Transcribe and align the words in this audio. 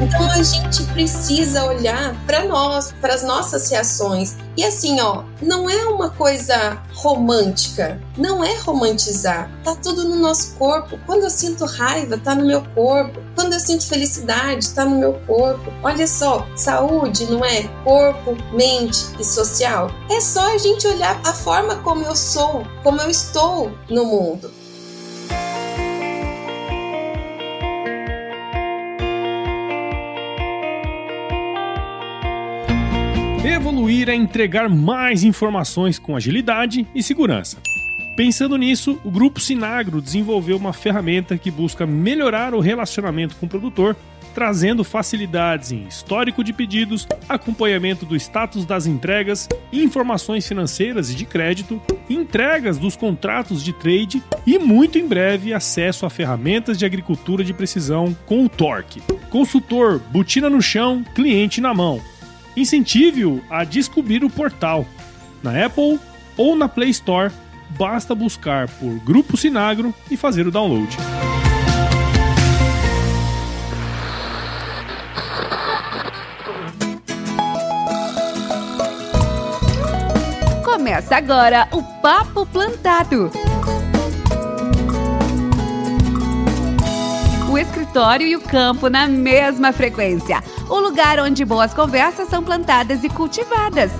Então 0.00 0.30
a 0.30 0.42
gente 0.42 0.82
precisa 0.94 1.66
olhar 1.66 2.16
para 2.24 2.44
nós, 2.44 2.90
para 3.02 3.14
as 3.14 3.22
nossas 3.22 3.70
reações. 3.70 4.34
E 4.56 4.64
assim, 4.64 4.98
ó, 4.98 5.24
não 5.42 5.68
é 5.68 5.84
uma 5.84 6.08
coisa 6.08 6.80
romântica, 6.94 8.00
não 8.16 8.42
é 8.42 8.56
romantizar. 8.60 9.50
Tá 9.62 9.76
tudo 9.76 10.08
no 10.08 10.16
nosso 10.16 10.54
corpo. 10.56 10.98
Quando 11.04 11.24
eu 11.24 11.30
sinto 11.30 11.66
raiva, 11.66 12.16
tá 12.16 12.34
no 12.34 12.46
meu 12.46 12.62
corpo. 12.74 13.20
Quando 13.34 13.52
eu 13.52 13.60
sinto 13.60 13.86
felicidade, 13.86 14.70
tá 14.70 14.86
no 14.86 14.96
meu 14.98 15.12
corpo. 15.26 15.70
Olha 15.82 16.06
só, 16.06 16.46
saúde 16.56 17.26
não 17.26 17.44
é 17.44 17.64
corpo, 17.84 18.34
mente 18.54 19.04
e 19.18 19.24
social. 19.24 19.90
É 20.10 20.18
só 20.18 20.54
a 20.54 20.58
gente 20.58 20.86
olhar 20.86 21.20
a 21.24 21.32
forma 21.34 21.76
como 21.76 22.04
eu 22.04 22.16
sou, 22.16 22.66
como 22.82 23.02
eu 23.02 23.10
estou 23.10 23.70
no 23.90 24.06
mundo. 24.06 24.59
Evoluir 33.50 34.08
é 34.08 34.14
entregar 34.14 34.68
mais 34.68 35.24
informações 35.24 35.98
com 35.98 36.14
agilidade 36.14 36.86
e 36.94 37.02
segurança. 37.02 37.58
Pensando 38.14 38.56
nisso, 38.56 39.00
o 39.04 39.10
grupo 39.10 39.40
Sinagro 39.40 40.00
desenvolveu 40.00 40.56
uma 40.56 40.72
ferramenta 40.72 41.36
que 41.36 41.50
busca 41.50 41.84
melhorar 41.84 42.54
o 42.54 42.60
relacionamento 42.60 43.34
com 43.34 43.46
o 43.46 43.48
produtor, 43.48 43.96
trazendo 44.32 44.84
facilidades 44.84 45.72
em 45.72 45.82
histórico 45.82 46.44
de 46.44 46.52
pedidos, 46.52 47.08
acompanhamento 47.28 48.06
do 48.06 48.14
status 48.14 48.64
das 48.64 48.86
entregas, 48.86 49.48
informações 49.72 50.46
financeiras 50.46 51.10
e 51.10 51.16
de 51.16 51.24
crédito, 51.24 51.82
entregas 52.08 52.78
dos 52.78 52.94
contratos 52.94 53.64
de 53.64 53.72
trade 53.72 54.22
e 54.46 54.60
muito 54.60 54.96
em 54.96 55.08
breve 55.08 55.52
acesso 55.52 56.06
a 56.06 56.10
ferramentas 56.10 56.78
de 56.78 56.86
agricultura 56.86 57.42
de 57.42 57.52
precisão 57.52 58.16
com 58.26 58.44
o 58.44 58.48
Torque. 58.48 59.02
Consultor, 59.28 59.98
botina 60.12 60.48
no 60.48 60.62
chão, 60.62 61.04
cliente 61.16 61.60
na 61.60 61.74
mão 61.74 62.00
Incentive-o 62.60 63.42
a 63.48 63.64
descobrir 63.64 64.22
o 64.22 64.28
portal. 64.28 64.84
Na 65.42 65.64
Apple 65.64 65.98
ou 66.36 66.54
na 66.54 66.68
Play 66.68 66.90
Store, 66.90 67.32
basta 67.70 68.14
buscar 68.14 68.68
por 68.68 68.98
Grupo 68.98 69.34
Sinagro 69.34 69.94
e 70.10 70.16
fazer 70.16 70.46
o 70.46 70.50
download. 70.50 70.94
Começa 80.62 81.16
agora 81.16 81.66
o 81.72 81.82
Papo 82.02 82.44
Plantado. 82.44 83.49
O 87.50 87.58
escritório 87.58 88.28
e 88.28 88.36
o 88.36 88.40
campo 88.40 88.88
na 88.88 89.08
mesma 89.08 89.72
frequência 89.72 90.40
o 90.68 90.78
lugar 90.78 91.18
onde 91.18 91.44
boas 91.44 91.74
conversas 91.74 92.28
são 92.28 92.44
plantadas 92.44 93.02
e 93.02 93.08
cultivadas. 93.08 93.90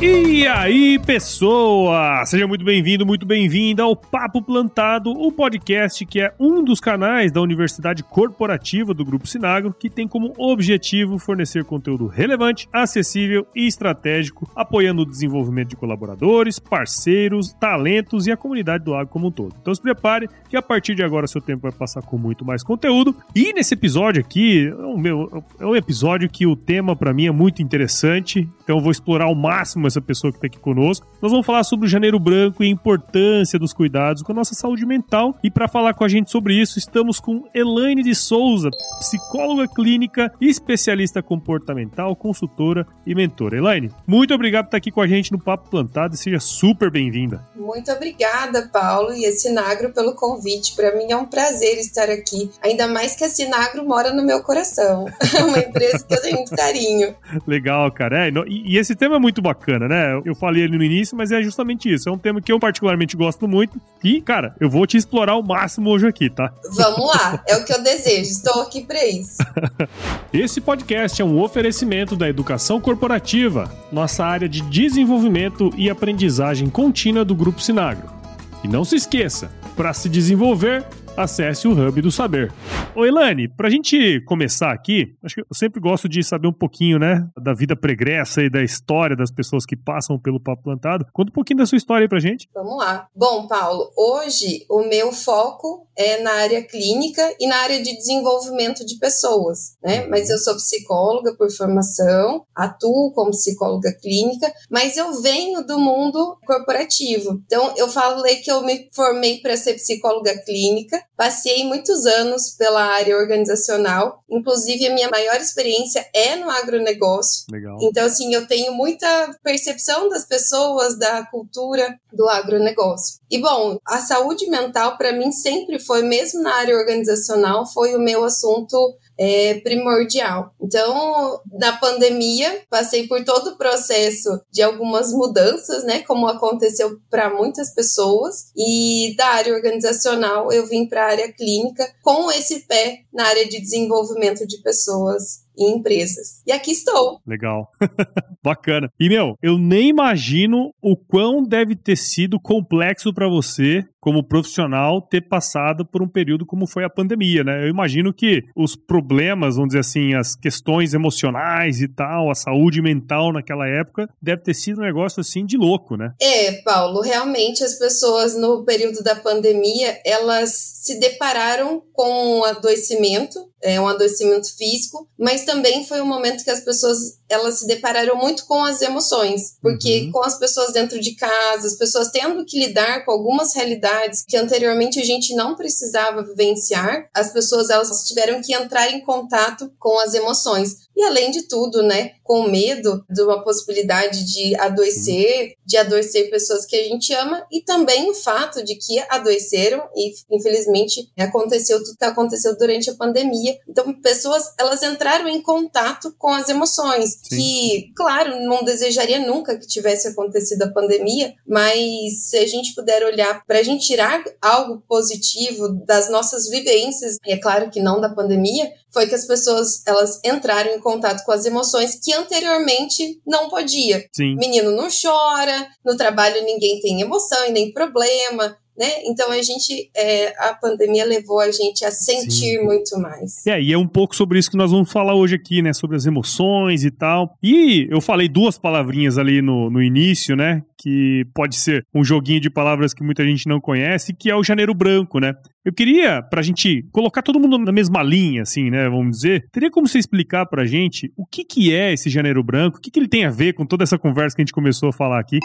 E 0.00 0.46
aí, 0.46 0.96
pessoa! 0.96 2.24
Seja 2.24 2.46
muito 2.46 2.64
bem-vindo, 2.64 3.04
muito 3.04 3.26
bem-vinda 3.26 3.82
ao 3.82 3.96
Papo 3.96 4.40
Plantado, 4.40 5.10
o 5.10 5.32
podcast 5.32 6.06
que 6.06 6.20
é 6.20 6.32
um 6.38 6.62
dos 6.62 6.78
canais 6.78 7.32
da 7.32 7.40
Universidade 7.40 8.04
Corporativa 8.04 8.94
do 8.94 9.04
Grupo 9.04 9.26
Sinagro, 9.26 9.74
que 9.74 9.90
tem 9.90 10.06
como 10.06 10.32
objetivo 10.38 11.18
fornecer 11.18 11.64
conteúdo 11.64 12.06
relevante, 12.06 12.68
acessível 12.72 13.44
e 13.56 13.66
estratégico, 13.66 14.48
apoiando 14.54 15.02
o 15.02 15.04
desenvolvimento 15.06 15.70
de 15.70 15.76
colaboradores, 15.76 16.60
parceiros, 16.60 17.52
talentos 17.54 18.28
e 18.28 18.30
a 18.30 18.36
comunidade 18.36 18.84
do 18.84 18.94
agro 18.94 19.08
como 19.08 19.26
um 19.26 19.32
todo. 19.32 19.56
Então 19.60 19.74
se 19.74 19.82
prepare 19.82 20.28
que 20.48 20.56
a 20.56 20.62
partir 20.62 20.94
de 20.94 21.02
agora 21.02 21.26
seu 21.26 21.40
tempo 21.40 21.62
vai 21.62 21.72
passar 21.72 22.02
com 22.02 22.16
muito 22.16 22.44
mais 22.44 22.62
conteúdo. 22.62 23.16
E 23.34 23.52
nesse 23.52 23.74
episódio 23.74 24.20
aqui, 24.20 24.68
é 24.68 24.74
um, 24.74 25.42
é 25.58 25.66
um 25.66 25.74
episódio 25.74 26.30
que 26.30 26.46
o 26.46 26.54
tema 26.54 26.94
para 26.94 27.12
mim 27.12 27.26
é 27.26 27.32
muito 27.32 27.60
interessante, 27.60 28.48
então 28.62 28.76
eu 28.76 28.82
vou 28.82 28.92
explorar 28.92 29.24
ao 29.24 29.34
máximo 29.34 29.87
essa 29.88 30.00
pessoa 30.00 30.30
que 30.30 30.38
está 30.38 30.46
aqui 30.46 30.58
conosco. 30.58 31.06
Nós 31.20 31.32
vamos 31.32 31.46
falar 31.46 31.64
sobre 31.64 31.86
o 31.86 31.88
Janeiro 31.88 32.18
Branco 32.18 32.62
e 32.62 32.66
a 32.66 32.70
importância 32.70 33.58
dos 33.58 33.72
cuidados 33.72 34.22
com 34.22 34.32
a 34.32 34.34
nossa 34.34 34.54
saúde 34.54 34.86
mental. 34.86 35.36
E 35.42 35.50
para 35.50 35.68
falar 35.68 35.94
com 35.94 36.04
a 36.04 36.08
gente 36.08 36.30
sobre 36.30 36.54
isso, 36.54 36.78
estamos 36.78 37.18
com 37.18 37.48
Elaine 37.54 38.02
de 38.02 38.14
Souza, 38.14 38.70
psicóloga 39.00 39.66
clínica, 39.66 40.32
especialista 40.40 41.22
comportamental, 41.22 42.14
consultora 42.14 42.86
e 43.06 43.14
mentora. 43.14 43.56
Elaine, 43.56 43.90
muito 44.06 44.32
obrigado 44.34 44.64
por 44.64 44.68
estar 44.68 44.76
aqui 44.78 44.90
com 44.90 45.00
a 45.00 45.06
gente 45.06 45.32
no 45.32 45.38
Papo 45.38 45.68
Plantado 45.70 46.14
e 46.14 46.18
seja 46.18 46.38
super 46.38 46.90
bem-vinda. 46.90 47.44
Muito 47.56 47.90
obrigada, 47.92 48.68
Paulo 48.72 49.12
e 49.12 49.26
a 49.26 49.32
Sinagro 49.32 49.92
pelo 49.92 50.14
convite. 50.14 50.74
Para 50.74 50.94
mim 50.96 51.10
é 51.10 51.16
um 51.16 51.26
prazer 51.26 51.78
estar 51.78 52.08
aqui, 52.08 52.50
ainda 52.62 52.86
mais 52.88 53.16
que 53.16 53.24
a 53.24 53.28
Sinagro 53.28 53.86
mora 53.86 54.12
no 54.12 54.24
meu 54.24 54.42
coração. 54.42 55.06
É 55.38 55.44
uma 55.44 55.58
empresa 55.58 56.04
que 56.04 56.14
eu 56.14 56.20
tenho 56.20 56.36
muito 56.36 56.56
carinho. 56.56 57.14
Legal, 57.46 57.92
cara. 57.92 58.26
É, 58.26 58.30
e, 58.48 58.74
e 58.74 58.78
esse 58.78 58.96
tema 58.96 59.16
é 59.16 59.18
muito 59.18 59.40
bacana 59.40 59.77
bacana, 59.78 59.88
né? 59.88 60.20
Eu 60.24 60.34
falei 60.34 60.64
ali 60.64 60.76
no 60.76 60.82
início, 60.82 61.16
mas 61.16 61.30
é 61.30 61.40
justamente 61.40 61.92
isso. 61.92 62.08
É 62.08 62.12
um 62.12 62.18
tema 62.18 62.40
que 62.40 62.50
eu 62.50 62.58
particularmente 62.58 63.16
gosto 63.16 63.46
muito. 63.46 63.80
E, 64.02 64.20
cara, 64.20 64.54
eu 64.60 64.68
vou 64.68 64.86
te 64.86 64.96
explorar 64.96 65.32
ao 65.32 65.42
máximo 65.42 65.90
hoje 65.90 66.06
aqui, 66.06 66.28
tá? 66.28 66.52
Vamos 66.74 67.06
lá, 67.06 67.42
é 67.46 67.56
o 67.56 67.64
que 67.64 67.72
eu 67.72 67.82
desejo. 67.82 68.30
Estou 68.30 68.62
aqui 68.62 68.84
para 68.84 69.06
isso. 69.06 69.38
Esse 70.32 70.60
podcast 70.60 71.22
é 71.22 71.24
um 71.24 71.40
oferecimento 71.40 72.16
da 72.16 72.28
educação 72.28 72.80
corporativa, 72.80 73.70
nossa 73.92 74.24
área 74.24 74.48
de 74.48 74.60
desenvolvimento 74.62 75.70
e 75.76 75.88
aprendizagem 75.88 76.68
contínua 76.68 77.24
do 77.24 77.34
Grupo 77.34 77.60
Sinagro. 77.60 78.18
E 78.64 78.68
não 78.68 78.84
se 78.84 78.96
esqueça, 78.96 79.50
para 79.76 79.92
se 79.92 80.08
desenvolver, 80.08 80.84
acesse 81.18 81.66
o 81.66 81.72
Hub 81.72 82.00
do 82.00 82.10
Saber. 82.12 82.52
Ô 82.94 83.04
Elane, 83.04 83.48
pra 83.48 83.68
gente 83.68 84.20
começar 84.24 84.72
aqui, 84.72 85.16
acho 85.22 85.34
que 85.34 85.40
eu 85.40 85.46
sempre 85.52 85.80
gosto 85.80 86.08
de 86.08 86.22
saber 86.22 86.48
um 86.48 86.52
pouquinho, 86.52 86.98
né, 86.98 87.28
da 87.36 87.52
vida 87.52 87.74
pregressa 87.76 88.42
e 88.42 88.50
da 88.50 88.62
história 88.62 89.16
das 89.16 89.30
pessoas 89.30 89.66
que 89.66 89.76
passam 89.76 90.18
pelo 90.18 90.40
Papo 90.40 90.62
Plantado. 90.62 91.06
Conta 91.12 91.30
um 91.30 91.34
pouquinho 91.34 91.58
da 91.58 91.66
sua 91.66 91.76
história 91.76 92.04
aí 92.04 92.08
pra 92.08 92.20
gente. 92.20 92.48
Vamos 92.54 92.78
lá. 92.78 93.08
Bom, 93.14 93.46
Paulo, 93.46 93.90
hoje 93.96 94.64
o 94.70 94.82
meu 94.88 95.12
foco 95.12 95.86
é 95.96 96.22
na 96.22 96.30
área 96.30 96.62
clínica 96.62 97.22
e 97.40 97.46
na 97.48 97.56
área 97.56 97.82
de 97.82 97.96
desenvolvimento 97.96 98.86
de 98.86 98.96
pessoas, 98.98 99.76
né? 99.82 100.02
Uhum. 100.02 100.10
Mas 100.10 100.30
eu 100.30 100.38
sou 100.38 100.54
psicóloga 100.54 101.34
por 101.36 101.50
formação, 101.50 102.44
atuo 102.54 103.12
como 103.12 103.30
psicóloga 103.30 103.92
clínica, 104.00 104.52
mas 104.70 104.96
eu 104.96 105.20
venho 105.20 105.66
do 105.66 105.78
mundo 105.78 106.38
corporativo. 106.46 107.42
Então, 107.44 107.74
eu 107.76 107.88
falei 107.88 108.36
que 108.36 108.50
eu 108.50 108.62
me 108.62 108.88
formei 108.94 109.40
para 109.40 109.56
ser 109.56 109.74
psicóloga 109.74 110.36
clínica, 110.44 111.02
passei 111.18 111.64
muitos 111.64 112.06
anos 112.06 112.50
pela 112.56 112.80
área 112.80 113.16
organizacional, 113.16 114.22
inclusive 114.30 114.86
a 114.86 114.94
minha 114.94 115.10
maior 115.10 115.34
experiência 115.40 116.08
é 116.14 116.36
no 116.36 116.48
agronegócio. 116.48 117.44
Legal. 117.50 117.76
Então, 117.82 118.06
assim, 118.06 118.32
eu 118.32 118.46
tenho 118.46 118.72
muita 118.72 119.36
percepção 119.42 120.08
das 120.08 120.24
pessoas, 120.24 120.96
da 120.96 121.26
cultura 121.26 121.98
do 122.12 122.28
agronegócio. 122.28 123.18
E, 123.28 123.36
bom, 123.40 123.80
a 123.84 123.98
saúde 123.98 124.48
mental, 124.48 124.96
para 124.96 125.12
mim, 125.12 125.32
sempre 125.32 125.80
foi, 125.80 126.02
mesmo 126.02 126.40
na 126.40 126.54
área 126.54 126.76
organizacional, 126.76 127.66
foi 127.66 127.96
o 127.96 128.00
meu 128.00 128.22
assunto 128.22 128.76
é, 129.18 129.54
primordial. 129.60 130.54
Então, 130.60 131.40
na 131.52 131.72
pandemia, 131.76 132.62
passei 132.70 133.08
por 133.08 133.24
todo 133.24 133.50
o 133.50 133.58
processo 133.58 134.40
de 134.50 134.62
algumas 134.62 135.12
mudanças, 135.12 135.84
né, 135.84 136.00
como 136.00 136.28
aconteceu 136.28 136.98
para 137.10 137.28
muitas 137.28 137.74
pessoas, 137.74 138.52
e 138.56 139.14
da 139.16 139.26
área 139.26 139.54
organizacional 139.54 140.52
eu 140.52 140.66
vim 140.66 140.86
para 140.86 141.04
a 141.04 141.10
área 141.10 141.32
clínica 141.32 141.92
com 142.02 142.30
esse 142.30 142.60
pé 142.60 143.00
na 143.12 143.26
área 143.26 143.48
de 143.48 143.60
desenvolvimento 143.60 144.46
de 144.46 144.58
pessoas 144.62 145.47
em 145.58 145.78
empresas. 145.78 146.42
E 146.46 146.52
aqui 146.52 146.70
estou. 146.70 147.20
Legal. 147.26 147.70
Bacana. 148.42 148.90
E, 148.98 149.08
meu, 149.08 149.34
eu 149.42 149.58
nem 149.58 149.88
imagino 149.88 150.72
o 150.80 150.96
quão 150.96 151.42
deve 151.42 151.74
ter 151.74 151.96
sido 151.96 152.38
complexo 152.40 153.12
para 153.12 153.28
você 153.28 153.84
como 154.00 154.22
profissional 154.22 155.02
ter 155.02 155.28
passado 155.28 155.84
por 155.84 156.02
um 156.02 156.08
período 156.08 156.46
como 156.46 156.66
foi 156.66 156.84
a 156.84 156.90
pandemia, 156.90 157.42
né? 157.42 157.64
Eu 157.64 157.68
imagino 157.68 158.12
que 158.12 158.44
os 158.56 158.76
problemas, 158.76 159.56
vamos 159.56 159.68
dizer 159.68 159.80
assim, 159.80 160.14
as 160.14 160.34
questões 160.36 160.94
emocionais 160.94 161.80
e 161.80 161.88
tal, 161.88 162.30
a 162.30 162.34
saúde 162.34 162.80
mental 162.80 163.32
naquela 163.32 163.66
época, 163.66 164.08
deve 164.22 164.42
ter 164.42 164.54
sido 164.54 164.80
um 164.80 164.84
negócio 164.84 165.20
assim 165.20 165.44
de 165.44 165.56
louco, 165.56 165.96
né? 165.96 166.12
É, 166.20 166.52
Paulo, 166.62 167.00
realmente 167.00 167.62
as 167.64 167.78
pessoas 167.78 168.34
no 168.34 168.64
período 168.64 169.02
da 169.02 169.16
pandemia, 169.16 170.00
elas 170.04 170.50
se 170.82 170.98
depararam 170.98 171.82
com 171.92 172.38
um 172.38 172.44
adoecimento, 172.44 173.38
é, 173.62 173.80
um 173.80 173.88
adoecimento 173.88 174.56
físico, 174.56 175.08
mas 175.18 175.44
também 175.44 175.84
foi 175.86 176.00
um 176.00 176.06
momento 176.06 176.44
que 176.44 176.50
as 176.50 176.60
pessoas 176.60 177.17
elas 177.28 177.58
se 177.60 177.66
depararam 177.66 178.16
muito 178.16 178.46
com 178.46 178.64
as 178.64 178.80
emoções, 178.82 179.56
porque 179.60 180.02
uhum. 180.02 180.12
com 180.12 180.24
as 180.24 180.38
pessoas 180.38 180.72
dentro 180.72 181.00
de 181.00 181.14
casa, 181.14 181.66
as 181.66 181.76
pessoas 181.76 182.10
tendo 182.10 182.44
que 182.44 182.58
lidar 182.58 183.04
com 183.04 183.12
algumas 183.12 183.54
realidades 183.54 184.24
que 184.26 184.36
anteriormente 184.36 185.00
a 185.00 185.04
gente 185.04 185.34
não 185.34 185.54
precisava 185.54 186.22
vivenciar, 186.22 187.08
as 187.14 187.32
pessoas 187.32 187.70
elas 187.70 188.04
tiveram 188.04 188.40
que 188.40 188.54
entrar 188.54 188.90
em 188.90 189.00
contato 189.00 189.70
com 189.78 189.98
as 189.98 190.14
emoções. 190.14 190.88
E 190.96 191.04
além 191.04 191.30
de 191.30 191.42
tudo, 191.42 191.82
né, 191.82 192.12
com 192.24 192.48
medo 192.48 193.04
de 193.08 193.22
uma 193.22 193.42
possibilidade 193.42 194.24
de 194.24 194.54
adoecer, 194.56 195.54
de 195.64 195.76
adoecer 195.76 196.28
pessoas 196.28 196.66
que 196.66 196.76
a 196.76 196.84
gente 196.84 197.12
ama, 197.14 197.46
e 197.50 197.62
também 197.62 198.10
o 198.10 198.14
fato 198.14 198.62
de 198.64 198.74
que 198.74 198.98
adoeceram 199.08 199.88
e 199.94 200.12
infelizmente 200.30 201.10
aconteceu 201.18 201.82
tudo 201.82 201.96
que 201.96 202.04
aconteceu 202.04 202.56
durante 202.56 202.90
a 202.90 202.94
pandemia. 202.94 203.58
Então, 203.68 203.92
pessoas 204.00 204.52
elas 204.58 204.82
entraram 204.82 205.28
em 205.28 205.40
contato 205.40 206.14
com 206.18 206.28
as 206.28 206.48
emoções, 206.48 207.17
Sim. 207.22 207.36
que, 207.36 207.92
claro, 207.94 208.40
não 208.40 208.64
desejaria 208.64 209.18
nunca 209.18 209.58
que 209.58 209.66
tivesse 209.66 210.08
acontecido 210.08 210.62
a 210.62 210.72
pandemia, 210.72 211.34
mas 211.46 212.28
se 212.28 212.38
a 212.38 212.46
gente 212.46 212.74
puder 212.74 213.04
olhar 213.04 213.44
para 213.46 213.58
a 213.58 213.62
gente 213.62 213.86
tirar 213.86 214.24
algo 214.40 214.82
positivo 214.88 215.68
das 215.84 216.10
nossas 216.10 216.48
vivências, 216.48 217.16
e 217.26 217.32
é 217.32 217.36
claro 217.36 217.70
que 217.70 217.80
não 217.80 218.00
da 218.00 218.08
pandemia, 218.08 218.72
foi 218.90 219.06
que 219.06 219.14
as 219.14 219.26
pessoas 219.26 219.82
elas 219.86 220.20
entraram 220.24 220.74
em 220.74 220.80
contato 220.80 221.24
com 221.24 221.32
as 221.32 221.44
emoções 221.44 221.98
que 222.02 222.12
anteriormente 222.12 223.20
não 223.26 223.48
podia. 223.48 224.04
Sim. 224.14 224.34
Menino 224.36 224.70
não 224.70 224.88
chora, 224.88 225.68
no 225.84 225.96
trabalho 225.96 226.44
ninguém 226.44 226.80
tem 226.80 227.00
emoção 227.00 227.46
e 227.46 227.52
nem 227.52 227.72
problema. 227.72 228.56
Né? 228.78 228.86
Então 229.06 229.32
a 229.32 229.42
gente, 229.42 229.90
é, 229.96 230.28
a 230.38 230.54
pandemia 230.54 231.04
levou 231.04 231.40
a 231.40 231.50
gente 231.50 231.84
a 231.84 231.90
sentir 231.90 232.58
Sim. 232.58 232.64
muito 232.64 232.96
mais. 233.00 233.44
É, 233.44 233.60
e 233.60 233.72
é 233.72 233.76
um 233.76 233.88
pouco 233.88 234.14
sobre 234.14 234.38
isso 234.38 234.48
que 234.48 234.56
nós 234.56 234.70
vamos 234.70 234.92
falar 234.92 235.16
hoje 235.16 235.34
aqui, 235.34 235.60
né? 235.60 235.72
Sobre 235.72 235.96
as 235.96 236.06
emoções 236.06 236.84
e 236.84 236.90
tal. 236.92 237.36
E 237.42 237.88
eu 237.90 238.00
falei 238.00 238.28
duas 238.28 238.56
palavrinhas 238.56 239.18
ali 239.18 239.42
no, 239.42 239.68
no 239.68 239.82
início, 239.82 240.36
né? 240.36 240.62
Que 240.80 241.26
pode 241.34 241.56
ser 241.56 241.84
um 241.92 242.04
joguinho 242.04 242.40
de 242.40 242.48
palavras 242.48 242.94
que 242.94 243.02
muita 243.02 243.24
gente 243.24 243.48
não 243.48 243.60
conhece, 243.60 244.14
que 244.14 244.30
é 244.30 244.36
o 244.36 244.44
janeiro 244.44 244.72
branco, 244.72 245.18
né? 245.18 245.34
Eu 245.64 245.72
queria, 245.72 246.22
pra 246.22 246.40
gente 246.40 246.86
colocar 246.92 247.20
todo 247.20 247.40
mundo 247.40 247.58
na 247.58 247.72
mesma 247.72 248.00
linha, 248.00 248.42
assim, 248.42 248.70
né? 248.70 248.88
Vamos 248.88 249.16
dizer, 249.16 249.48
teria 249.50 249.72
como 249.72 249.88
você 249.88 249.98
explicar 249.98 250.46
pra 250.46 250.64
gente 250.64 251.12
o 251.16 251.26
que, 251.26 251.44
que 251.44 251.74
é 251.74 251.92
esse 251.92 252.08
janeiro 252.08 252.44
branco, 252.44 252.78
o 252.78 252.80
que, 252.80 252.92
que 252.92 253.00
ele 253.00 253.08
tem 253.08 253.24
a 253.24 253.30
ver 253.30 253.54
com 253.54 253.66
toda 253.66 253.82
essa 253.82 253.98
conversa 253.98 254.36
que 254.36 254.42
a 254.42 254.44
gente 254.44 254.52
começou 254.52 254.88
a 254.90 254.92
falar 254.92 255.18
aqui? 255.18 255.40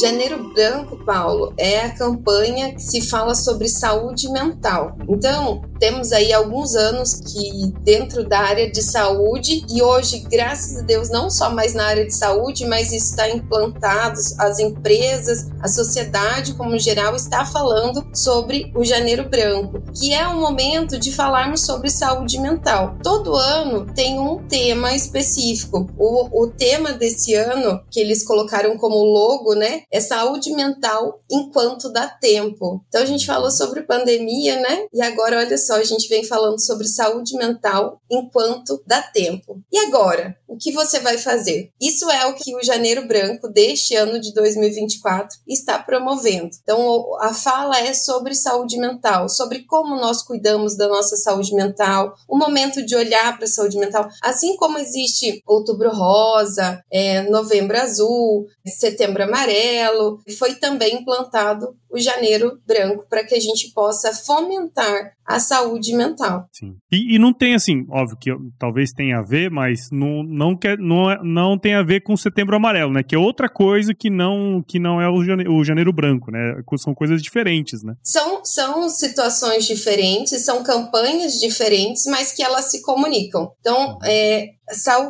Janeiro 0.00 0.52
Branco, 0.54 0.96
Paulo, 1.04 1.52
é 1.56 1.80
a 1.80 1.90
campanha 1.90 2.72
que 2.72 2.82
se 2.82 3.00
fala 3.00 3.34
sobre 3.34 3.68
saúde 3.68 4.30
mental. 4.30 4.96
Então, 5.08 5.60
temos 5.80 6.12
aí 6.12 6.32
alguns 6.32 6.74
anos 6.74 7.14
que 7.14 7.72
dentro 7.82 8.28
da 8.28 8.40
área 8.40 8.70
de 8.70 8.82
saúde 8.82 9.64
e 9.68 9.82
hoje, 9.82 10.20
graças 10.20 10.78
a 10.78 10.82
Deus, 10.82 11.10
não 11.10 11.30
só 11.30 11.50
mais 11.50 11.74
na 11.74 11.84
área 11.84 12.06
de 12.06 12.14
saúde, 12.14 12.66
mas 12.66 12.92
está 12.92 13.28
implantado, 13.28 14.18
as 14.38 14.58
empresas, 14.58 15.48
a 15.60 15.68
sociedade 15.68 16.54
como 16.54 16.78
geral 16.78 17.16
está 17.16 17.44
falando 17.44 18.06
sobre 18.14 18.72
o 18.74 18.84
Janeiro 18.84 19.28
Branco, 19.28 19.82
que 19.98 20.12
é 20.12 20.26
um 20.28 20.40
momento 20.40 20.98
de 20.98 21.12
falarmos 21.12 21.62
sobre 21.62 21.90
saúde 21.90 22.38
mental. 22.38 22.96
Todo 23.02 23.34
ano 23.34 23.86
tem 23.94 24.18
um 24.18 24.46
tema 24.46 24.94
específico. 24.94 25.86
O, 25.96 26.44
o 26.44 26.46
tema 26.48 26.92
desse 26.92 27.34
ano 27.34 27.80
que 27.90 28.00
eles 28.00 28.24
colocaram 28.24 28.76
como 28.76 28.96
logo, 28.96 29.54
né, 29.54 29.82
é 29.90 30.00
saúde 30.00 30.52
mental 30.52 31.22
enquanto 31.30 31.90
dá 31.90 32.08
tempo. 32.08 32.84
Então 32.88 33.02
a 33.02 33.06
gente 33.06 33.26
falou 33.26 33.50
sobre 33.50 33.82
pandemia, 33.82 34.60
né? 34.60 34.86
E 34.92 35.00
agora 35.02 35.38
olha 35.38 35.58
só, 35.58 35.74
a 35.74 35.84
gente 35.84 36.08
vem 36.08 36.24
falando 36.24 36.60
sobre 36.60 36.86
saúde 36.86 37.36
mental 37.36 38.00
enquanto 38.10 38.82
dá 38.86 39.02
tempo. 39.02 39.60
E 39.72 39.78
agora, 39.78 40.36
o 40.46 40.56
que 40.56 40.72
você 40.72 41.00
vai 41.00 41.18
fazer? 41.18 41.70
Isso 41.80 42.10
é 42.10 42.26
o 42.26 42.34
que 42.34 42.54
o 42.54 42.62
Janeiro 42.62 43.06
Branco 43.06 43.48
deste 43.48 43.94
ano 43.94 44.20
de 44.20 44.32
2024 44.34 45.38
está 45.46 45.78
promovendo. 45.78 46.50
Então 46.62 47.16
a 47.20 47.32
fala 47.32 47.78
é 47.78 47.92
sobre 47.94 48.34
saúde 48.34 48.78
mental, 48.78 49.28
sobre 49.28 49.64
como 49.64 49.96
nós 49.96 50.22
cuidamos 50.22 50.76
da 50.76 50.88
nossa 50.88 51.16
saúde 51.16 51.54
mental, 51.54 52.14
o 52.28 52.36
momento 52.36 52.84
de 52.84 52.94
olhar 52.94 53.36
para 53.36 53.44
a 53.44 53.48
saúde 53.48 53.78
mental, 53.78 54.08
assim 54.22 54.56
como 54.56 54.78
existe 54.78 55.42
Outubro 55.46 55.90
Rosa, 55.90 56.82
é, 56.90 57.22
Novembro 57.30 57.78
Azul, 57.78 58.46
Setembro 58.66 59.24
Amarelo 59.24 59.77
amarelo, 59.78 60.20
foi 60.38 60.54
também 60.54 60.96
implantado 60.96 61.76
o 61.90 61.98
janeiro 61.98 62.60
branco 62.66 63.06
para 63.08 63.24
que 63.24 63.34
a 63.34 63.40
gente 63.40 63.72
possa 63.72 64.12
fomentar 64.12 65.12
a 65.24 65.38
saúde 65.38 65.94
mental. 65.94 66.46
Sim. 66.52 66.74
E, 66.90 67.14
e, 67.14 67.18
não 67.18 67.32
tem 67.32 67.54
assim, 67.54 67.86
óbvio 67.90 68.16
que 68.18 68.30
talvez 68.58 68.92
tenha 68.92 69.18
a 69.18 69.22
ver, 69.22 69.50
mas 69.50 69.88
não, 69.90 70.22
não, 70.22 70.56
quer, 70.56 70.78
não, 70.78 71.10
é, 71.10 71.18
não 71.22 71.58
tem 71.58 71.74
a 71.74 71.82
ver 71.82 72.02
com 72.02 72.14
o 72.14 72.18
setembro 72.18 72.56
amarelo, 72.56 72.92
né? 72.92 73.02
Que 73.02 73.14
é 73.14 73.18
outra 73.18 73.48
coisa 73.48 73.94
que 73.94 74.10
não, 74.10 74.62
que 74.66 74.78
não 74.78 75.00
é 75.00 75.08
o 75.08 75.22
janeiro, 75.22 75.54
o 75.54 75.64
janeiro 75.64 75.92
branco, 75.92 76.30
né? 76.30 76.54
São 76.78 76.94
coisas 76.94 77.22
diferentes, 77.22 77.82
né? 77.82 77.94
São, 78.02 78.44
são 78.44 78.88
situações 78.88 79.66
diferentes, 79.66 80.44
são 80.44 80.62
campanhas 80.62 81.34
diferentes, 81.34 82.04
mas 82.06 82.32
que 82.32 82.42
elas 82.42 82.70
se 82.70 82.82
comunicam. 82.82 83.50
Então, 83.60 83.98
é, 84.04 84.48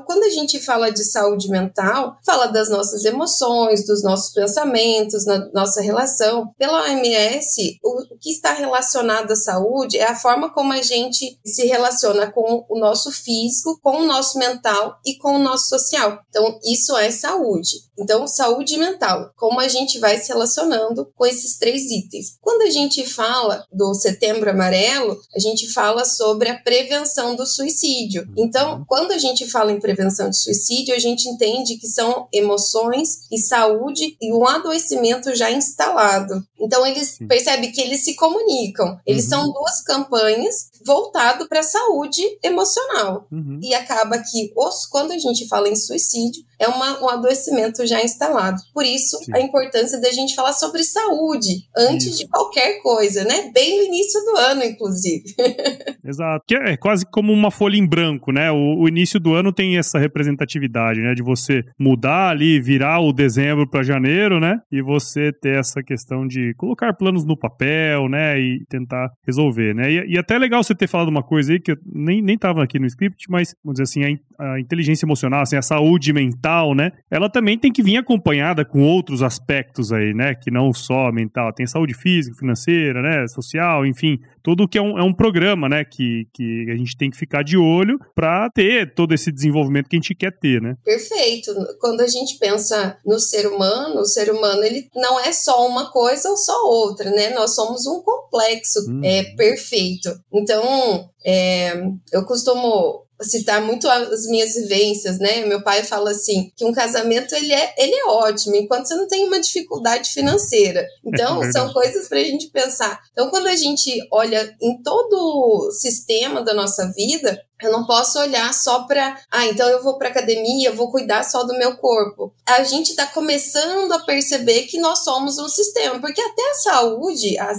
quando 0.07 0.25
a 0.25 0.31
gente 0.31 0.61
fala 0.61 0.91
de 0.91 1.05
saúde 1.05 1.49
mental, 1.51 2.17
fala 2.25 2.47
das 2.47 2.69
nossas 2.69 3.05
emoções, 3.05 3.87
dos 3.87 4.03
nossos 4.03 4.33
pensamentos, 4.33 5.27
na 5.27 5.51
nossa 5.53 5.81
relação. 5.81 6.53
Pela 6.59 6.83
OMS, 6.83 7.79
o, 7.83 8.17
que 8.21 8.31
está 8.31 8.53
relacionado 8.53 9.33
à 9.33 9.37
saúde 9.37 9.99
é 9.99 10.05
a 10.05 10.17
forma 10.17 10.53
como 10.53 10.73
a 10.73 10.83
gente 10.83 11.39
se 11.45 11.67
relaciona 11.67 12.31
com 12.31 12.65
o 12.69 12.79
nosso 12.79 13.11
físico, 13.11 13.79
com 13.83 14.03
o 14.03 14.07
nosso 14.07 14.39
mental 14.39 14.99
e 15.05 15.17
com 15.17 15.35
o 15.35 15.39
nosso 15.39 15.69
social. 15.69 16.19
Então, 16.29 16.59
isso 16.65 16.97
é 16.97 17.11
saúde. 17.11 17.89
Então, 17.99 18.27
saúde 18.27 18.77
mental, 18.77 19.33
como 19.37 19.61
a 19.61 19.67
gente 19.67 19.99
vai 19.99 20.19
se 20.19 20.29
relacionando 20.29 21.11
com 21.17 21.27
esses 21.27 21.59
três 21.59 21.91
itens. 21.91 22.39
Quando 22.41 22.63
a 22.63 22.71
gente 22.71 23.05
fala 23.05 23.65
do 23.73 23.93
setembro 23.95 24.51
amarelo, 24.51 25.19
a 25.35 25.39
gente 25.41 25.73
fala 25.73 26.05
sobre 26.05 26.49
a 26.49 26.59
prevenção 26.63 27.35
do 27.35 27.45
suicídio. 27.45 28.27
Então, 28.37 28.85
quando 28.87 29.13
a 29.13 29.19
gente 29.19 29.48
fala 29.49 29.73
em 29.73 29.81
prevenção 29.81 30.31
de 30.31 30.39
suicídio, 30.39 30.95
a 30.95 30.99
gente 30.99 31.29
entende 31.29 31.77
que 31.77 31.87
são 31.87 32.29
emoções 32.33 33.27
e 33.31 33.39
saúde 33.39 34.17
e 34.21 34.33
um 34.33 34.47
adoecimento 34.47 35.35
já 35.35 35.51
instalado. 35.51 36.43
Então, 36.61 36.87
eles 36.87 37.19
percebem 37.29 37.73
que 37.73 37.81
eles 37.81 38.05
se 38.05 38.15
comunicam. 38.15 38.99
Eles 39.07 39.25
uhum. 39.25 39.31
são 39.31 39.53
duas 39.53 39.83
campanhas 39.83 40.69
voltado 40.89 41.47
para 41.47 41.61
a 41.61 41.63
saúde 41.63 42.23
emocional. 42.43 43.29
Uhum. 43.31 43.61
E 43.63 43.75
acaba 43.75 44.17
que 44.19 44.51
os, 44.57 44.87
quando 44.87 45.13
a 45.13 45.19
gente 45.19 45.47
fala 45.47 45.69
em 45.69 45.77
suicídio, 45.77 46.43
é 46.59 46.67
uma, 46.67 47.05
um 47.05 47.09
adoecimento 47.11 47.87
já 47.87 48.03
instalado. 48.03 48.57
Por 48.73 48.85
isso, 48.85 49.19
Sim. 49.23 49.33
a 49.35 49.41
importância 49.41 50.01
da 50.01 50.11
gente 50.11 50.35
falar 50.35 50.55
sobre 50.55 50.83
saúde 50.83 51.65
antes 51.77 52.07
isso. 52.07 52.19
de 52.19 52.29
qualquer 52.29 52.81
coisa, 52.83 53.23
né? 53.23 53.51
Bem 53.53 53.77
no 53.77 53.85
início 53.85 54.21
do 54.25 54.37
ano, 54.39 54.65
inclusive. 54.65 55.35
Exato. 56.03 56.43
Que 56.49 56.57
é 56.57 56.77
quase 56.77 57.05
como 57.05 57.33
uma 57.33 57.51
folha 57.51 57.77
em 57.77 57.87
branco, 57.87 58.33
né? 58.33 58.51
O, 58.51 58.81
o, 58.83 58.89
início 58.89 59.21
do 59.21 59.35
ano 59.35 59.53
tem 59.53 59.77
essa 59.77 59.99
representatividade, 59.99 61.01
né? 61.01 61.15
De 61.15 61.23
você 61.23 61.63
mudar 61.79 62.31
ali, 62.31 62.61
virar 62.61 63.01
o 63.01 63.13
dezembro 63.13 63.69
para 63.69 63.83
janeiro, 63.83 64.41
né? 64.41 64.57
E 64.73 64.83
você 64.83 65.31
ter 65.33 65.59
essa 65.59 65.83
questão 65.83 66.27
de 66.27 66.55
colocar 66.57 66.95
planos 66.95 67.27
no 67.27 67.39
papel, 67.39 68.09
né? 68.09 68.41
E 68.41 68.65
tentar 68.69 69.11
resolver, 69.27 69.75
né? 69.75 69.93
E, 69.93 70.15
e 70.15 70.19
até 70.19 70.35
é 70.35 70.39
legal 70.39 70.63
você 70.63 70.75
ter 70.79 70.89
falado 70.89 71.09
uma 71.09 71.23
coisa 71.23 71.53
aí 71.53 71.61
que 71.61 71.73
eu 71.73 71.79
nem, 71.85 72.23
nem 72.23 72.39
tava 72.39 72.63
aqui 72.63 72.79
no 72.79 72.87
script, 72.87 73.31
mas, 73.31 73.55
vamos 73.63 73.79
dizer 73.79 73.85
assim, 73.85 74.19
a, 74.39 74.61
inteligência 74.61 75.07
emocional, 75.07 75.43
assim, 75.43 75.57
a 75.57 75.63
saúde 75.63 76.13
mental, 76.13 76.75
né? 76.75 76.93
Ela 77.11 77.31
também 77.31 77.59
tem 77.59 77.73
que 77.73 77.83
vir 77.83 77.97
acompanhada 77.97 78.65
com 78.65 78.83
outros 78.83 79.23
aspectos 79.23 79.93
aí, 79.93 80.13
né? 80.15 80.35
Que 80.35 80.51
não 80.51 80.73
só 80.73 81.11
mental. 81.11 81.53
Tem 81.53 81.67
saúde 81.67 81.95
física, 81.95 82.37
financeira, 82.37 83.01
né? 83.01 83.27
Social, 83.29 83.87
enfim. 83.87 84.19
Tudo 84.43 84.69
que 84.69 84.79
é 84.79 84.83
um, 84.83 84.99
é 84.99 85.03
um 85.03 85.13
programa, 85.13 85.69
né? 85.69 85.85
Que, 85.85 86.27
que 86.35 86.71
a 86.71 86.77
gente 86.77 86.97
tem 86.97 87.11
que 87.11 87.17
ficar 87.17 87.43
de 87.43 87.57
olho 87.57 87.99
para 88.15 88.51
ter 88.51 88.95
todo 88.95 89.15
esse 89.15 89.33
desenvolvimento 89.33 89.89
que 89.89 89.97
a 89.97 89.99
gente 89.99 90.15
quer 90.15 90.37
ter, 90.39 90.61
né? 90.61 90.75
Perfeito. 90.85 91.53
Quando 91.81 92.01
a 92.01 92.07
gente 92.07 92.39
pensa 92.39 92.97
no 93.05 93.19
ser 93.19 93.47
humano, 93.47 94.01
o 94.01 94.07
ser 94.07 94.31
humano, 94.31 94.63
ele 94.63 94.89
não 94.95 95.19
é 95.21 95.33
só 95.33 95.67
uma 95.67 95.91
coisa 95.91 96.29
ou 96.29 96.37
só 96.37 96.67
outra, 96.67 97.11
né? 97.11 97.31
Nós 97.31 97.55
somos 97.55 97.87
um 97.87 98.03
complexo 98.03 98.81
hum. 98.91 99.01
é, 99.03 99.25
perfeito. 99.35 100.11
Então, 100.33 100.59
então, 100.59 101.11
é, 101.25 101.73
eu 102.13 102.25
costumo 102.25 103.07
citar 103.21 103.61
muito 103.61 103.89
as 103.89 104.27
minhas 104.27 104.55
vivências, 104.55 105.19
né? 105.19 105.45
Meu 105.45 105.63
pai 105.63 105.83
fala 105.83 106.11
assim 106.11 106.53
que 106.57 106.65
um 106.65 106.73
casamento 106.73 107.35
ele 107.35 107.53
é, 107.53 107.75
ele 107.77 107.95
é 107.95 108.07
ótimo 108.07 108.57
enquanto 108.57 108.87
você 108.87 108.95
não 108.95 109.09
tem 109.09 109.27
uma 109.27 109.41
dificuldade 109.41 110.11
financeira. 110.11 110.87
Então 111.05 111.43
é 111.43 111.51
são 111.51 111.73
coisas 111.73 112.09
para 112.09 112.19
a 112.19 112.25
gente 112.25 112.49
pensar. 112.49 113.01
Então 113.13 113.31
quando 113.31 113.47
a 113.47 113.57
gente 113.57 113.99
olha 114.13 114.55
em 114.61 114.83
todo 114.83 115.15
o 115.15 115.71
sistema 115.73 116.43
da 116.43 116.55
nossa 116.55 116.93
vida, 116.93 117.43
eu 117.61 117.73
não 117.73 117.85
posso 117.85 118.21
olhar 118.21 118.55
só 118.55 118.85
para, 118.85 119.21
ah, 119.31 119.47
então 119.47 119.69
eu 119.69 119.83
vou 119.83 119.99
para 119.99 120.09
academia, 120.09 120.69
eu 120.69 120.77
vou 120.77 120.93
cuidar 120.93 121.25
só 121.25 121.43
do 121.43 121.59
meu 121.59 121.77
corpo. 121.77 122.33
A 122.47 122.63
gente 122.63 122.91
está 122.91 123.07
começando 123.07 123.91
a 123.93 124.05
perceber 124.05 124.63
que 124.63 124.79
nós 124.79 125.01
somos 125.01 125.39
um 125.39 125.49
sistema, 125.49 125.99
porque 125.99 126.21
até 126.21 126.51
a 126.51 126.55
saúde, 126.55 127.37
a, 127.37 127.53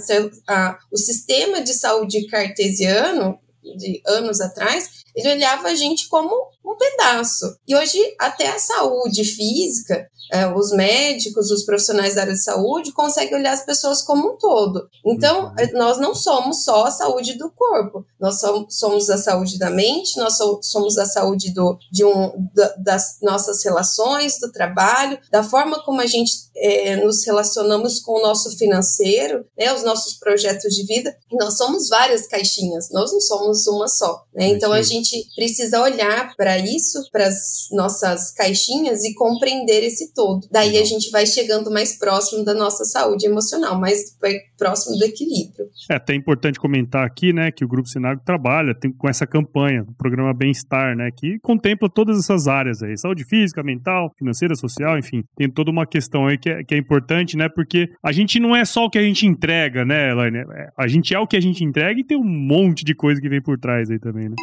a, 0.48 0.78
o 0.90 0.96
sistema 0.96 1.60
de 1.60 1.74
saúde 1.74 2.26
cartesiano 2.28 3.38
de 3.62 4.02
anos 4.06 4.40
atrás, 4.40 5.04
ele 5.14 5.32
olhava 5.32 5.68
a 5.68 5.74
gente 5.74 6.08
como 6.08 6.49
um 6.64 6.76
pedaço. 6.76 7.56
E 7.66 7.74
hoje, 7.74 7.98
até 8.18 8.48
a 8.48 8.58
saúde 8.58 9.24
física, 9.24 10.06
é, 10.32 10.46
os 10.46 10.70
médicos, 10.70 11.50
os 11.50 11.64
profissionais 11.64 12.14
da 12.14 12.22
área 12.22 12.32
de 12.32 12.42
saúde 12.42 12.92
conseguem 12.92 13.34
olhar 13.34 13.52
as 13.52 13.64
pessoas 13.64 14.02
como 14.02 14.32
um 14.32 14.36
todo. 14.36 14.88
Então, 15.04 15.46
uhum. 15.46 15.54
é, 15.58 15.72
nós 15.72 15.98
não 15.98 16.14
somos 16.14 16.64
só 16.64 16.84
a 16.84 16.90
saúde 16.90 17.34
do 17.34 17.50
corpo, 17.50 18.04
nós 18.18 18.40
somos 18.68 19.10
a 19.10 19.18
saúde 19.18 19.58
da 19.58 19.70
mente, 19.70 20.16
nós 20.18 20.38
somos 20.62 20.98
a 20.98 21.04
saúde 21.04 21.52
do, 21.52 21.76
de 21.90 22.04
um, 22.04 22.48
das 22.78 23.18
nossas 23.22 23.64
relações, 23.64 24.38
do 24.38 24.52
trabalho, 24.52 25.18
da 25.32 25.42
forma 25.42 25.82
como 25.82 26.00
a 26.00 26.06
gente 26.06 26.32
é, 26.56 26.96
nos 26.96 27.24
relacionamos 27.24 28.00
com 28.00 28.12
o 28.12 28.22
nosso 28.22 28.56
financeiro, 28.56 29.44
né, 29.58 29.72
os 29.72 29.82
nossos 29.82 30.14
projetos 30.14 30.74
de 30.74 30.84
vida. 30.86 31.14
Nós 31.32 31.56
somos 31.56 31.88
várias 31.88 32.26
caixinhas, 32.26 32.88
nós 32.92 33.12
não 33.12 33.20
somos 33.20 33.66
uma 33.66 33.88
só. 33.88 34.24
Né? 34.34 34.48
Então, 34.48 34.72
a 34.72 34.82
gente 34.82 35.26
precisa 35.34 35.80
olhar 35.80 36.34
para 36.36 36.49
isso, 36.58 36.98
para 37.12 37.26
as 37.26 37.68
nossas 37.72 38.32
caixinhas 38.32 39.04
e 39.04 39.14
compreender 39.14 39.82
esse 39.82 40.12
todo. 40.12 40.46
Daí 40.50 40.78
a 40.78 40.84
gente 40.84 41.10
vai 41.10 41.26
chegando 41.26 41.70
mais 41.70 41.98
próximo 41.98 42.44
da 42.44 42.54
nossa 42.54 42.84
saúde 42.84 43.26
emocional, 43.26 43.78
mais 43.78 44.16
próximo 44.58 44.98
do 44.98 45.04
equilíbrio. 45.04 45.66
É 45.90 45.94
até 45.94 46.14
importante 46.14 46.58
comentar 46.60 47.04
aqui, 47.06 47.32
né, 47.32 47.50
que 47.50 47.64
o 47.64 47.68
Grupo 47.68 47.88
Sinago 47.88 48.20
trabalha 48.24 48.74
com 48.98 49.08
essa 49.08 49.26
campanha, 49.26 49.82
o 49.82 49.94
programa 49.94 50.34
Bem-Estar, 50.34 50.96
né, 50.96 51.10
que 51.10 51.38
contempla 51.40 51.88
todas 51.88 52.18
essas 52.18 52.46
áreas 52.46 52.82
aí, 52.82 52.96
saúde 52.96 53.24
física, 53.24 53.62
mental, 53.62 54.12
financeira, 54.18 54.54
social, 54.54 54.98
enfim, 54.98 55.22
tem 55.36 55.50
toda 55.50 55.70
uma 55.70 55.86
questão 55.86 56.26
aí 56.26 56.38
que 56.38 56.50
é, 56.50 56.62
que 56.62 56.74
é 56.74 56.78
importante, 56.78 57.36
né, 57.36 57.48
porque 57.48 57.88
a 58.02 58.12
gente 58.12 58.38
não 58.38 58.54
é 58.54 58.64
só 58.64 58.84
o 58.84 58.90
que 58.90 58.98
a 58.98 59.02
gente 59.02 59.26
entrega, 59.26 59.84
né, 59.84 60.10
Elaine? 60.10 60.38
É, 60.38 60.68
a 60.76 60.86
gente 60.86 61.14
é 61.14 61.18
o 61.18 61.26
que 61.26 61.36
a 61.36 61.40
gente 61.40 61.64
entrega 61.64 61.98
e 62.00 62.04
tem 62.04 62.18
um 62.18 62.24
monte 62.24 62.84
de 62.84 62.94
coisa 62.94 63.20
que 63.20 63.28
vem 63.28 63.42
por 63.42 63.58
trás 63.58 63.90
aí 63.90 63.98
também, 63.98 64.28
né? 64.28 64.36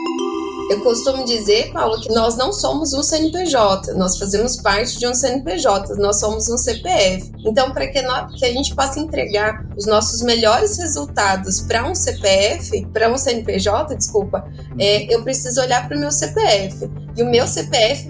Eu 0.69 0.81
costumo 0.81 1.24
dizer, 1.24 1.71
Paulo, 1.71 2.01
que 2.01 2.09
nós 2.09 2.36
não 2.36 2.51
somos 2.51 2.93
um 2.93 3.01
CNPJ, 3.01 3.93
nós 3.93 4.17
fazemos 4.17 4.57
parte 4.57 5.00
de 5.00 5.07
um 5.07 5.13
CNPJ, 5.13 5.95
nós 5.95 6.19
somos 6.19 6.50
um 6.50 6.57
CPF. 6.57 7.31
Então, 7.45 7.71
para 7.71 7.88
que, 7.88 8.01
que, 8.38 8.45
a 8.45 8.51
gente 8.51 8.75
possa 8.75 9.00
entregar 9.00 9.65
os 9.77 9.86
nossos 9.86 10.21
melhores 10.21 10.77
resultados 10.77 11.62
para 11.62 11.89
um 11.89 11.95
CPF, 11.95 12.86
para 12.88 13.09
um 13.09 13.17
CNPJ, 13.17 13.95
desculpa, 13.95 14.45
é, 14.77 15.13
eu 15.13 15.24
preciso 15.24 15.62
olhar 15.62 15.88
para 15.88 15.95
o 15.95 16.00
meu 16.00 16.12
CPF. 16.12 16.89
E 17.15 17.24
o 17.24 17.29
meu 17.31 17.47
CPF 17.47 18.09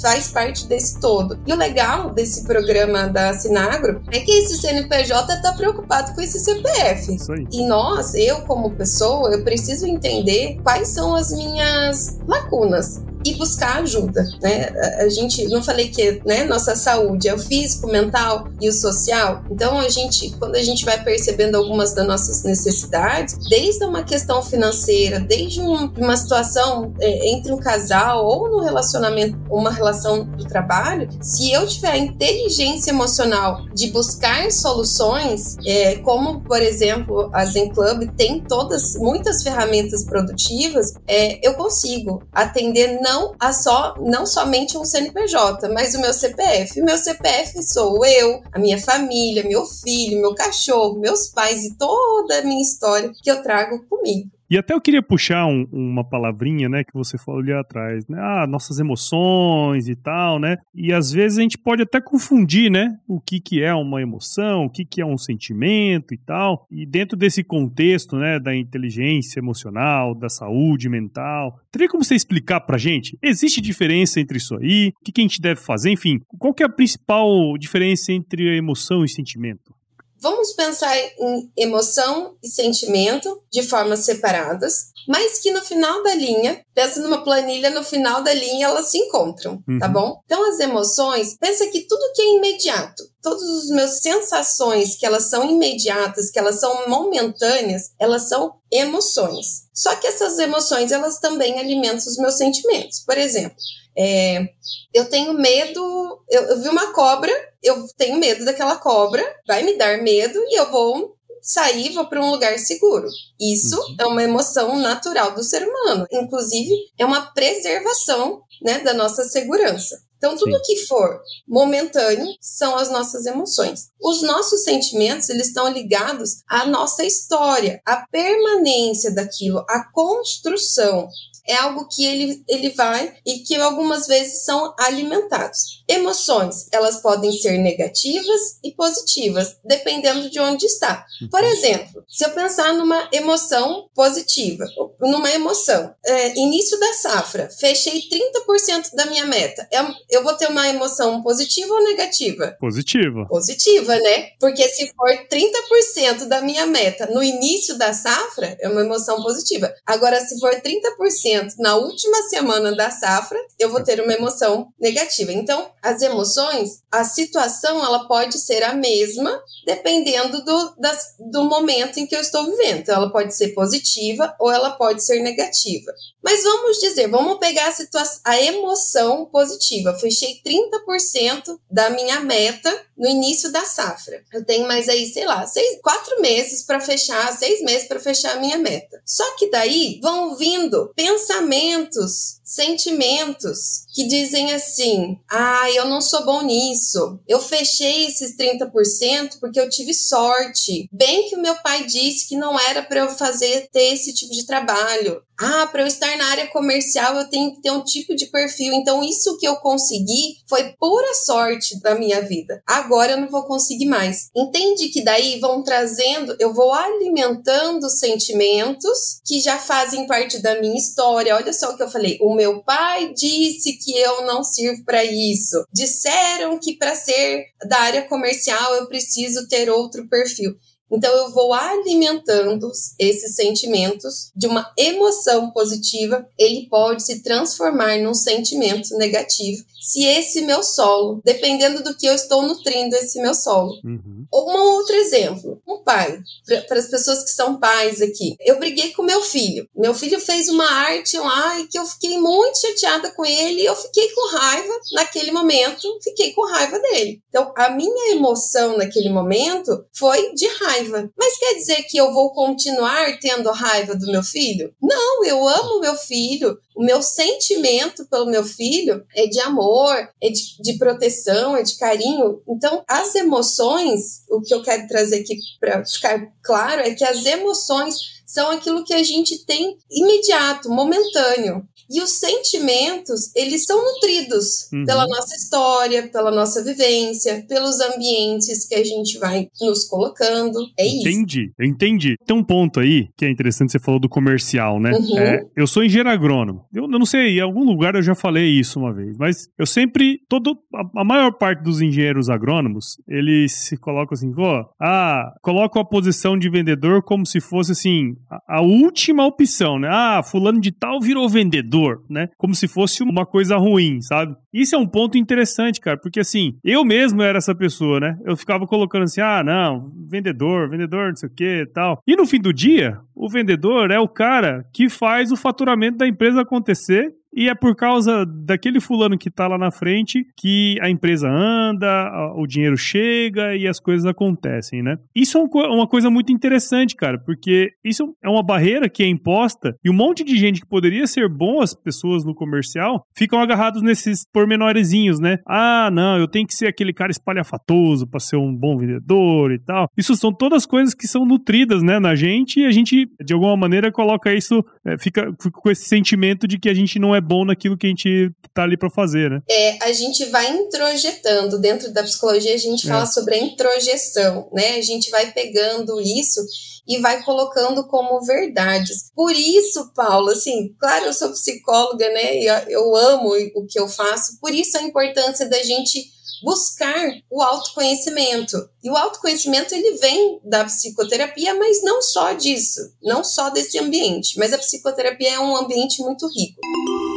faz 0.00 0.28
parte 0.28 0.68
desse 0.68 1.00
todo. 1.00 1.40
E 1.44 1.52
o 1.52 1.56
legal 1.56 2.10
desse 2.10 2.44
programa 2.44 3.08
da 3.08 3.32
Sinagro 3.34 4.00
é 4.12 4.20
que 4.20 4.30
esse 4.30 4.58
CNPJ 4.58 5.34
está 5.34 5.52
preocupado 5.54 6.14
com 6.14 6.20
esse 6.20 6.38
CPF. 6.38 7.16
E 7.50 7.66
nós, 7.66 8.14
eu 8.14 8.42
como 8.42 8.70
pessoa, 8.70 9.30
eu 9.32 9.42
preciso 9.42 9.86
entender 9.86 10.60
quais 10.62 10.88
são 10.88 11.16
as 11.16 11.32
minhas 11.32 11.93
lacunas 12.26 13.00
e 13.24 13.34
buscar 13.34 13.78
ajuda, 13.78 14.26
né? 14.42 14.68
A 14.98 15.08
gente 15.08 15.46
não 15.48 15.62
falei 15.62 15.88
que, 15.88 16.20
né, 16.26 16.44
nossa 16.44 16.76
saúde 16.76 17.28
é 17.28 17.34
o 17.34 17.38
físico, 17.38 17.86
mental 17.86 18.48
e 18.60 18.68
o 18.68 18.72
social. 18.72 19.42
Então 19.50 19.78
a 19.78 19.88
gente, 19.88 20.30
quando 20.38 20.56
a 20.56 20.62
gente 20.62 20.84
vai 20.84 21.02
percebendo 21.02 21.56
algumas 21.56 21.94
das 21.94 22.06
nossas 22.06 22.42
necessidades, 22.42 23.36
desde 23.48 23.84
uma 23.84 24.02
questão 24.02 24.42
financeira, 24.42 25.20
desde 25.20 25.60
um, 25.60 25.90
uma 25.96 26.16
situação 26.16 26.92
é, 27.00 27.30
entre 27.30 27.52
um 27.52 27.56
casal 27.56 28.24
ou 28.26 28.50
no 28.50 28.60
relacionamento, 28.60 29.38
uma 29.50 29.70
relação 29.70 30.24
do 30.24 30.44
trabalho, 30.44 31.08
se 31.20 31.50
eu 31.50 31.66
tiver 31.66 31.92
a 31.92 31.98
inteligência 31.98 32.90
emocional 32.90 33.64
de 33.74 33.90
buscar 33.90 34.50
soluções, 34.50 35.56
é, 35.64 35.96
como 35.96 36.40
por 36.40 36.60
exemplo 36.60 37.30
a 37.32 37.44
Zen 37.46 37.70
Club 37.70 38.10
tem 38.16 38.40
todas 38.40 38.96
muitas 38.96 39.42
ferramentas 39.42 40.04
produtivas, 40.04 40.94
é, 41.06 41.46
eu 41.46 41.54
consigo 41.54 42.22
atender 42.32 43.00
não 43.00 43.13
não 43.14 43.34
a 43.38 43.52
só 43.52 43.94
não 44.00 44.26
somente 44.26 44.76
um 44.76 44.84
CNPJ, 44.84 45.68
mas 45.68 45.94
o 45.94 46.00
meu 46.00 46.12
CPF. 46.12 46.80
O 46.80 46.84
meu 46.84 46.98
CPF 46.98 47.62
sou 47.62 48.04
eu, 48.04 48.42
a 48.52 48.58
minha 48.58 48.80
família, 48.80 49.44
meu 49.44 49.64
filho, 49.64 50.20
meu 50.20 50.34
cachorro, 50.34 50.98
meus 50.98 51.28
pais 51.28 51.64
e 51.64 51.74
toda 51.76 52.38
a 52.38 52.42
minha 52.42 52.62
história 52.62 53.12
que 53.22 53.30
eu 53.30 53.42
trago 53.42 53.84
comigo. 53.88 54.30
E 54.54 54.56
até 54.56 54.72
eu 54.72 54.80
queria 54.80 55.02
puxar 55.02 55.46
um, 55.46 55.66
uma 55.72 56.08
palavrinha, 56.08 56.68
né, 56.68 56.84
que 56.84 56.94
você 56.94 57.18
falou 57.18 57.40
ali 57.40 57.52
atrás, 57.52 58.06
né? 58.06 58.16
Ah, 58.20 58.46
nossas 58.46 58.78
emoções 58.78 59.88
e 59.88 59.96
tal, 59.96 60.38
né? 60.38 60.58
E 60.72 60.92
às 60.92 61.10
vezes 61.10 61.38
a 61.38 61.42
gente 61.42 61.58
pode 61.58 61.82
até 61.82 62.00
confundir, 62.00 62.70
né? 62.70 62.96
O 63.08 63.20
que, 63.20 63.40
que 63.40 63.60
é 63.60 63.74
uma 63.74 64.00
emoção, 64.00 64.66
o 64.66 64.70
que, 64.70 64.84
que 64.84 65.00
é 65.00 65.04
um 65.04 65.18
sentimento 65.18 66.14
e 66.14 66.16
tal. 66.16 66.68
E 66.70 66.86
dentro 66.86 67.16
desse 67.16 67.42
contexto, 67.42 68.14
né, 68.14 68.38
da 68.38 68.54
inteligência 68.54 69.40
emocional, 69.40 70.14
da 70.14 70.28
saúde 70.28 70.88
mental, 70.88 71.58
teria 71.72 71.88
como 71.88 72.04
você 72.04 72.14
explicar 72.14 72.60
pra 72.60 72.78
gente? 72.78 73.18
Existe 73.20 73.60
diferença 73.60 74.20
entre 74.20 74.38
isso 74.38 74.54
aí? 74.54 74.92
O 75.00 75.04
que, 75.04 75.10
que 75.10 75.20
a 75.20 75.24
gente 75.24 75.40
deve 75.40 75.60
fazer? 75.62 75.90
Enfim, 75.90 76.20
qual 76.38 76.54
que 76.54 76.62
é 76.62 76.66
a 76.66 76.68
principal 76.68 77.58
diferença 77.58 78.12
entre 78.12 78.56
emoção 78.56 79.04
e 79.04 79.08
sentimento? 79.08 79.74
Vamos 80.20 80.52
pensar 80.52 80.96
em 80.96 81.50
emoção 81.56 82.36
e 82.42 82.48
sentimento 82.48 83.42
de 83.50 83.62
formas 83.62 84.00
separadas, 84.00 84.92
mas 85.06 85.38
que 85.38 85.50
no 85.50 85.62
final 85.62 86.02
da 86.02 86.14
linha, 86.14 86.63
pensa 86.74 87.00
numa 87.00 87.22
planilha, 87.22 87.70
no 87.70 87.84
final 87.84 88.22
da 88.22 88.34
linha 88.34 88.66
elas 88.66 88.90
se 88.90 88.98
encontram, 88.98 89.56
tá 89.58 89.62
uhum. 89.68 89.78
tá 89.78 89.88
bom? 89.88 90.20
Então 90.24 90.50
as 90.50 90.58
emoções, 90.58 91.36
pensa 91.38 91.66
que 91.68 91.86
tudo 91.86 92.12
que 92.14 92.22
é 92.22 92.36
imediato, 92.36 93.02
todas 93.22 93.42
as 93.42 93.68
minhas 93.70 94.00
sensações 94.00 94.96
que 94.96 95.06
elas 95.06 95.24
são 95.24 95.48
imediatas, 95.48 96.30
que 96.30 96.38
elas 96.38 96.60
são 96.60 96.88
momentâneas, 96.88 97.92
elas 97.98 98.28
são 98.28 98.54
emoções. 98.70 99.64
Só 99.72 99.94
que 99.96 100.06
essas 100.06 100.38
emoções, 100.38 100.92
elas 100.92 101.18
também 101.18 101.58
alimentam 101.58 101.98
os 101.98 102.18
meus 102.18 102.34
sentimentos. 102.34 103.00
Por 103.00 103.16
exemplo, 103.16 103.56
é, 103.96 104.48
eu 104.92 105.08
tenho 105.08 105.32
medo, 105.32 106.22
eu, 106.28 106.42
eu 106.42 106.60
vi 106.60 106.68
uma 106.68 106.92
cobra, 106.92 107.32
eu 107.62 107.86
tenho 107.96 108.18
medo 108.18 108.44
daquela 108.44 108.76
cobra, 108.76 109.24
vai 109.46 109.62
me 109.62 109.76
dar 109.78 110.02
medo 110.02 110.38
e 110.48 110.58
eu 110.58 110.70
vou 110.70 111.16
sair, 111.44 111.92
vou 111.92 112.06
para 112.06 112.24
um 112.24 112.30
lugar 112.30 112.58
seguro. 112.58 113.06
Isso 113.38 113.78
uhum. 113.78 113.96
é 114.00 114.06
uma 114.06 114.22
emoção 114.22 114.78
natural 114.78 115.34
do 115.34 115.44
ser 115.44 115.62
humano. 115.62 116.06
Inclusive, 116.10 116.74
é 116.98 117.04
uma 117.04 117.32
preservação 117.32 118.40
né, 118.62 118.78
da 118.78 118.94
nossa 118.94 119.24
segurança. 119.24 120.02
Então, 120.16 120.38
tudo 120.38 120.56
Sim. 120.56 120.62
que 120.64 120.86
for 120.86 121.20
momentâneo 121.46 122.26
são 122.40 122.76
as 122.76 122.90
nossas 122.90 123.26
emoções. 123.26 123.90
Os 124.00 124.22
nossos 124.22 124.64
sentimentos, 124.64 125.28
eles 125.28 125.48
estão 125.48 125.68
ligados 125.68 126.36
à 126.48 126.64
nossa 126.64 127.04
história, 127.04 127.78
à 127.84 128.06
permanência 128.10 129.14
daquilo, 129.14 129.58
à 129.68 129.84
construção 129.92 131.06
é 131.46 131.54
algo 131.56 131.86
que 131.88 132.04
ele, 132.04 132.42
ele 132.48 132.70
vai 132.70 133.14
e 133.24 133.40
que 133.40 133.54
algumas 133.56 134.06
vezes 134.06 134.44
são 134.44 134.74
alimentados. 134.78 135.84
Emoções, 135.88 136.68
elas 136.72 137.00
podem 137.02 137.30
ser 137.32 137.58
negativas 137.58 138.58
e 138.62 138.72
positivas, 138.72 139.56
dependendo 139.64 140.30
de 140.30 140.40
onde 140.40 140.66
está. 140.66 141.04
Por 141.30 141.44
exemplo, 141.44 142.04
se 142.08 142.24
eu 142.24 142.30
pensar 142.30 142.72
numa 142.74 143.08
emoção 143.12 143.88
positiva, 143.94 144.64
numa 145.00 145.30
emoção, 145.30 145.94
é, 146.04 146.38
início 146.38 146.78
da 146.80 146.92
safra, 146.94 147.48
fechei 147.50 148.02
30% 148.02 148.94
da 148.94 149.06
minha 149.06 149.26
meta, 149.26 149.66
eu, 149.70 149.82
é 149.82 149.94
eu 150.10 150.22
vou 150.22 150.34
ter 150.34 150.48
uma 150.48 150.66
emoção 150.68 151.22
positiva 151.22 151.72
ou 151.72 151.84
negativa? 151.84 152.56
Positiva. 152.58 153.26
Positiva, 153.26 153.96
né? 153.96 154.30
Porque 154.40 154.66
se 154.68 154.90
for 154.94 155.10
30% 155.30 156.26
da 156.26 156.40
minha 156.40 156.66
meta 156.66 157.06
no 157.06 157.22
início 157.22 157.76
da 157.76 157.92
safra, 157.92 158.56
é 158.60 158.68
uma 158.68 158.80
emoção 158.80 159.22
positiva. 159.22 159.72
Agora, 159.86 160.20
se 160.20 160.38
for 160.38 160.52
30% 160.54 161.33
na 161.58 161.76
última 161.76 162.22
semana 162.28 162.74
da 162.74 162.90
safra, 162.90 163.38
eu 163.58 163.70
vou 163.70 163.82
ter 163.82 164.00
uma 164.00 164.12
emoção 164.12 164.68
negativa. 164.80 165.32
Então, 165.32 165.70
as 165.82 166.02
emoções, 166.02 166.82
a 166.90 167.04
situação, 167.04 167.84
ela 167.84 168.06
pode 168.06 168.38
ser 168.38 168.62
a 168.62 168.74
mesma 168.74 169.40
dependendo 169.66 170.44
do, 170.44 170.74
das, 170.78 171.14
do 171.18 171.44
momento 171.44 171.98
em 171.98 172.06
que 172.06 172.14
eu 172.14 172.20
estou 172.20 172.44
vivendo. 172.44 172.80
Então, 172.80 172.96
ela 172.96 173.12
pode 173.12 173.34
ser 173.34 173.48
positiva 173.48 174.34
ou 174.38 174.50
ela 174.50 174.72
pode 174.72 175.04
ser 175.04 175.20
negativa. 175.20 175.92
Mas 176.22 176.42
vamos 176.42 176.78
dizer, 176.78 177.08
vamos 177.08 177.38
pegar 177.38 177.68
a, 177.68 177.72
situação, 177.72 178.20
a 178.24 178.40
emoção 178.40 179.26
positiva. 179.26 179.92
Fechei 179.98 180.40
30% 180.44 181.58
da 181.70 181.90
minha 181.90 182.20
meta 182.20 182.74
no 182.96 183.08
início 183.08 183.50
da 183.52 183.62
safra. 183.64 184.22
Eu 184.32 184.44
tenho 184.44 184.66
mais 184.66 184.88
aí, 184.88 185.06
sei 185.06 185.26
lá, 185.26 185.46
seis, 185.46 185.78
quatro 185.82 186.20
meses 186.22 186.64
para 186.64 186.80
fechar, 186.80 187.30
seis 187.36 187.60
meses 187.62 187.86
para 187.88 188.00
fechar 188.00 188.36
a 188.36 188.40
minha 188.40 188.56
meta. 188.56 189.02
Só 189.04 189.36
que 189.36 189.50
daí 189.50 189.98
vão 190.02 190.36
vindo 190.36 190.92
pensamentos, 190.96 191.23
pensamentos 191.26 192.40
sentimentos 192.44 193.86
que 193.92 194.06
dizem 194.06 194.52
assim: 194.52 195.18
ah, 195.30 195.70
eu 195.74 195.86
não 195.86 196.00
sou 196.00 196.24
bom 196.24 196.42
nisso. 196.42 197.18
Eu 197.26 197.40
fechei 197.40 198.06
esses 198.06 198.36
30% 198.36 199.38
porque 199.40 199.58
eu 199.58 199.68
tive 199.68 199.94
sorte. 199.94 200.88
Bem 200.92 201.28
que 201.28 201.36
o 201.36 201.40
meu 201.40 201.56
pai 201.56 201.84
disse 201.84 202.28
que 202.28 202.36
não 202.36 202.58
era 202.58 202.82
para 202.82 203.00
eu 203.00 203.08
fazer 203.08 203.68
ter 203.72 203.94
esse 203.94 204.12
tipo 204.12 204.32
de 204.32 204.46
trabalho. 204.46 205.22
Ah, 205.38 205.66
para 205.66 205.82
eu 205.82 205.86
estar 205.86 206.16
na 206.16 206.26
área 206.26 206.46
comercial 206.46 207.16
eu 207.16 207.28
tenho 207.28 207.52
que 207.54 207.60
ter 207.60 207.70
um 207.70 207.82
tipo 207.82 208.14
de 208.14 208.26
perfil. 208.26 208.72
Então, 208.72 209.02
isso 209.02 209.36
que 209.38 209.46
eu 209.46 209.56
consegui 209.56 210.38
foi 210.48 210.74
pura 210.78 211.12
sorte 211.14 211.80
da 211.80 211.94
minha 211.94 212.22
vida. 212.22 212.62
Agora 212.66 213.12
eu 213.12 213.20
não 213.20 213.28
vou 213.28 213.44
conseguir 213.44 213.86
mais. 213.86 214.28
Entende 214.34 214.88
que 214.88 215.02
daí 215.02 215.40
vão 215.40 215.62
trazendo, 215.62 216.36
eu 216.38 216.54
vou 216.54 216.72
alimentando 216.72 217.88
sentimentos 217.88 219.20
que 219.24 219.40
já 219.40 219.58
fazem 219.58 220.06
parte 220.06 220.38
da 220.40 220.60
minha 220.60 220.78
história. 220.78 221.34
Olha 221.34 221.52
só 221.52 221.72
o 221.72 221.76
que 221.76 221.82
eu 221.82 221.90
falei: 221.90 222.18
o 222.20 222.33
o 222.34 222.36
meu 222.36 222.62
pai 222.64 223.14
disse 223.14 223.78
que 223.78 223.96
eu 223.96 224.26
não 224.26 224.42
sirvo 224.42 224.84
para 224.84 225.04
isso. 225.04 225.64
Disseram 225.72 226.58
que 226.58 226.76
para 226.76 226.94
ser 226.96 227.44
da 227.68 227.78
área 227.78 228.02
comercial 228.02 228.74
eu 228.74 228.88
preciso 228.88 229.46
ter 229.48 229.70
outro 229.70 230.08
perfil. 230.08 230.52
Então 230.90 231.12
eu 231.12 231.30
vou 231.32 231.52
alimentando 231.52 232.70
esses 232.98 233.34
sentimentos 233.34 234.30
de 234.34 234.46
uma 234.46 234.72
emoção 234.76 235.50
positiva, 235.50 236.28
ele 236.38 236.68
pode 236.68 237.02
se 237.02 237.22
transformar 237.22 237.98
num 237.98 238.14
sentimento 238.14 238.96
negativo 238.96 239.64
se 239.84 240.02
esse 240.02 240.40
meu 240.40 240.62
solo, 240.62 241.20
dependendo 241.22 241.82
do 241.82 241.94
que 241.94 242.06
eu 242.06 242.14
estou 242.14 242.40
nutrindo 242.40 242.96
esse 242.96 243.20
meu 243.20 243.34
solo. 243.34 243.74
Uhum. 243.84 244.24
Um 244.32 244.58
outro 244.76 244.96
exemplo, 244.96 245.60
um 245.68 245.82
pai, 245.82 246.20
para 246.66 246.78
as 246.78 246.88
pessoas 246.88 247.22
que 247.22 247.30
são 247.30 247.58
pais 247.60 248.00
aqui. 248.00 248.34
Eu 248.40 248.58
briguei 248.58 248.92
com 248.92 249.02
meu 249.02 249.20
filho. 249.20 249.68
Meu 249.76 249.94
filho 249.94 250.18
fez 250.18 250.48
uma 250.48 250.66
arte 250.66 251.18
lá 251.18 251.60
e 251.60 251.68
que 251.68 251.78
eu 251.78 251.84
fiquei 251.84 252.18
muito 252.18 252.58
chateada 252.58 253.10
com 253.10 253.26
ele 253.26 253.60
e 253.60 253.66
eu 253.66 253.76
fiquei 253.76 254.08
com 254.10 254.36
raiva 254.36 254.72
naquele 254.92 255.30
momento, 255.30 255.98
fiquei 256.02 256.32
com 256.32 256.46
raiva 256.46 256.78
dele. 256.78 257.20
Então, 257.28 257.52
a 257.54 257.68
minha 257.70 258.12
emoção 258.12 258.78
naquele 258.78 259.10
momento 259.10 259.84
foi 259.92 260.32
de 260.32 260.46
raiva. 260.46 260.73
Mas 261.16 261.38
quer 261.38 261.54
dizer 261.54 261.82
que 261.84 261.96
eu 261.96 262.12
vou 262.12 262.32
continuar 262.32 263.18
tendo 263.18 263.50
raiva 263.50 263.94
do 263.94 264.10
meu 264.10 264.22
filho? 264.22 264.74
Não, 264.82 265.24
eu 265.24 265.46
amo 265.46 265.80
meu 265.80 265.94
filho, 265.96 266.58
o 266.74 266.84
meu 266.84 267.02
sentimento 267.02 268.04
pelo 268.06 268.26
meu 268.26 268.44
filho 268.44 269.04
é 269.14 269.26
de 269.26 269.40
amor, 269.40 269.96
é 270.22 270.28
de, 270.28 270.62
de 270.62 270.78
proteção, 270.78 271.56
é 271.56 271.62
de 271.62 271.76
carinho. 271.76 272.42
Então, 272.48 272.82
as 272.88 273.14
emoções, 273.14 274.24
o 274.30 274.40
que 274.40 274.52
eu 274.52 274.62
quero 274.62 274.86
trazer 274.88 275.20
aqui 275.20 275.36
para 275.60 275.84
ficar 275.84 276.32
claro 276.42 276.80
é 276.80 276.94
que 276.94 277.04
as 277.04 277.24
emoções 277.24 278.14
são 278.26 278.50
aquilo 278.50 278.84
que 278.84 278.94
a 278.94 279.02
gente 279.02 279.44
tem 279.46 279.76
imediato, 279.90 280.68
momentâneo. 280.68 281.66
E 281.90 282.00
os 282.00 282.18
sentimentos, 282.18 283.30
eles 283.36 283.64
são 283.64 283.76
nutridos 283.76 284.68
uhum. 284.72 284.84
pela 284.84 285.06
nossa 285.06 285.36
história, 285.36 286.08
pela 286.08 286.30
nossa 286.30 286.64
vivência, 286.64 287.44
pelos 287.48 287.78
ambientes 287.80 288.66
que 288.66 288.74
a 288.74 288.82
gente 288.82 289.18
vai 289.18 289.48
nos 289.60 289.84
colocando. 289.84 290.58
É 290.78 290.86
isso. 290.86 291.08
Entendi, 291.08 291.52
entendi. 291.60 292.16
Tem 292.26 292.36
um 292.36 292.42
ponto 292.42 292.80
aí 292.80 293.08
que 293.16 293.24
é 293.24 293.30
interessante, 293.30 293.72
você 293.72 293.78
falou 293.78 294.00
do 294.00 294.08
comercial, 294.08 294.80
né? 294.80 294.92
Uhum. 294.92 295.18
É, 295.18 295.46
eu 295.56 295.66
sou 295.66 295.84
engenheiro 295.84 296.08
agrônomo. 296.08 296.63
Eu, 296.74 296.88
não 296.88 297.06
sei, 297.06 297.38
em 297.38 297.40
algum 297.40 297.64
lugar 297.64 297.94
eu 297.94 298.02
já 298.02 298.14
falei 298.16 298.50
isso 298.50 298.80
uma 298.80 298.92
vez, 298.92 299.16
mas 299.16 299.48
eu 299.56 299.64
sempre, 299.64 300.18
todo, 300.28 300.58
a, 300.74 301.02
a 301.02 301.04
maior 301.04 301.30
parte 301.32 301.62
dos 301.62 301.80
engenheiros 301.80 302.28
agrônomos, 302.28 302.96
eles 303.08 303.52
se 303.52 303.76
colocam 303.76 304.14
assim, 304.14 304.32
pô, 304.32 304.66
ah, 304.80 305.32
colocam 305.40 305.80
a 305.80 305.84
posição 305.84 306.36
de 306.36 306.50
vendedor 306.50 307.02
como 307.02 307.24
se 307.24 307.40
fosse 307.40 307.72
assim, 307.72 308.16
a, 308.28 308.58
a 308.58 308.60
última 308.60 309.24
opção, 309.24 309.78
né? 309.78 309.88
Ah, 309.88 310.20
fulano 310.24 310.60
de 310.60 310.72
tal 310.72 311.00
virou 311.00 311.28
vendedor, 311.28 312.04
né? 312.10 312.28
Como 312.36 312.54
se 312.54 312.66
fosse 312.66 313.04
uma 313.04 313.24
coisa 313.24 313.56
ruim, 313.56 314.00
sabe? 314.00 314.34
Isso 314.54 314.76
é 314.76 314.78
um 314.78 314.86
ponto 314.86 315.18
interessante, 315.18 315.80
cara, 315.80 315.98
porque 315.98 316.20
assim, 316.20 316.56
eu 316.62 316.84
mesmo 316.84 317.20
era 317.20 317.38
essa 317.38 317.56
pessoa, 317.56 317.98
né? 317.98 318.16
Eu 318.24 318.36
ficava 318.36 318.68
colocando 318.68 319.02
assim, 319.02 319.20
ah, 319.20 319.42
não, 319.42 319.90
vendedor, 320.08 320.70
vendedor, 320.70 321.08
não 321.08 321.16
sei 321.16 321.28
o 321.28 321.32
que 321.32 321.66
tal. 321.74 322.00
E 322.06 322.14
no 322.14 322.24
fim 322.24 322.40
do 322.40 322.52
dia, 322.52 323.00
o 323.16 323.28
vendedor 323.28 323.90
é 323.90 323.98
o 323.98 324.06
cara 324.06 324.64
que 324.72 324.88
faz 324.88 325.32
o 325.32 325.36
faturamento 325.36 325.98
da 325.98 326.06
empresa 326.06 326.42
acontecer 326.42 327.12
e 327.34 327.48
é 327.48 327.54
por 327.54 327.74
causa 327.74 328.24
daquele 328.24 328.80
fulano 328.80 329.18
que 329.18 329.30
tá 329.30 329.46
lá 329.46 329.58
na 329.58 329.70
frente 329.70 330.24
que 330.36 330.78
a 330.80 330.88
empresa 330.88 331.28
anda, 331.28 332.32
o 332.36 332.46
dinheiro 332.46 332.76
chega 332.76 333.56
e 333.56 333.66
as 333.66 333.80
coisas 333.80 334.06
acontecem, 334.06 334.82
né? 334.82 334.96
Isso 335.14 335.38
é 335.38 335.68
uma 335.68 335.86
coisa 335.86 336.10
muito 336.10 336.32
interessante, 336.32 336.94
cara, 336.94 337.18
porque 337.18 337.70
isso 337.84 338.14
é 338.22 338.28
uma 338.28 338.42
barreira 338.42 338.88
que 338.88 339.02
é 339.02 339.08
imposta 339.08 339.76
e 339.84 339.90
um 339.90 339.94
monte 339.94 340.22
de 340.22 340.36
gente 340.36 340.60
que 340.60 340.68
poderia 340.68 341.06
ser 341.06 341.28
boas 341.28 341.74
pessoas 341.74 342.24
no 342.24 342.34
comercial 342.34 343.04
ficam 343.16 343.40
agarrados 343.40 343.82
nesses 343.82 344.24
pormenorezinhos, 344.32 345.18
né? 345.18 345.38
Ah, 345.46 345.90
não, 345.92 346.18
eu 346.18 346.28
tenho 346.28 346.46
que 346.46 346.54
ser 346.54 346.66
aquele 346.66 346.92
cara 346.92 347.10
espalhafatoso 347.10 348.06
para 348.06 348.20
ser 348.20 348.36
um 348.36 348.54
bom 348.54 348.76
vendedor 348.76 349.52
e 349.52 349.58
tal. 349.58 349.88
Isso 349.96 350.14
são 350.14 350.32
todas 350.32 350.66
coisas 350.66 350.94
que 350.94 351.08
são 351.08 351.24
nutridas, 351.24 351.82
né, 351.82 351.98
na 351.98 352.14
gente 352.14 352.60
e 352.60 352.64
a 352.64 352.70
gente, 352.70 353.08
de 353.24 353.32
alguma 353.34 353.56
maneira, 353.56 353.90
coloca 353.90 354.32
isso, 354.32 354.64
é, 354.86 354.96
fica, 354.98 355.32
fica 355.40 355.60
com 355.60 355.70
esse 355.70 355.88
sentimento 355.88 356.46
de 356.46 356.58
que 356.58 356.68
a 356.68 356.74
gente 356.74 356.98
não 356.98 357.14
é 357.14 357.20
bom 357.24 357.44
naquilo 357.44 357.76
que 357.76 357.86
a 357.86 357.90
gente 357.90 358.30
tá 358.52 358.62
ali 358.62 358.76
para 358.76 358.90
fazer, 358.90 359.30
né? 359.30 359.40
É, 359.50 359.84
a 359.84 359.92
gente 359.92 360.24
vai 360.26 360.48
introjetando. 360.48 361.58
Dentro 361.58 361.92
da 361.92 362.02
psicologia, 362.02 362.54
a 362.54 362.58
gente 362.58 362.86
fala 362.86 363.04
é. 363.04 363.06
sobre 363.06 363.34
a 363.34 363.38
introjeção, 363.38 364.48
né? 364.52 364.76
A 364.76 364.82
gente 364.82 365.10
vai 365.10 365.32
pegando 365.32 366.00
isso 366.00 366.40
e 366.86 366.98
vai 366.98 367.22
colocando 367.22 367.86
como 367.88 368.24
verdades. 368.24 369.10
Por 369.14 369.32
isso, 369.32 369.92
Paulo, 369.94 370.30
assim, 370.30 370.74
claro, 370.78 371.06
eu 371.06 371.12
sou 371.12 371.30
psicóloga, 371.30 372.08
né? 372.10 372.38
E 372.38 372.46
eu 372.72 372.94
amo 372.94 373.30
o 373.56 373.66
que 373.66 373.80
eu 373.80 373.88
faço. 373.88 374.38
Por 374.40 374.52
isso 374.52 374.76
a 374.78 374.82
importância 374.82 375.48
da 375.48 375.62
gente 375.62 376.14
buscar 376.42 377.10
o 377.30 377.42
autoconhecimento. 377.42 378.56
E 378.82 378.90
o 378.90 378.96
autoconhecimento 378.96 379.74
ele 379.74 379.96
vem 379.96 380.40
da 380.44 380.64
psicoterapia, 380.64 381.54
mas 381.54 381.82
não 381.82 382.02
só 382.02 382.32
disso, 382.32 382.80
não 383.02 383.24
só 383.24 383.48
desse 383.48 383.78
ambiente, 383.78 384.38
mas 384.38 384.52
a 384.52 384.58
psicoterapia 384.58 385.34
é 385.34 385.40
um 385.40 385.56
ambiente 385.56 386.02
muito 386.02 386.26
rico. 386.28 386.60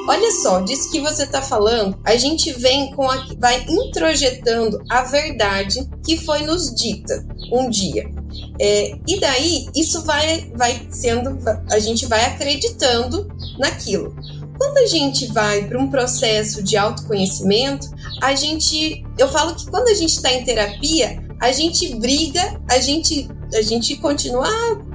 Olha 0.07 0.31
só, 0.31 0.61
disso 0.61 0.89
que 0.89 1.01
você 1.01 1.23
está 1.23 1.41
falando, 1.41 1.99
a 2.05 2.15
gente 2.15 2.51
vem 2.53 2.91
com 2.95 3.09
a, 3.11 3.27
vai 3.37 3.65
introjetando 3.67 4.81
a 4.89 5.03
verdade 5.03 5.85
que 6.05 6.17
foi 6.17 6.43
nos 6.43 6.73
dita 6.73 7.27
um 7.51 7.69
dia. 7.69 8.09
É, 8.59 8.97
e 9.05 9.19
daí 9.19 9.67
isso 9.75 10.03
vai, 10.03 10.49
vai 10.55 10.87
sendo, 10.89 11.37
a 11.69 11.79
gente 11.79 12.05
vai 12.05 12.23
acreditando 12.23 13.27
naquilo. 13.59 14.15
Quando 14.57 14.77
a 14.77 14.87
gente 14.87 15.27
vai 15.27 15.67
para 15.67 15.77
um 15.77 15.89
processo 15.89 16.63
de 16.63 16.77
autoconhecimento, 16.77 17.89
a 18.21 18.33
gente, 18.33 19.05
eu 19.17 19.27
falo 19.27 19.55
que 19.55 19.69
quando 19.69 19.89
a 19.89 19.93
gente 19.93 20.13
está 20.13 20.31
em 20.31 20.43
terapia, 20.43 21.21
a 21.39 21.51
gente 21.51 21.95
briga, 21.95 22.59
a 22.69 22.79
gente, 22.79 23.27
a 23.53 23.61
gente 23.61 23.95
continua 23.97 24.47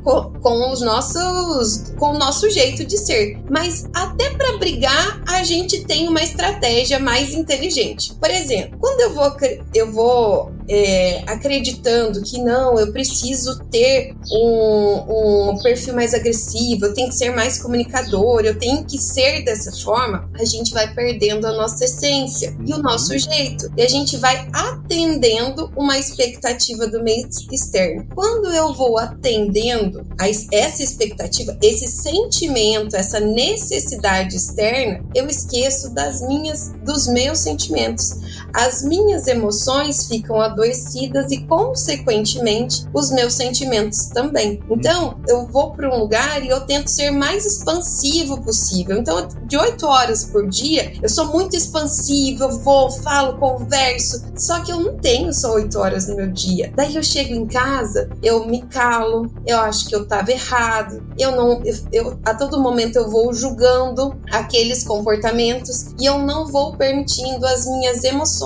com, 0.02 0.32
com, 0.40 0.72
os 0.72 0.80
nossos 0.80 1.92
com 1.98 2.12
o 2.12 2.18
nosso 2.18 2.50
jeito 2.50 2.84
de 2.84 2.98
ser. 2.98 3.40
Mas 3.48 3.86
até 3.94 4.30
para 4.30 4.58
brigar, 4.58 5.22
a 5.28 5.42
gente 5.42 5.84
tem 5.84 6.08
uma 6.08 6.22
estratégia 6.22 6.98
mais 6.98 7.34
inteligente. 7.34 8.14
Por 8.14 8.30
exemplo, 8.30 8.78
quando 8.78 9.00
eu 9.00 9.14
vou 9.14 9.36
eu 9.74 9.92
vou 9.92 10.52
é, 10.68 11.22
acreditando 11.26 12.22
que 12.22 12.38
não, 12.38 12.78
eu 12.78 12.92
preciso 12.92 13.58
ter 13.70 14.14
um, 14.30 15.50
um 15.50 15.58
perfil 15.62 15.94
mais 15.94 16.14
agressivo, 16.14 16.86
eu 16.86 16.94
tenho 16.94 17.08
que 17.08 17.14
ser 17.14 17.30
mais 17.30 17.60
comunicador, 17.60 18.42
eu 18.44 18.58
tenho 18.58 18.84
que 18.84 18.98
ser 18.98 19.44
dessa 19.44 19.72
forma, 19.72 20.30
a 20.38 20.44
gente 20.44 20.72
vai 20.72 20.92
perdendo 20.94 21.46
a 21.46 21.52
nossa 21.52 21.84
essência 21.84 22.56
e 22.64 22.72
o 22.72 22.78
nosso 22.78 23.16
jeito. 23.18 23.70
E 23.76 23.82
a 23.82 23.88
gente 23.88 24.16
vai 24.16 24.48
atendendo 24.52 25.70
uma 25.76 25.98
expectativa 25.98 26.86
do 26.86 27.02
meio 27.02 27.28
externo. 27.50 28.06
Quando 28.14 28.41
eu 28.46 28.72
vou 28.74 28.98
atendendo 28.98 30.06
essa 30.52 30.82
expectativa, 30.82 31.56
esse 31.62 31.86
sentimento, 31.86 32.96
essa 32.96 33.20
necessidade 33.20 34.36
externa, 34.36 35.04
eu 35.14 35.26
esqueço 35.26 35.90
das 35.90 36.20
minhas, 36.26 36.72
dos 36.84 37.06
meus 37.06 37.38
sentimentos. 37.40 38.41
As 38.54 38.82
minhas 38.82 39.26
emoções 39.26 40.06
ficam 40.06 40.40
adoecidas 40.40 41.30
e, 41.30 41.44
consequentemente, 41.44 42.86
os 42.94 43.10
meus 43.10 43.34
sentimentos 43.34 44.06
também. 44.06 44.60
Então, 44.70 45.20
eu 45.28 45.46
vou 45.46 45.72
para 45.72 45.92
um 45.94 45.98
lugar 45.98 46.42
e 46.42 46.48
eu 46.48 46.60
tento 46.60 46.88
ser 46.88 47.10
mais 47.10 47.44
expansivo 47.44 48.40
possível. 48.42 48.96
Então, 48.96 49.28
de 49.44 49.56
oito 49.56 49.86
horas 49.86 50.24
por 50.24 50.48
dia, 50.48 50.92
eu 51.02 51.08
sou 51.08 51.26
muito 51.26 51.56
expansivo, 51.56 52.44
eu 52.44 52.58
vou, 52.60 52.90
falo, 52.90 53.38
converso. 53.38 54.22
Só 54.36 54.60
que 54.60 54.72
eu 54.72 54.80
não 54.80 54.96
tenho 54.96 55.32
só 55.32 55.54
oito 55.54 55.78
horas 55.78 56.08
no 56.08 56.16
meu 56.16 56.30
dia. 56.30 56.72
Daí 56.74 56.96
eu 56.96 57.02
chego 57.02 57.34
em 57.34 57.46
casa, 57.46 58.08
eu 58.22 58.46
me 58.46 58.62
calo, 58.62 59.30
eu 59.46 59.58
acho 59.58 59.72
acho 59.72 59.88
que 59.88 59.94
eu 59.94 60.02
estava 60.02 60.30
errado. 60.30 61.02
Eu 61.18 61.32
não, 61.32 61.62
eu, 61.64 61.74
eu, 61.92 62.20
a 62.24 62.34
todo 62.34 62.60
momento 62.60 62.96
eu 62.96 63.10
vou 63.10 63.32
julgando 63.32 64.14
aqueles 64.30 64.84
comportamentos 64.84 65.92
e 65.98 66.04
eu 66.04 66.18
não 66.18 66.46
vou 66.46 66.76
permitindo 66.76 67.44
as 67.46 67.66
minhas 67.66 68.04
emoções, 68.04 68.41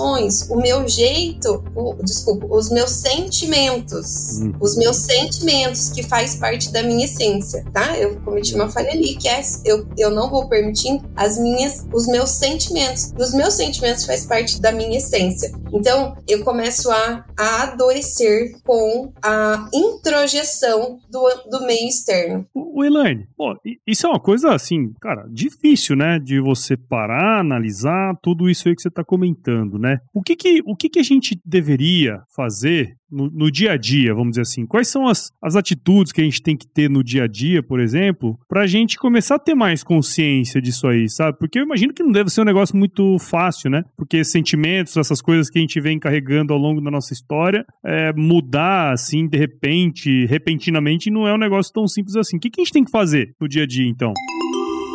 o 0.49 0.55
meu 0.57 0.87
jeito, 0.87 1.63
o, 1.75 1.95
desculpa, 2.03 2.47
os 2.49 2.69
meus 2.69 2.91
sentimentos, 2.91 4.39
hum. 4.41 4.53
os 4.59 4.75
meus 4.77 4.97
sentimentos 4.97 5.89
que 5.89 6.03
faz 6.03 6.35
parte 6.35 6.71
da 6.71 6.83
minha 6.83 7.05
essência, 7.05 7.63
tá? 7.73 7.97
Eu 7.97 8.19
cometi 8.21 8.55
uma 8.55 8.69
falha 8.69 8.91
ali 8.91 9.15
que 9.15 9.27
é 9.27 9.41
eu, 9.65 9.87
eu 9.97 10.09
não 10.09 10.29
vou 10.29 10.49
permitindo 10.49 11.03
as 11.15 11.37
minhas, 11.39 11.85
os 11.93 12.07
meus 12.07 12.31
sentimentos. 12.31 13.13
Os 13.17 13.33
meus 13.33 13.53
sentimentos 13.53 14.05
faz 14.05 14.25
parte 14.25 14.59
da 14.59 14.71
minha 14.71 14.97
essência. 14.97 15.51
Então 15.71 16.15
eu 16.27 16.43
começo 16.43 16.89
a, 16.89 17.25
a 17.37 17.63
adoecer 17.63 18.57
com 18.63 19.11
a 19.23 19.69
introjeção 19.73 20.99
do 21.09 21.27
do, 21.49 21.65
meio 21.65 21.87
externo. 21.87 22.45
O, 22.53 22.83
Elaine, 22.83 23.27
pô, 23.35 23.55
isso 23.85 24.05
é 24.05 24.09
uma 24.09 24.19
coisa 24.19 24.53
assim, 24.53 24.93
cara, 25.01 25.27
difícil, 25.29 25.95
né? 25.95 26.19
De 26.19 26.39
você 26.39 26.77
parar, 26.77 27.39
analisar 27.39 28.15
tudo 28.21 28.49
isso 28.49 28.67
aí 28.67 28.75
que 28.75 28.81
você 28.81 28.87
está 28.87 29.03
comentando, 29.03 29.77
né? 29.77 29.86
O 30.13 30.21
que 30.21 30.35
que, 30.35 30.61
o 30.65 30.75
que 30.75 30.89
que 30.89 30.99
a 30.99 31.03
gente 31.03 31.39
deveria 31.45 32.21
fazer 32.35 32.95
no, 33.09 33.29
no, 33.29 33.51
dia 33.51 33.71
a 33.71 33.77
dia, 33.77 34.13
vamos 34.13 34.31
dizer 34.31 34.41
assim? 34.41 34.65
Quais 34.65 34.89
são 34.89 35.07
as, 35.07 35.31
as 35.41 35.55
atitudes 35.55 36.11
que 36.11 36.21
a 36.21 36.23
gente 36.23 36.41
tem 36.41 36.57
que 36.57 36.67
ter 36.67 36.89
no 36.89 37.03
dia 37.03 37.23
a 37.23 37.27
dia, 37.27 37.63
por 37.63 37.79
exemplo, 37.79 38.37
para 38.47 38.63
a 38.63 38.67
gente 38.67 38.97
começar 38.97 39.35
a 39.35 39.39
ter 39.39 39.55
mais 39.55 39.83
consciência 39.83 40.61
disso 40.61 40.87
aí, 40.87 41.09
sabe? 41.09 41.37
Porque 41.39 41.59
eu 41.59 41.63
imagino 41.63 41.93
que 41.93 42.03
não 42.03 42.11
deve 42.11 42.29
ser 42.29 42.41
um 42.41 42.45
negócio 42.45 42.75
muito 42.75 43.17
fácil, 43.19 43.69
né? 43.69 43.83
Porque 43.95 44.23
sentimentos, 44.23 44.97
essas 44.97 45.21
coisas 45.21 45.49
que 45.49 45.57
a 45.57 45.61
gente 45.61 45.79
vem 45.79 45.99
carregando 45.99 46.53
ao 46.53 46.59
longo 46.59 46.81
da 46.81 46.91
nossa 46.91 47.13
história, 47.13 47.65
é, 47.83 48.11
mudar 48.13 48.91
assim, 48.91 49.27
de 49.27 49.37
repente, 49.37 50.25
repentinamente, 50.25 51.09
não 51.09 51.27
é 51.27 51.33
um 51.33 51.37
negócio 51.37 51.71
tão 51.71 51.87
simples 51.87 52.15
assim. 52.15 52.37
O 52.37 52.39
que, 52.39 52.49
que 52.49 52.61
a 52.61 52.63
gente 52.63 52.73
tem 52.73 52.83
que 52.83 52.91
fazer 52.91 53.33
no 53.39 53.47
dia 53.47 53.63
a 53.63 53.67
dia, 53.67 53.87
então? 53.87 54.13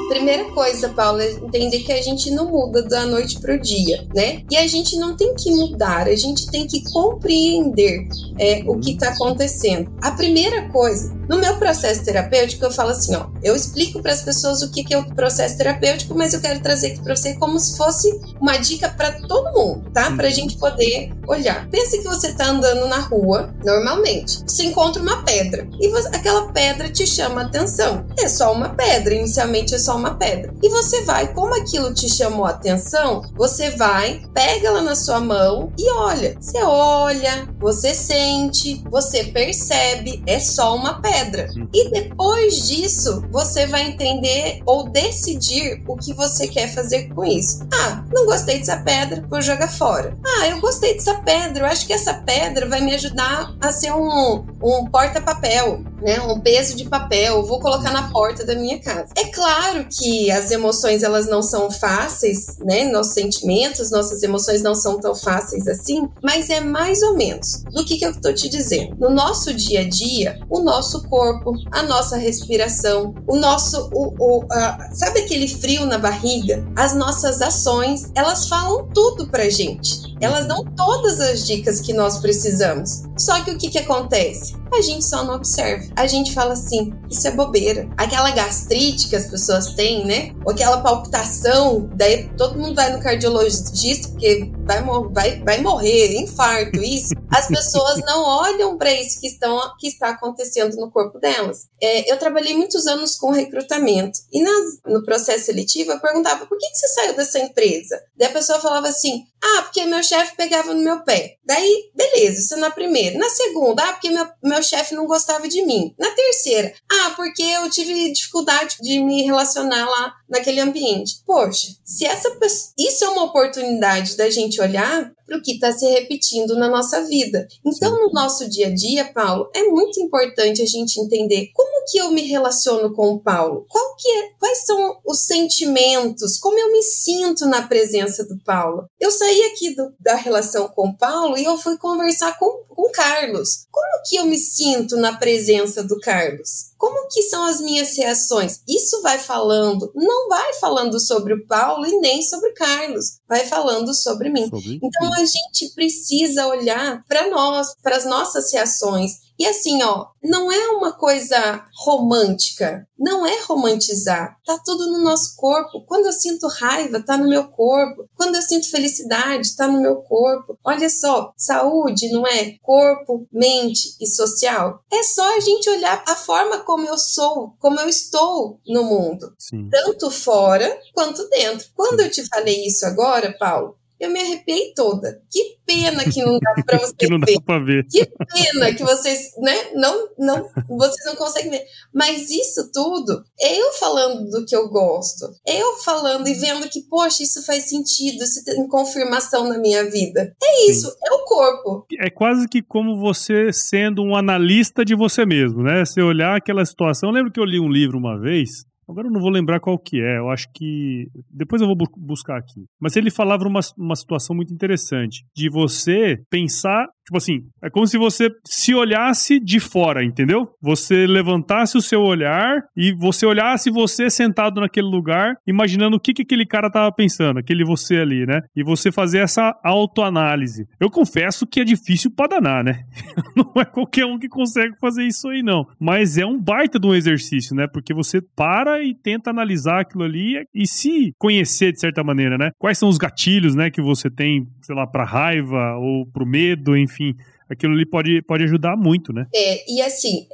Primeira 0.09 0.45
coisa, 0.51 0.88
Paula, 0.91 1.23
é 1.23 1.33
entender 1.33 1.81
que 1.81 1.93
a 1.93 2.03
gente 2.03 2.31
não 2.31 2.51
muda 2.51 2.83
da 2.83 3.07
noite 3.07 3.41
para 3.41 3.55
o 3.55 3.61
dia, 3.61 4.07
né? 4.15 4.43
E 4.51 4.57
a 4.57 4.67
gente 4.67 4.97
não 4.97 5.17
tem 5.17 5.35
que 5.35 5.51
mudar, 5.51 6.07
a 6.07 6.15
gente 6.15 6.51
tem 6.51 6.67
que 6.67 6.83
compreender 6.91 8.09
é, 8.38 8.62
o 8.67 8.79
que 8.79 8.93
está 8.93 9.09
acontecendo. 9.09 9.91
A 10.03 10.12
primeira 10.12 10.69
coisa, 10.69 11.15
no 11.29 11.38
meu 11.38 11.57
processo 11.57 12.05
terapêutico, 12.05 12.65
eu 12.65 12.71
falo 12.71 12.91
assim, 12.91 13.15
ó, 13.15 13.27
eu 13.43 13.57
explico 13.57 14.03
para 14.03 14.12
as 14.12 14.23
pessoas 14.23 14.62
o 14.62 14.71
que, 14.71 14.85
que 14.85 14.95
é 14.95 14.99
o 14.99 15.15
processo 15.15 15.57
terapêutico, 15.57 16.15
mas 16.15 16.35
eu 16.35 16.41
quero 16.41 16.61
trazer 16.61 16.88
aqui 16.88 17.01
para 17.01 17.17
você 17.17 17.35
como 17.35 17.59
se 17.59 17.77
fosse 17.77 18.21
uma 18.41 18.57
dica 18.59 18.88
para 18.88 19.12
todo 19.12 19.53
mundo, 19.53 19.91
tá? 19.93 20.11
Para 20.11 20.29
a 20.29 20.31
gente 20.31 20.59
poder 20.59 21.12
olhar. 21.27 21.69
Pense 21.71 21.99
que 21.99 22.05
você 22.05 22.29
está 22.29 22.47
andando 22.47 22.87
na 22.87 23.01
rua, 23.01 23.55
normalmente, 23.65 24.43
você 24.47 24.65
encontra 24.65 25.01
uma 25.01 25.23
pedra 25.23 25.69
e 25.81 25.88
você, 25.88 26.09
aquela 26.09 26.53
pedra 26.53 26.91
te 26.91 27.07
chama 27.07 27.43
a 27.43 27.45
atenção. 27.45 28.07
É 28.19 28.29
só 28.29 28.53
uma 28.53 28.71
pedra, 28.71 29.15
inicialmente 29.15 29.75
é 29.75 29.79
só 29.79 29.91
uma 29.94 30.14
pedra. 30.14 30.55
E 30.62 30.68
você 30.68 31.02
vai, 31.02 31.33
como 31.33 31.55
aquilo 31.55 31.92
te 31.94 32.09
chamou 32.09 32.44
a 32.44 32.50
atenção, 32.50 33.22
você 33.35 33.70
vai, 33.70 34.22
pega 34.33 34.68
ela 34.68 34.83
na 34.83 34.94
sua 34.94 35.20
mão 35.20 35.72
e 35.78 35.90
olha. 35.90 36.37
Você 36.40 36.62
olha, 36.62 37.48
você 37.59 37.94
sente, 37.94 38.83
você 38.90 39.24
percebe, 39.24 40.22
é 40.26 40.38
só 40.38 40.74
uma 40.74 41.00
pedra. 41.00 41.48
E 41.72 41.90
depois 41.90 42.68
disso, 42.68 43.22
você 43.31 43.66
vai 43.66 43.88
entender 43.88 44.61
ou 44.66 44.88
decidir 44.88 45.83
o 45.87 45.96
que 45.96 46.12
você 46.14 46.46
quer 46.48 46.72
fazer 46.72 47.09
com 47.14 47.24
isso. 47.24 47.66
Ah, 47.72 48.05
não 48.12 48.26
gostei 48.26 48.59
dessa 48.59 48.78
pedra, 48.78 49.24
vou 49.28 49.40
jogar 49.40 49.68
fora. 49.68 50.16
Ah, 50.24 50.48
eu 50.48 50.61
gostei 50.61 50.94
dessa 50.94 51.14
pedra, 51.14 51.64
eu 51.64 51.66
acho 51.66 51.87
que 51.87 51.92
essa 51.92 52.14
pedra 52.14 52.68
vai 52.68 52.81
me 52.81 52.94
ajudar 52.94 53.55
a 53.61 53.72
ser 53.72 53.92
um, 53.92 54.44
um 54.62 54.87
porta-papel, 54.90 55.83
né? 56.00 56.20
Um 56.20 56.40
peso 56.40 56.76
de 56.76 56.88
papel, 56.88 57.44
vou 57.44 57.61
colocar 57.61 57.92
na 57.92 58.11
porta 58.11 58.44
da 58.44 58.55
minha 58.55 58.81
casa. 58.81 59.12
É 59.16 59.24
claro 59.26 59.82
que 59.85 60.31
as 60.31 60.51
emoções 60.51 61.03
elas 61.03 61.27
não 61.27 61.42
são 61.42 61.71
fáceis, 61.71 62.59
né? 62.59 62.85
Nossos 62.90 63.14
sentimentos, 63.14 63.90
nossas 63.90 64.23
emoções 64.23 64.62
não 64.62 64.75
são 64.75 64.99
tão 64.99 65.14
fáceis 65.14 65.66
assim, 65.66 66.09
mas 66.23 66.51
é 66.51 66.61
mais 66.61 67.03
ou 67.03 67.16
menos. 67.16 67.62
Do 67.73 67.85
que 67.85 67.97
que 67.97 68.07
eu 68.07 68.21
tô 68.21 68.33
te 68.33 68.49
dizendo? 68.49 68.97
No 68.99 69.11
nosso 69.11 69.53
dia 69.55 69.81
a 69.81 69.88
dia, 69.88 70.40
o 70.51 70.61
nosso 70.61 71.03
corpo, 71.09 71.55
a 71.71 71.83
nossa 71.83 72.16
respiração, 72.16 73.14
o 73.27 73.37
nosso, 73.37 73.90
o, 73.92 74.14
o 74.18 74.47
sabe 74.92 75.21
aquele 75.21 75.49
frio 75.49 75.87
na 75.87 75.99
barriga? 75.99 76.64
As 76.77 76.95
nossas 76.95 77.40
ações, 77.42 78.11
elas 78.14 78.49
falam 78.49 78.88
tudo 78.95 79.29
pra 79.29 79.49
gente. 79.49 80.12
Elas 80.21 80.47
dão 80.47 80.64
todas 80.77 81.21
as 81.21 81.47
dicas 81.47 81.81
que 81.81 81.92
nós 81.92 82.18
precisamos. 82.18 83.03
Só 83.18 83.42
que 83.42 83.51
o 83.51 83.59
que 83.59 83.71
que 83.71 83.79
acontece? 83.79 84.62
A 84.72 84.80
gente 84.80 85.04
só 85.04 85.22
não 85.24 85.35
observa. 85.35 85.92
A 85.94 86.06
gente 86.06 86.32
fala 86.32 86.54
assim, 86.54 86.92
isso 87.11 87.28
é 87.28 87.30
bobeira. 87.30 87.88
Aquela 87.96 88.30
gastrite 88.30 89.08
que 89.08 89.16
as 89.16 89.26
pessoas 89.26 89.74
têm, 89.74 90.04
né? 90.04 90.32
Ou 90.44 90.52
aquela 90.52 90.80
palpitação, 90.80 91.90
daí 91.94 92.28
todo 92.37 92.58
mundo 92.58 92.74
vai 92.74 92.92
no 92.92 93.02
cardiologista 93.02 94.08
porque 94.08 94.50
vai, 94.64 94.83
vai, 95.11 95.40
vai 95.40 95.61
morrer, 95.61 96.16
infarto, 96.16 96.83
isso. 96.83 97.14
As 97.31 97.48
pessoas 97.48 98.01
não 98.05 98.22
olham 98.22 98.77
para 98.77 98.92
isso 98.92 99.20
que, 99.20 99.27
estão, 99.27 99.59
que 99.79 99.88
está 99.88 100.11
acontecendo 100.11 100.77
no 100.77 100.90
corpo 100.90 101.18
delas. 101.18 101.66
É, 101.81 102.12
eu 102.12 102.18
trabalhei 102.18 102.55
muitos 102.55 102.87
anos 102.87 103.16
com 103.16 103.31
recrutamento 103.31 104.18
e 104.33 104.42
nas, 104.42 104.79
no 104.87 105.05
processo 105.05 105.46
seletivo 105.46 105.92
eu 105.92 106.01
perguntava 106.01 106.46
por 106.46 106.59
que, 106.59 106.68
que 106.68 106.77
você 106.77 106.88
saiu 106.88 107.16
dessa 107.16 107.38
empresa? 107.38 108.01
Daí 108.16 108.29
a 108.29 108.33
pessoa 108.33 108.61
falava 108.61 108.88
assim: 108.88 109.25
ah, 109.42 109.62
porque 109.62 109.85
meu 109.87 110.03
chefe 110.03 110.37
pegava 110.37 110.72
no 110.72 110.83
meu 110.83 111.03
pé. 111.03 111.37
Daí, 111.44 111.90
beleza, 111.94 112.38
isso 112.38 112.57
na 112.57 112.70
primeira. 112.70 113.18
Na 113.18 113.29
segunda, 113.29 113.83
ah, 113.83 113.92
porque 113.92 114.11
meu, 114.11 114.27
meu 114.42 114.62
chefe 114.62 114.94
não 114.94 115.07
gostava 115.07 115.48
de 115.48 115.62
mim. 115.64 115.94
Na 115.98 116.11
terceira, 116.11 116.72
ah, 116.90 117.12
porque 117.16 117.42
eu 117.42 117.68
tive 117.68 118.12
dificuldade 118.12 118.77
de 118.81 119.01
me 119.01 119.22
relacionar 119.22 119.88
lá 119.88 120.14
naquele 120.33 120.61
ambiente. 120.61 121.23
Poxa, 121.27 121.77
se 121.85 122.07
essa 122.07 122.31
pessoa. 122.33 122.73
Isso 122.79 123.05
é 123.05 123.09
uma 123.09 123.25
oportunidade 123.25 124.16
da 124.16 124.31
gente 124.31 124.61
olhar 124.61 125.12
para 125.33 125.38
o 125.38 125.42
que 125.42 125.53
está 125.53 125.73
se 125.73 125.87
repetindo 125.87 126.55
na 126.57 126.68
nossa 126.68 127.01
vida. 127.07 127.49
Então, 127.64 127.90
no 127.99 128.12
nosso 128.12 128.49
dia 128.51 128.66
a 128.66 128.75
dia, 128.75 129.11
Paulo, 129.12 129.49
é 129.55 129.62
muito 129.64 129.99
importante 129.99 130.61
a 130.61 130.66
gente 130.66 131.01
entender 131.01 131.51
como 131.55 131.85
que 131.88 131.99
eu 131.99 132.11
me 132.11 132.23
relaciono 132.23 132.92
com 132.92 133.14
o 133.14 133.21
Paulo, 133.21 133.64
qual 133.68 133.97
que 133.97 134.09
é, 134.09 134.29
quais 134.38 134.66
são 134.66 134.99
os 135.07 135.25
sentimentos, 135.25 136.38
como 136.38 136.59
eu 136.59 136.71
me 136.71 136.83
sinto 136.83 137.47
na 137.47 137.66
presença 137.66 138.25
do 138.25 138.38
Paulo. 138.45 138.85
Eu 139.01 139.11
saí 139.11 139.42
aqui 139.45 139.75
do, 139.75 139.95
da 139.99 140.16
relação 140.16 140.68
com 140.68 140.88
o 140.88 140.97
Paulo 140.97 141.38
e 141.38 141.45
eu 141.45 141.57
fui 141.57 141.79
conversar 141.79 142.38
com, 142.38 142.64
com 142.68 142.83
o 142.83 142.92
Carlos. 142.92 143.66
Como 143.71 144.03
que 144.05 144.16
eu 144.16 144.27
me 144.27 144.37
sinto 144.37 144.97
na 144.97 145.16
presença 145.16 145.83
do 145.83 145.99
Carlos? 145.99 146.73
Como 146.83 147.07
que 147.09 147.23
são 147.23 147.45
as 147.45 147.61
minhas 147.61 147.97
reações? 147.97 148.61
Isso 148.68 149.03
vai 149.03 149.16
falando, 149.16 149.92
não 149.95 150.29
vai 150.29 150.53
falando 150.55 150.99
sobre 150.99 151.33
o 151.33 151.47
Paulo 151.47 151.87
e 151.87 152.01
nem 152.01 152.21
sobre 152.23 152.51
o 152.51 152.55
Carlos, 152.55 153.21
vai 153.29 153.47
falando 153.47 153.95
sobre 153.95 154.29
mim. 154.29 154.51
Sobre 154.51 154.81
então 154.83 155.14
a 155.14 155.21
gente 155.24 155.74
precisa 155.74 156.46
olhar 156.46 157.04
para 157.08 157.28
nós, 157.28 157.74
para 157.82 157.96
as 157.96 158.04
nossas 158.04 158.52
reações 158.52 159.22
e 159.42 159.46
assim, 159.46 159.82
ó, 159.82 160.06
não 160.22 160.52
é 160.52 160.68
uma 160.68 160.92
coisa 160.92 161.64
romântica, 161.85 162.87
não 162.96 163.26
é 163.26 163.42
romantizar. 163.42 164.37
Tá 164.44 164.56
tudo 164.64 164.87
no 164.87 165.02
nosso 165.02 165.35
corpo. 165.37 165.85
Quando 165.85 166.06
eu 166.06 166.12
sinto 166.12 166.46
raiva, 166.46 167.02
tá 167.02 167.16
no 167.18 167.28
meu 167.28 167.48
corpo. 167.48 168.08
Quando 168.14 168.37
eu 168.37 168.42
sinto 168.42 168.70
felicidade, 168.70 169.56
tá 169.56 169.66
no 169.66 169.80
meu 169.80 169.96
corpo. 169.96 170.56
Olha 170.64 170.88
só, 170.88 171.32
saúde 171.37 172.12
não 172.12 172.24
é 172.24 172.56
corpo, 172.62 173.26
mente 173.32 173.96
e 174.00 174.06
social. 174.06 174.80
É 174.92 175.02
só 175.02 175.37
a 175.37 175.40
gente 175.40 175.68
olhar 175.68 176.04
a 176.06 176.14
forma 176.14 176.61
como 176.61 176.87
eu 176.87 176.96
sou, 176.96 177.56
como 177.58 177.80
eu 177.80 177.88
estou 177.88 178.61
no 178.64 178.85
mundo, 178.85 179.35
Sim. 179.38 179.68
tanto 179.70 180.08
fora 180.08 180.78
quanto 180.94 181.28
dentro. 181.28 181.66
Quando 181.74 181.98
eu 181.98 182.11
te 182.11 182.24
falei 182.28 182.64
isso 182.64 182.87
agora, 182.87 183.37
Paulo, 183.38 183.76
eu 184.05 184.11
me 184.11 184.21
arrepiei 184.21 184.73
toda. 184.75 185.23
Que 185.31 185.59
pena 185.65 186.05
que 186.05 186.23
não 186.25 186.38
dá 186.38 186.62
para 186.67 186.79
vocês 186.79 186.95
que 186.99 187.09
não 187.09 187.21
dá 187.21 187.27
ver. 187.27 187.41
Pra 187.43 187.59
ver. 187.59 187.87
Que 187.88 188.05
pena 188.07 188.75
que 188.75 188.83
vocês, 188.83 189.31
né, 189.38 189.71
não, 189.75 190.09
não, 190.19 190.49
vocês 190.69 191.07
não 191.07 191.17
conseguem 191.17 191.51
ver. 191.51 191.65
Mas 191.95 192.31
isso 192.31 192.71
tudo 192.73 193.23
eu 193.41 193.73
falando 193.75 194.29
do 194.31 194.45
que 194.45 194.55
eu 194.55 194.69
gosto. 194.69 195.27
Eu 195.47 195.77
falando 195.79 196.27
e 196.27 196.35
vendo 196.35 196.69
que, 196.69 196.83
poxa, 196.83 197.23
isso 197.23 197.45
faz 197.45 197.69
sentido, 197.69 198.23
isso 198.23 198.45
tem 198.45 198.67
confirmação 198.69 199.49
na 199.49 199.59
minha 199.59 199.88
vida. 199.88 200.35
É 200.43 200.71
isso, 200.71 200.91
Sim. 200.91 200.97
é 201.07 201.12
o 201.15 201.25
corpo. 201.25 201.87
É 202.01 202.11
quase 202.11 202.49
que 202.49 202.62
como 202.62 202.99
você 202.99 203.53
sendo 203.53 204.03
um 204.03 204.17
analista 204.17 204.85
de 204.85 204.95
você 204.95 205.25
mesmo, 205.25 205.62
né? 205.62 205.85
Você 205.85 206.03
olhar 206.03 206.37
aquela 206.37 206.65
situação. 206.65 207.11
Eu 207.11 207.15
lembro 207.15 207.33
que 207.33 207.41
eu 207.41 207.45
li 207.45 207.61
um 207.61 207.71
livro 207.71 207.99
uma 207.99 208.19
vez 208.19 208.65
Agora 208.88 209.07
eu 209.07 209.12
não 209.12 209.21
vou 209.21 209.31
lembrar 209.31 209.61
qual 209.61 209.79
que 209.79 210.01
é, 210.01 210.18
eu 210.18 210.29
acho 210.31 210.49
que. 210.53 211.09
Depois 211.31 211.62
eu 211.62 211.68
vou 211.68 211.77
bu 211.77 211.87
buscar 211.97 212.38
aqui. 212.38 212.64
Mas 212.81 212.97
ele 212.97 213.11
falava 213.11 213.47
uma, 213.47 213.61
uma 213.77 213.97
situação 213.97 214.35
muito 214.35 214.53
interessante 214.53 215.25
de 215.35 215.49
você 215.49 216.23
pensar 216.31 216.88
Tipo 217.05 217.17
assim, 217.17 217.41
é 217.62 217.69
como 217.69 217.87
se 217.87 217.99
você 217.99 218.31
se 218.45 218.75
olhasse 218.75 219.41
de 219.41 219.59
fora, 219.59 220.05
entendeu? 220.05 220.49
Você 220.62 221.07
levantasse 221.07 221.77
o 221.77 221.83
seu 221.83 222.01
olhar 222.01 222.62
e 222.77 222.93
você 222.93 223.27
olhasse 223.27 223.71
você 223.71 224.09
sentado 224.09 224.61
naquele 224.61 224.87
lugar, 224.87 225.35
imaginando 225.47 225.97
o 225.97 226.01
que, 226.01 226.15
que 226.15 226.23
aquele 226.23 226.47
cara 226.47 226.71
tava 226.71 226.93
pensando, 226.93 227.38
aquele 227.38 227.65
você 227.65 227.97
ali, 227.97 228.25
né? 228.25 228.41
E 228.55 228.62
você 228.62 228.93
fazer 228.93 229.19
essa 229.19 229.53
autoanálise. 229.65 230.67
Eu 230.79 230.91
confesso 230.91 231.47
que 231.47 231.61
é 231.61 231.65
difícil 231.65 232.11
pra 232.11 232.29
danar, 232.29 232.62
né? 232.62 232.85
não 233.35 233.53
é 233.61 233.65
qualquer 233.65 234.07
um 234.07 234.19
que 234.19 234.29
consegue 234.29 234.75
fazer 234.81 235.05
isso 235.05 235.29
aí, 235.29 235.43
não. 235.43 235.67
Mas 235.81 236.17
é 236.17 236.25
um 236.25 236.41
baita 236.41 236.79
de 236.79 236.87
um 236.87 236.95
exercício, 236.95 237.55
né? 237.55 237.67
Porque 237.67 237.93
você 237.93 238.21
para 238.37 238.83
e 238.83 238.95
tenta 238.95 239.31
analisar 239.31 239.81
aquilo 239.81 240.05
ali 240.05 240.45
e 240.55 240.67
se 240.69 241.12
conhecer 241.19 241.73
de 241.73 241.81
certa 241.81 242.05
maneira, 242.05 242.38
né? 242.38 242.51
Quais 242.59 242.79
são 242.79 242.88
os 242.88 242.97
gatilhos, 242.97 243.57
né, 243.57 243.71
que 243.71 243.83
você 243.83 244.09
tem, 244.09 244.47
sei 244.61 244.75
lá, 244.75 244.87
pra 244.87 245.05
raiva 245.05 245.75
ou 245.77 246.07
pro 246.07 246.25
medo, 246.25 246.77
enfim 246.77 246.91
enfim, 246.92 247.16
aquilo 247.48 247.72
ali 247.72 247.87
pode, 247.87 248.22
pode 248.22 248.44
ajudar 248.44 248.76
muito, 248.76 249.12
né? 249.12 249.26
É, 249.35 249.72
e 249.72 249.81
assim, 249.81 250.26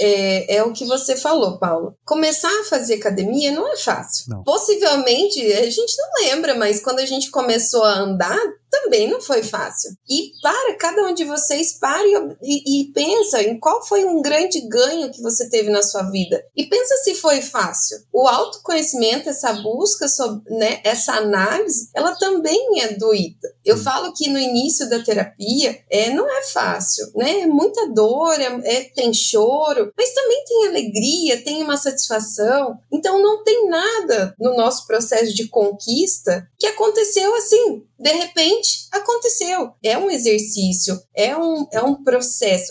é, 0.00 0.56
é, 0.56 0.62
o 0.62 0.72
que 0.72 0.84
você 0.84 1.16
falou, 1.16 1.58
Paulo. 1.58 1.96
Começar 2.04 2.48
a 2.60 2.64
fazer 2.64 2.94
academia 2.94 3.52
não 3.52 3.72
é 3.72 3.76
fácil. 3.76 4.26
Não. 4.28 4.42
Possivelmente, 4.42 5.40
a 5.52 5.70
gente 5.70 5.94
não 5.96 6.24
lembra, 6.24 6.54
mas 6.54 6.82
quando 6.82 6.98
a 6.98 7.06
gente 7.06 7.30
começou 7.30 7.84
a 7.84 7.98
andar, 7.98 8.40
também 8.74 9.08
não 9.08 9.20
foi 9.20 9.42
fácil. 9.42 9.90
E 10.08 10.32
para 10.42 10.74
cada 10.74 11.02
um 11.02 11.14
de 11.14 11.24
vocês, 11.24 11.78
pare 11.78 12.08
e, 12.42 12.80
e, 12.80 12.92
pensa 12.92 13.42
em 13.42 13.58
qual 13.58 13.84
foi 13.86 14.04
um 14.04 14.20
grande 14.20 14.60
ganho 14.62 15.10
que 15.10 15.22
você 15.22 15.48
teve 15.48 15.70
na 15.70 15.82
sua 15.82 16.02
vida. 16.10 16.44
E 16.56 16.64
pensa 16.66 16.96
se 16.98 17.14
foi 17.14 17.40
fácil. 17.40 17.98
O 18.12 18.26
autoconhecimento, 18.26 19.28
essa 19.28 19.52
busca, 19.54 20.08
sobre, 20.08 20.42
né, 20.54 20.80
essa 20.84 21.14
análise, 21.14 21.88
ela 21.94 22.16
também 22.16 22.80
é 22.80 22.94
doída. 22.94 23.54
Eu 23.64 23.76
falo 23.76 24.12
que 24.12 24.28
no 24.28 24.38
início 24.38 24.88
da 24.88 25.02
terapia 25.02 25.78
é, 25.90 26.10
não 26.10 26.28
é 26.28 26.42
fácil, 26.42 27.10
né? 27.14 27.40
É 27.40 27.46
muita 27.46 27.88
dor, 27.92 28.40
é, 28.40 28.60
é, 28.64 28.80
tem 28.94 29.12
choro, 29.12 29.92
mas 29.96 30.12
também 30.12 30.44
tem 30.44 30.66
alegria, 30.66 31.42
tem 31.42 31.62
uma 31.62 31.76
satisfação. 31.76 32.78
Então 32.92 33.22
não 33.22 33.42
tem 33.42 33.68
nada 33.68 34.34
no 34.38 34.56
nosso 34.56 34.86
processo 34.86 35.32
de 35.34 35.48
conquista 35.48 36.46
que 36.58 36.66
aconteceu 36.66 37.34
assim, 37.34 37.82
de 37.98 38.12
repente 38.12 38.63
aconteceu. 38.92 39.72
É 39.82 39.98
um 39.98 40.10
exercício, 40.10 41.00
é 41.14 41.36
um, 41.36 41.66
é 41.72 41.82
um 41.82 42.02
processo. 42.02 42.70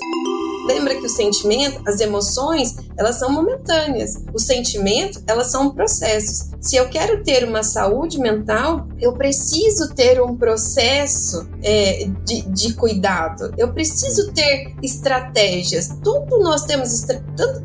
Lembra 0.65 0.95
que 0.95 1.05
o 1.05 1.09
sentimento, 1.09 1.81
as 1.87 1.99
emoções, 1.99 2.75
elas 2.97 3.15
são 3.15 3.31
momentâneas. 3.31 4.23
O 4.33 4.39
sentimento, 4.39 5.21
elas 5.27 5.51
são 5.51 5.71
processos. 5.71 6.51
Se 6.61 6.75
eu 6.75 6.87
quero 6.89 7.23
ter 7.23 7.43
uma 7.43 7.63
saúde 7.63 8.19
mental, 8.19 8.87
eu 8.99 9.13
preciso 9.13 9.93
ter 9.93 10.21
um 10.21 10.35
processo 10.35 11.47
é, 11.61 12.07
de, 12.23 12.41
de 12.43 12.73
cuidado. 12.73 13.53
Eu 13.57 13.73
preciso 13.73 14.31
ter 14.31 14.73
estratégias. 14.81 15.97
Tudo 16.03 16.39
nós 16.39 16.63
temos. 16.63 17.05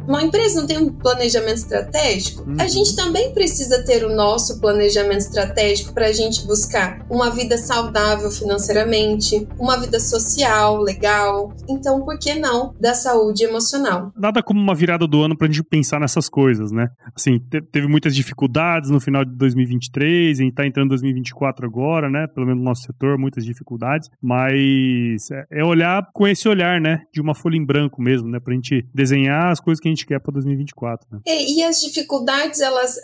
Uma 0.06 0.22
empresa 0.22 0.60
não 0.60 0.66
tem 0.66 0.78
um 0.78 0.92
planejamento 0.92 1.58
estratégico? 1.58 2.42
A 2.58 2.62
uhum. 2.62 2.68
gente 2.68 2.96
também 2.96 3.32
precisa 3.32 3.82
ter 3.84 4.04
o 4.04 4.14
nosso 4.14 4.60
planejamento 4.60 5.20
estratégico 5.20 5.92
para 5.92 6.06
a 6.06 6.12
gente 6.12 6.44
buscar 6.46 7.06
uma 7.08 7.30
vida 7.30 7.56
saudável 7.56 8.30
financeiramente, 8.30 9.46
uma 9.58 9.78
vida 9.78 10.00
social, 10.00 10.78
legal. 10.78 11.52
Então, 11.68 12.00
por 12.02 12.18
que 12.18 12.34
não 12.34 12.74
da 12.80 12.87
saúde 12.94 13.44
emocional? 13.44 14.12
Nada 14.16 14.42
como 14.42 14.60
uma 14.60 14.74
virada 14.74 15.06
do 15.06 15.22
ano 15.22 15.36
para 15.36 15.46
a 15.46 15.50
gente 15.50 15.62
pensar 15.64 16.00
nessas 16.00 16.28
coisas, 16.28 16.70
né? 16.70 16.88
Assim, 17.14 17.38
teve 17.72 17.86
muitas 17.86 18.14
dificuldades 18.14 18.90
no 18.90 19.00
final 19.00 19.24
de 19.24 19.34
2023, 19.36 20.38
a 20.38 20.42
gente 20.42 20.54
tá 20.54 20.66
entrando 20.66 20.86
em 20.86 20.90
2024 20.90 21.66
agora, 21.66 22.10
né? 22.10 22.26
Pelo 22.26 22.46
menos 22.46 22.60
no 22.60 22.68
nosso 22.68 22.82
setor, 22.82 23.18
muitas 23.18 23.44
dificuldades, 23.44 24.08
mas 24.22 25.30
é, 25.30 25.60
é 25.60 25.64
olhar 25.64 26.06
com 26.12 26.26
esse 26.26 26.48
olhar, 26.48 26.80
né? 26.80 27.02
De 27.12 27.20
uma 27.20 27.34
folha 27.34 27.56
em 27.56 27.64
branco 27.64 28.00
mesmo, 28.00 28.28
né? 28.28 28.38
Pra 28.40 28.54
gente 28.54 28.86
desenhar 28.94 29.50
as 29.50 29.60
coisas 29.60 29.80
que 29.80 29.88
a 29.88 29.90
gente 29.90 30.06
quer 30.06 30.20
para 30.20 30.32
2024, 30.32 31.06
né? 31.10 31.20
E, 31.26 31.58
e 31.58 31.62
as 31.62 31.80
dificuldades, 31.80 32.60
elas 32.60 32.96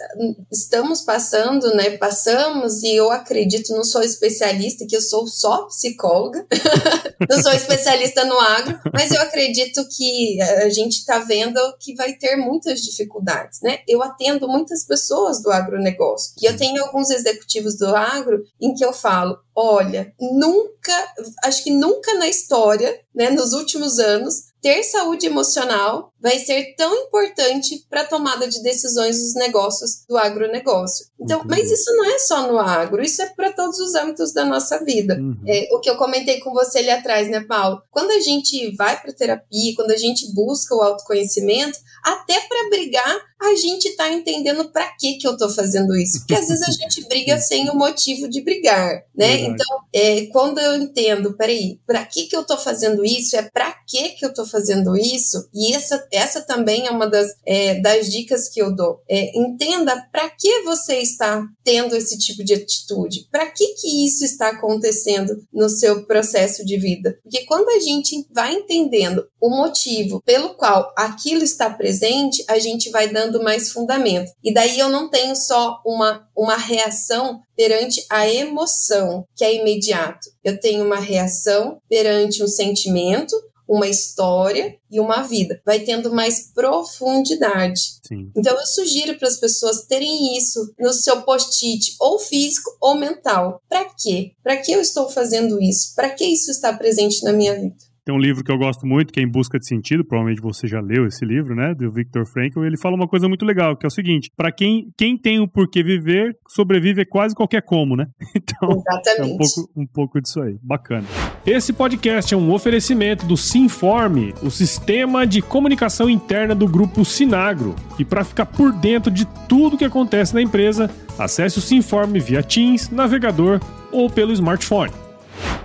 estamos 0.52 1.02
passando, 1.02 1.74
né? 1.74 1.96
Passamos, 1.96 2.82
e 2.82 2.96
eu 2.96 3.10
acredito, 3.10 3.74
não 3.74 3.84
sou 3.84 4.02
especialista, 4.02 4.86
que 4.88 4.96
eu 4.96 5.00
sou 5.00 5.26
só 5.26 5.66
psicóloga, 5.66 6.46
não 7.28 7.42
sou 7.42 7.52
especialista 7.52 8.24
no 8.24 8.38
agro, 8.38 8.78
mas 8.92 9.10
eu 9.10 9.20
acredito 9.20 9.73
que 9.88 10.40
a 10.40 10.68
gente 10.68 10.98
está 10.98 11.18
vendo 11.20 11.58
que 11.80 11.94
vai 11.94 12.12
ter 12.14 12.37
muitas 12.37 12.82
dificuldades, 12.82 13.60
né? 13.62 13.78
Eu 13.88 14.02
atendo 14.02 14.46
muitas 14.46 14.84
pessoas 14.84 15.42
do 15.42 15.50
agronegócio. 15.50 16.34
E 16.40 16.46
eu 16.46 16.56
tenho 16.56 16.82
alguns 16.84 17.10
executivos 17.10 17.76
do 17.78 17.94
agro 17.96 18.44
em 18.60 18.74
que 18.74 18.84
eu 18.84 18.92
falo: 18.92 19.38
olha, 19.56 20.12
nunca, 20.20 21.14
acho 21.44 21.62
que 21.62 21.70
nunca 21.70 22.14
na 22.14 22.28
história, 22.28 23.00
né, 23.14 23.30
nos 23.30 23.52
últimos 23.52 23.98
anos, 23.98 24.54
ter 24.60 24.82
saúde 24.82 25.26
emocional 25.26 26.10
vai 26.18 26.38
ser 26.38 26.74
tão 26.74 26.94
importante 27.02 27.84
para 27.90 28.00
a 28.00 28.06
tomada 28.06 28.48
de 28.48 28.62
decisões 28.62 29.18
dos 29.18 29.34
negócios 29.34 30.06
do 30.08 30.16
agronegócio. 30.16 31.06
Então, 31.20 31.40
uhum. 31.40 31.46
mas 31.46 31.70
isso 31.70 31.94
não 31.94 32.04
é 32.06 32.18
só 32.18 32.50
no 32.50 32.58
agro, 32.58 33.02
isso 33.02 33.20
é 33.20 33.26
para 33.26 33.52
todos 33.52 33.78
os 33.78 33.94
âmbitos 33.94 34.32
da 34.32 34.42
nossa 34.44 34.82
vida. 34.82 35.18
Uhum. 35.20 35.36
É, 35.46 35.68
o 35.70 35.80
que 35.80 35.90
eu 35.90 35.96
comentei 35.96 36.40
com 36.40 36.52
você 36.54 36.78
ali 36.78 36.90
atrás, 36.90 37.28
né, 37.28 37.44
Paulo? 37.46 37.82
Quando 37.90 38.10
a 38.10 38.20
gente 38.20 38.74
vai 38.74 38.98
para 38.98 39.12
terapia, 39.12 39.74
quando 39.76 39.90
a 39.90 39.98
gente 39.98 40.32
busca 40.32 40.74
o 40.74 40.80
autoconhecimento, 40.80 41.78
até 42.02 42.40
para 42.40 42.70
brigar, 42.70 43.20
a 43.44 43.57
gente 43.57 43.88
está 43.88 44.12
entendendo 44.12 44.70
para 44.70 44.88
que 44.98 45.14
que 45.14 45.26
eu 45.26 45.33
estou 45.33 45.48
fazendo 45.48 45.96
isso. 45.96 46.20
Porque 46.20 46.35
às 46.35 46.48
vezes 46.48 46.62
a 46.62 46.70
gente 46.83 47.07
briga 47.09 47.38
sem 47.40 47.68
o 47.70 47.74
motivo 47.74 48.28
de 48.28 48.42
brigar, 48.42 49.04
né? 49.14 49.40
Então, 49.40 49.80
é, 49.92 50.26
quando 50.26 50.59
eu 50.59 50.76
entendo, 50.76 51.37
peraí, 51.37 51.78
para 51.87 52.04
que 52.04 52.26
que 52.26 52.37
eu 52.37 52.42
estou 52.42 52.59
fazendo 52.59 53.04
isso? 53.04 53.37
É 53.37 53.42
para 53.42 53.72
que 53.87 54.11
que 54.11 54.24
eu 54.24 54.30
estou 54.30 54.46
fazendo 54.46 54.96
isso? 54.96 55.48
E 55.54 55.74
essa, 55.74 56.07
essa 56.12 56.40
também 56.40 56.87
é 56.87 56.90
uma 56.90 57.07
das, 57.07 57.28
é, 57.46 57.80
das 57.80 58.11
dicas 58.11 58.48
que 58.48 58.61
eu 58.61 58.74
dou. 58.74 59.02
É, 59.09 59.37
entenda 59.38 60.09
para 60.11 60.28
que 60.30 60.62
você 60.62 60.96
está 60.96 61.44
tendo 61.62 61.96
esse 61.96 62.18
tipo 62.18 62.44
de 62.44 62.54
atitude. 62.54 63.28
Para 63.30 63.46
que 63.46 63.74
que 63.74 64.07
isso 64.07 64.24
está 64.24 64.48
acontecendo 64.48 65.44
no 65.52 65.68
seu 65.68 66.04
processo 66.07 66.64
de 66.64 66.76
vida? 66.78 67.18
Porque 67.22 67.44
quando 67.44 67.68
a 67.70 67.80
gente 67.80 68.26
vai 68.33 68.54
entendendo 68.54 69.26
o 69.40 69.50
motivo 69.50 70.22
pelo 70.24 70.54
qual 70.54 70.92
aquilo 70.96 71.42
está 71.42 71.68
presente, 71.70 72.44
a 72.48 72.59
gente 72.59 72.90
vai 72.90 73.09
dando 73.12 73.33
mais 73.42 73.72
fundamento. 73.72 74.30
E 74.42 74.52
daí 74.52 74.78
eu 74.78 74.88
não 74.88 75.08
tenho 75.08 75.34
só 75.34 75.80
uma, 75.84 76.28
uma 76.36 76.56
reação 76.56 77.40
perante 77.56 78.04
a 78.10 78.28
emoção, 78.28 79.26
que 79.36 79.44
é 79.44 79.54
imediato. 79.54 80.28
Eu 80.42 80.58
tenho 80.58 80.84
uma 80.84 80.98
reação 80.98 81.78
perante 81.88 82.42
um 82.42 82.48
sentimento, 82.48 83.34
uma 83.68 83.88
história 83.88 84.76
e 84.90 85.00
uma 85.00 85.22
vida. 85.22 85.60
Vai 85.64 85.80
tendo 85.80 86.12
mais 86.12 86.52
profundidade. 86.52 87.80
Sim. 88.06 88.30
Então 88.36 88.58
eu 88.58 88.66
sugiro 88.66 89.18
para 89.18 89.28
as 89.28 89.38
pessoas 89.38 89.86
terem 89.86 90.36
isso 90.36 90.72
no 90.78 90.92
seu 90.92 91.22
post-it, 91.22 91.96
ou 91.98 92.18
físico 92.18 92.76
ou 92.80 92.94
mental. 92.94 93.60
Para 93.68 93.84
quê? 93.84 94.32
Para 94.42 94.56
que 94.56 94.72
eu 94.72 94.80
estou 94.80 95.08
fazendo 95.08 95.60
isso? 95.60 95.94
Para 95.94 96.10
que 96.10 96.24
isso 96.24 96.50
está 96.50 96.72
presente 96.72 97.22
na 97.24 97.32
minha 97.32 97.54
vida? 97.54 97.76
Tem 98.04 98.14
um 98.14 98.18
livro 98.18 98.44
que 98.44 98.52
eu 98.52 98.58
gosto 98.58 98.86
muito, 98.86 99.10
que 99.10 99.18
é 99.18 99.22
Em 99.22 99.26
Busca 99.26 99.58
de 99.58 99.66
Sentido, 99.66 100.04
provavelmente 100.04 100.42
você 100.42 100.66
já 100.66 100.78
leu 100.78 101.06
esse 101.06 101.24
livro, 101.24 101.54
né, 101.54 101.74
do 101.74 101.90
Viktor 101.90 102.26
Frankl, 102.26 102.62
ele 102.62 102.76
fala 102.76 102.96
uma 102.96 103.08
coisa 103.08 103.26
muito 103.26 103.46
legal, 103.46 103.74
que 103.74 103.86
é 103.86 103.88
o 103.88 103.90
seguinte, 103.90 104.30
para 104.36 104.52
quem, 104.52 104.92
quem 104.94 105.16
tem 105.16 105.40
o 105.40 105.48
porquê 105.48 105.82
viver, 105.82 106.36
sobrevive 106.46 107.06
quase 107.06 107.34
qualquer 107.34 107.62
como, 107.62 107.96
né? 107.96 108.06
Então, 108.44 108.68
Exatamente. 108.70 109.20
é 109.20 109.24
um 109.24 109.36
pouco, 109.38 109.70
um 109.74 109.86
pouco 109.86 110.20
disso 110.20 110.42
aí. 110.42 110.58
Bacana. 110.62 111.06
Esse 111.46 111.72
podcast 111.72 112.34
é 112.34 112.36
um 112.36 112.52
oferecimento 112.52 113.24
do 113.24 113.38
Sinforme, 113.38 114.34
o 114.42 114.50
sistema 114.50 115.26
de 115.26 115.40
comunicação 115.40 116.10
interna 116.10 116.54
do 116.54 116.68
grupo 116.68 117.04
Sinagro. 117.04 117.74
E 117.98 118.04
para 118.04 118.22
ficar 118.22 118.44
por 118.44 118.70
dentro 118.72 119.10
de 119.10 119.26
tudo 119.48 119.78
que 119.78 119.84
acontece 119.84 120.34
na 120.34 120.42
empresa, 120.42 120.90
acesse 121.18 121.58
o 121.58 121.62
Sinforme 121.62 122.20
via 122.20 122.42
Teams, 122.42 122.90
navegador 122.90 123.60
ou 123.90 124.10
pelo 124.10 124.32
smartphone. 124.32 125.03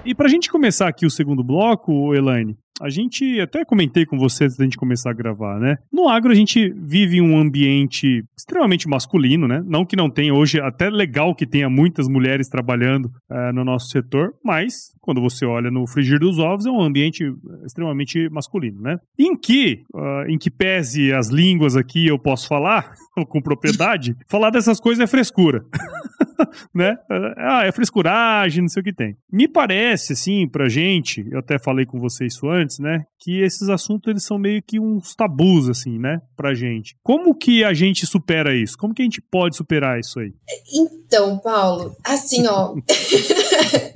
E 0.06 0.16
para 0.16 0.28
a 0.28 0.30
gente 0.30 0.50
começar 0.50 0.88
aqui 0.88 1.06
o 1.06 1.10
segundo 1.10 1.44
bloco, 1.44 2.16
Elaine, 2.16 2.58
a 2.82 2.90
gente 2.90 3.40
até 3.42 3.66
comentei 3.66 4.06
com 4.06 4.18
você 4.18 4.46
antes 4.46 4.56
da 4.56 4.64
gente 4.64 4.78
começar 4.78 5.10
a 5.10 5.14
gravar, 5.14 5.60
né? 5.60 5.78
No 5.92 6.08
agro 6.08 6.32
a 6.32 6.36
gente 6.36 6.74
vive 6.78 7.22
um 7.22 7.38
ambiente 7.38 8.24
extremamente 8.38 8.88
masculino, 8.88 9.48
né? 9.48 9.62
Não 9.66 9.86
que 9.86 9.98
não 9.98 10.10
tenha 10.10 10.34
hoje, 10.34 10.62
até 10.62 10.90
legal 10.90 11.36
que 11.36 11.46
tenha 11.46 11.70
muitas 11.70 12.08
mulheres 12.08 12.48
trabalhando 12.48 13.08
uh, 13.30 13.54
no 13.54 13.66
nosso 13.66 13.90
setor, 13.90 14.34
mas 14.44 14.94
quando 15.10 15.22
você 15.22 15.44
olha 15.44 15.72
no 15.72 15.88
frigir 15.88 16.20
dos 16.20 16.38
ovos 16.38 16.68
é 16.68 16.70
um 16.70 16.84
ambiente 16.84 17.24
extremamente 17.66 18.30
masculino, 18.30 18.80
né? 18.80 18.98
Em 19.18 19.36
que, 19.36 19.82
uh, 19.92 20.30
em 20.30 20.38
que 20.38 20.52
pese 20.52 21.12
as 21.12 21.30
línguas 21.30 21.76
aqui 21.76 22.06
eu 22.06 22.20
posso 22.20 22.48
falar 22.48 22.94
com 23.28 23.42
propriedade, 23.42 24.16
falar 24.30 24.52
dessas 24.52 24.80
coisas 24.80 25.04
é 25.04 25.08
frescura. 25.08 25.66
né? 26.74 26.96
Ah, 27.38 27.66
é 27.66 27.72
frescuragem, 27.72 28.62
não 28.62 28.70
sei 28.70 28.82
o 28.82 28.84
que 28.84 28.94
tem. 28.94 29.16
Me 29.32 29.48
parece, 29.48 30.14
assim, 30.14 30.48
pra 30.48 30.70
gente, 30.70 31.26
eu 31.32 31.40
até 31.40 31.58
falei 31.60 31.86
com 31.86 32.00
você 32.00 32.26
isso 32.26 32.48
antes, 32.48 32.80
né? 32.80 33.04
Que 33.20 33.42
esses 33.42 33.70
assuntos, 33.70 34.10
eles 34.10 34.24
são 34.24 34.38
meio 34.38 34.62
que 34.66 34.80
uns 34.80 35.16
tabus, 35.16 35.70
assim, 35.70 35.98
né? 35.98 36.20
Pra 36.36 36.54
gente. 36.54 36.96
Como 37.04 37.36
que 37.36 37.64
a 37.64 37.74
gente 37.74 38.06
supera 38.06 38.56
isso? 38.56 38.78
Como 38.78 38.94
que 38.94 39.02
a 39.02 39.06
gente 39.06 39.22
pode 39.22 39.56
superar 39.56 40.00
isso 40.00 40.20
aí? 40.20 40.32
Então, 40.74 41.38
Paulo, 41.40 41.96
assim, 42.06 42.46
ó, 42.48 42.76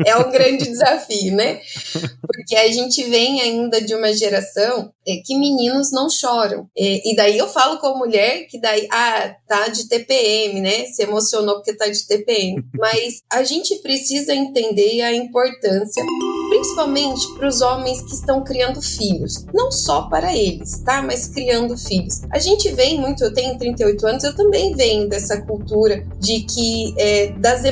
é 0.05 0.17
um 0.17 0.31
grande 0.31 0.65
desafio, 0.65 1.02
né? 1.31 1.61
Porque 2.21 2.55
a 2.55 2.71
gente 2.71 3.03
vem 3.03 3.41
ainda 3.41 3.81
de 3.81 3.93
uma 3.95 4.13
geração 4.13 4.91
é, 5.07 5.17
que 5.17 5.37
meninos 5.37 5.91
não 5.91 6.09
choram. 6.09 6.69
É, 6.77 7.09
e 7.09 7.15
daí 7.15 7.37
eu 7.37 7.47
falo 7.47 7.79
com 7.79 7.87
a 7.87 7.97
mulher 7.97 8.47
que 8.47 8.59
daí, 8.59 8.87
ah, 8.91 9.35
tá 9.47 9.67
de 9.67 9.87
TPM, 9.87 10.61
né? 10.61 10.85
Se 10.85 11.03
emocionou 11.03 11.55
porque 11.55 11.73
tá 11.73 11.87
de 11.87 12.05
TPM. 12.07 12.63
Mas 12.73 13.21
a 13.29 13.43
gente 13.43 13.75
precisa 13.81 14.33
entender 14.33 15.01
a 15.01 15.13
importância 15.13 16.03
principalmente 16.63 17.27
para 17.37 17.47
os 17.47 17.61
homens 17.61 18.01
que 18.01 18.13
estão 18.13 18.41
criando 18.41 18.81
filhos, 18.81 19.45
não 19.53 19.69
só 19.69 20.03
para 20.03 20.33
eles, 20.33 20.79
tá? 20.79 21.01
Mas 21.01 21.27
criando 21.27 21.77
filhos. 21.77 22.21
A 22.31 22.39
gente 22.39 22.71
vem 22.71 22.99
muito, 22.99 23.21
eu 23.21 23.33
tenho 23.33 23.57
38 23.57 24.07
anos, 24.07 24.23
eu 24.23 24.33
também 24.33 24.73
venho 24.73 25.09
dessa 25.09 25.41
cultura 25.41 26.05
de 26.19 26.39
que 26.41 26.93
é, 26.97 27.33
das, 27.33 27.63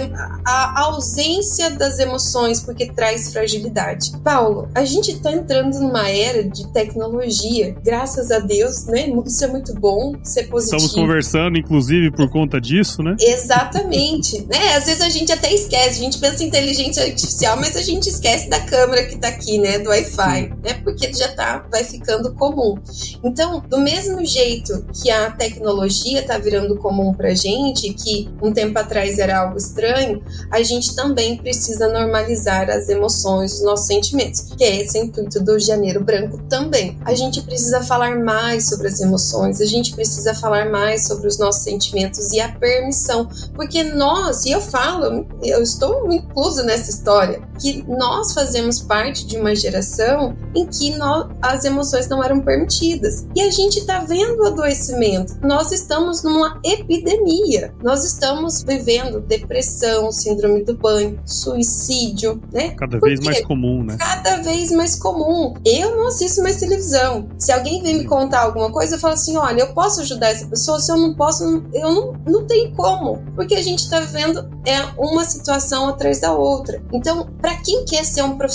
a 0.45 0.81
ausência 0.81 1.69
das 1.71 1.99
emoções 1.99 2.59
porque 2.59 2.91
traz 2.91 3.31
fragilidade. 3.31 4.11
Paulo, 4.23 4.67
a 4.75 4.83
gente 4.83 5.11
está 5.11 5.31
entrando 5.31 5.79
numa 5.79 6.09
era 6.09 6.43
de 6.43 6.67
tecnologia, 6.73 7.73
graças 7.83 8.29
a 8.29 8.39
Deus, 8.39 8.85
né? 8.85 9.09
Isso 9.25 9.45
é 9.45 9.47
muito 9.47 9.73
bom, 9.73 10.15
isso 10.21 10.37
é 10.37 10.43
positivo. 10.43 10.83
Estamos 10.83 10.93
conversando, 10.93 11.57
inclusive, 11.57 12.11
por 12.11 12.29
conta 12.29 12.59
disso, 12.59 13.01
né? 13.01 13.15
Exatamente. 13.19 14.45
né? 14.47 14.75
Às 14.75 14.85
vezes 14.85 15.01
a 15.01 15.09
gente 15.09 15.31
até 15.31 15.53
esquece, 15.53 15.99
a 15.99 16.03
gente 16.03 16.17
pensa 16.19 16.43
em 16.43 16.47
inteligência 16.47 17.03
artificial, 17.03 17.55
mas 17.55 17.77
a 17.77 17.81
gente 17.81 18.09
esquece 18.09 18.49
da 18.49 18.59
câmera 18.59 18.80
que 19.07 19.15
está 19.15 19.27
aqui, 19.27 19.57
né? 19.57 19.79
Do 19.79 19.89
Wi-Fi, 19.89 20.53
né? 20.63 20.73
Porque 20.83 21.11
já 21.13 21.29
tá, 21.33 21.65
vai 21.71 21.83
ficando 21.83 22.33
comum. 22.33 22.77
Então, 23.23 23.61
do 23.61 23.77
mesmo 23.77 24.23
jeito 24.25 24.85
que 24.93 25.09
a 25.09 25.31
tecnologia 25.31 26.21
está 26.21 26.37
virando 26.37 26.77
comum 26.77 27.13
pra 27.13 27.33
gente, 27.33 27.93
que 27.93 28.29
um 28.41 28.51
tempo 28.51 28.77
atrás 28.77 29.19
era 29.19 29.39
algo 29.39 29.57
estranho, 29.57 30.23
a 30.51 30.61
gente 30.63 30.95
também 30.95 31.37
precisa 31.37 31.87
normalizar 31.87 32.69
as 32.69 32.89
emoções, 32.89 33.53
os 33.53 33.63
nossos 33.63 33.87
sentimentos, 33.87 34.41
que 34.41 34.63
é 34.63 34.81
esse 34.81 34.97
intuito 34.97 35.39
do 35.39 35.59
Janeiro 35.59 36.03
Branco 36.03 36.37
também. 36.49 36.97
A 37.05 37.13
gente 37.13 37.41
precisa 37.41 37.81
falar 37.81 38.17
mais 38.19 38.69
sobre 38.69 38.87
as 38.87 38.99
emoções, 38.99 39.61
a 39.61 39.65
gente 39.65 39.93
precisa 39.93 40.33
falar 40.33 40.69
mais 40.69 41.07
sobre 41.07 41.27
os 41.27 41.37
nossos 41.37 41.63
sentimentos 41.63 42.31
e 42.31 42.39
a 42.39 42.49
permissão, 42.49 43.27
porque 43.53 43.83
nós, 43.83 44.45
e 44.45 44.51
eu 44.51 44.61
falo, 44.61 45.25
eu 45.43 45.61
estou 45.61 46.11
incluso 46.11 46.63
nessa 46.63 46.89
história, 46.89 47.41
que 47.59 47.83
nós 47.87 48.33
fazemos 48.33 48.70
parte 48.79 49.25
de 49.25 49.37
uma 49.37 49.55
geração 49.55 50.35
em 50.55 50.65
que 50.65 50.95
nós, 50.97 51.27
as 51.41 51.65
emoções 51.65 52.07
não 52.07 52.23
eram 52.23 52.41
permitidas. 52.41 53.25
E 53.35 53.41
a 53.41 53.49
gente 53.49 53.79
está 53.79 53.99
vendo 53.99 54.41
o 54.41 54.47
adoecimento. 54.47 55.37
Nós 55.41 55.71
estamos 55.71 56.23
numa 56.23 56.59
epidemia. 56.63 57.73
Nós 57.83 58.03
estamos 58.03 58.63
vivendo 58.63 59.21
depressão, 59.21 60.11
síndrome 60.11 60.63
do 60.63 60.75
banho, 60.75 61.19
suicídio, 61.25 62.41
né? 62.51 62.71
Cada 62.71 62.99
vez 62.99 63.19
mais 63.19 63.41
comum, 63.41 63.83
né? 63.83 63.97
Cada 63.97 64.37
vez 64.37 64.71
mais 64.71 64.95
comum. 64.95 65.53
Eu 65.65 65.95
não 65.95 66.07
assisto 66.07 66.41
mais 66.41 66.57
televisão. 66.57 67.27
Se 67.37 67.51
alguém 67.51 67.81
vem 67.81 67.99
me 67.99 68.05
contar 68.05 68.41
alguma 68.41 68.71
coisa, 68.71 68.95
eu 68.95 68.99
falo 68.99 69.13
assim: 69.13 69.37
olha, 69.37 69.61
eu 69.61 69.73
posso 69.73 70.01
ajudar 70.01 70.29
essa 70.29 70.47
pessoa? 70.47 70.79
Se 70.79 70.91
eu 70.91 70.97
não 70.97 71.13
posso, 71.15 71.43
eu 71.73 71.91
não, 71.91 72.13
não 72.25 72.47
tenho 72.47 72.73
como. 72.75 73.21
Porque 73.35 73.55
a 73.55 73.61
gente 73.61 73.83
está 73.83 73.99
vivendo 73.99 74.49
é 74.65 74.79
uma 74.97 75.23
situação 75.25 75.87
atrás 75.87 76.19
da 76.19 76.33
outra. 76.33 76.81
Então, 76.93 77.27
para 77.41 77.55
quem 77.57 77.85
quer 77.85 78.03
ser 78.03 78.21
um 78.23 78.37
profissional 78.37 78.50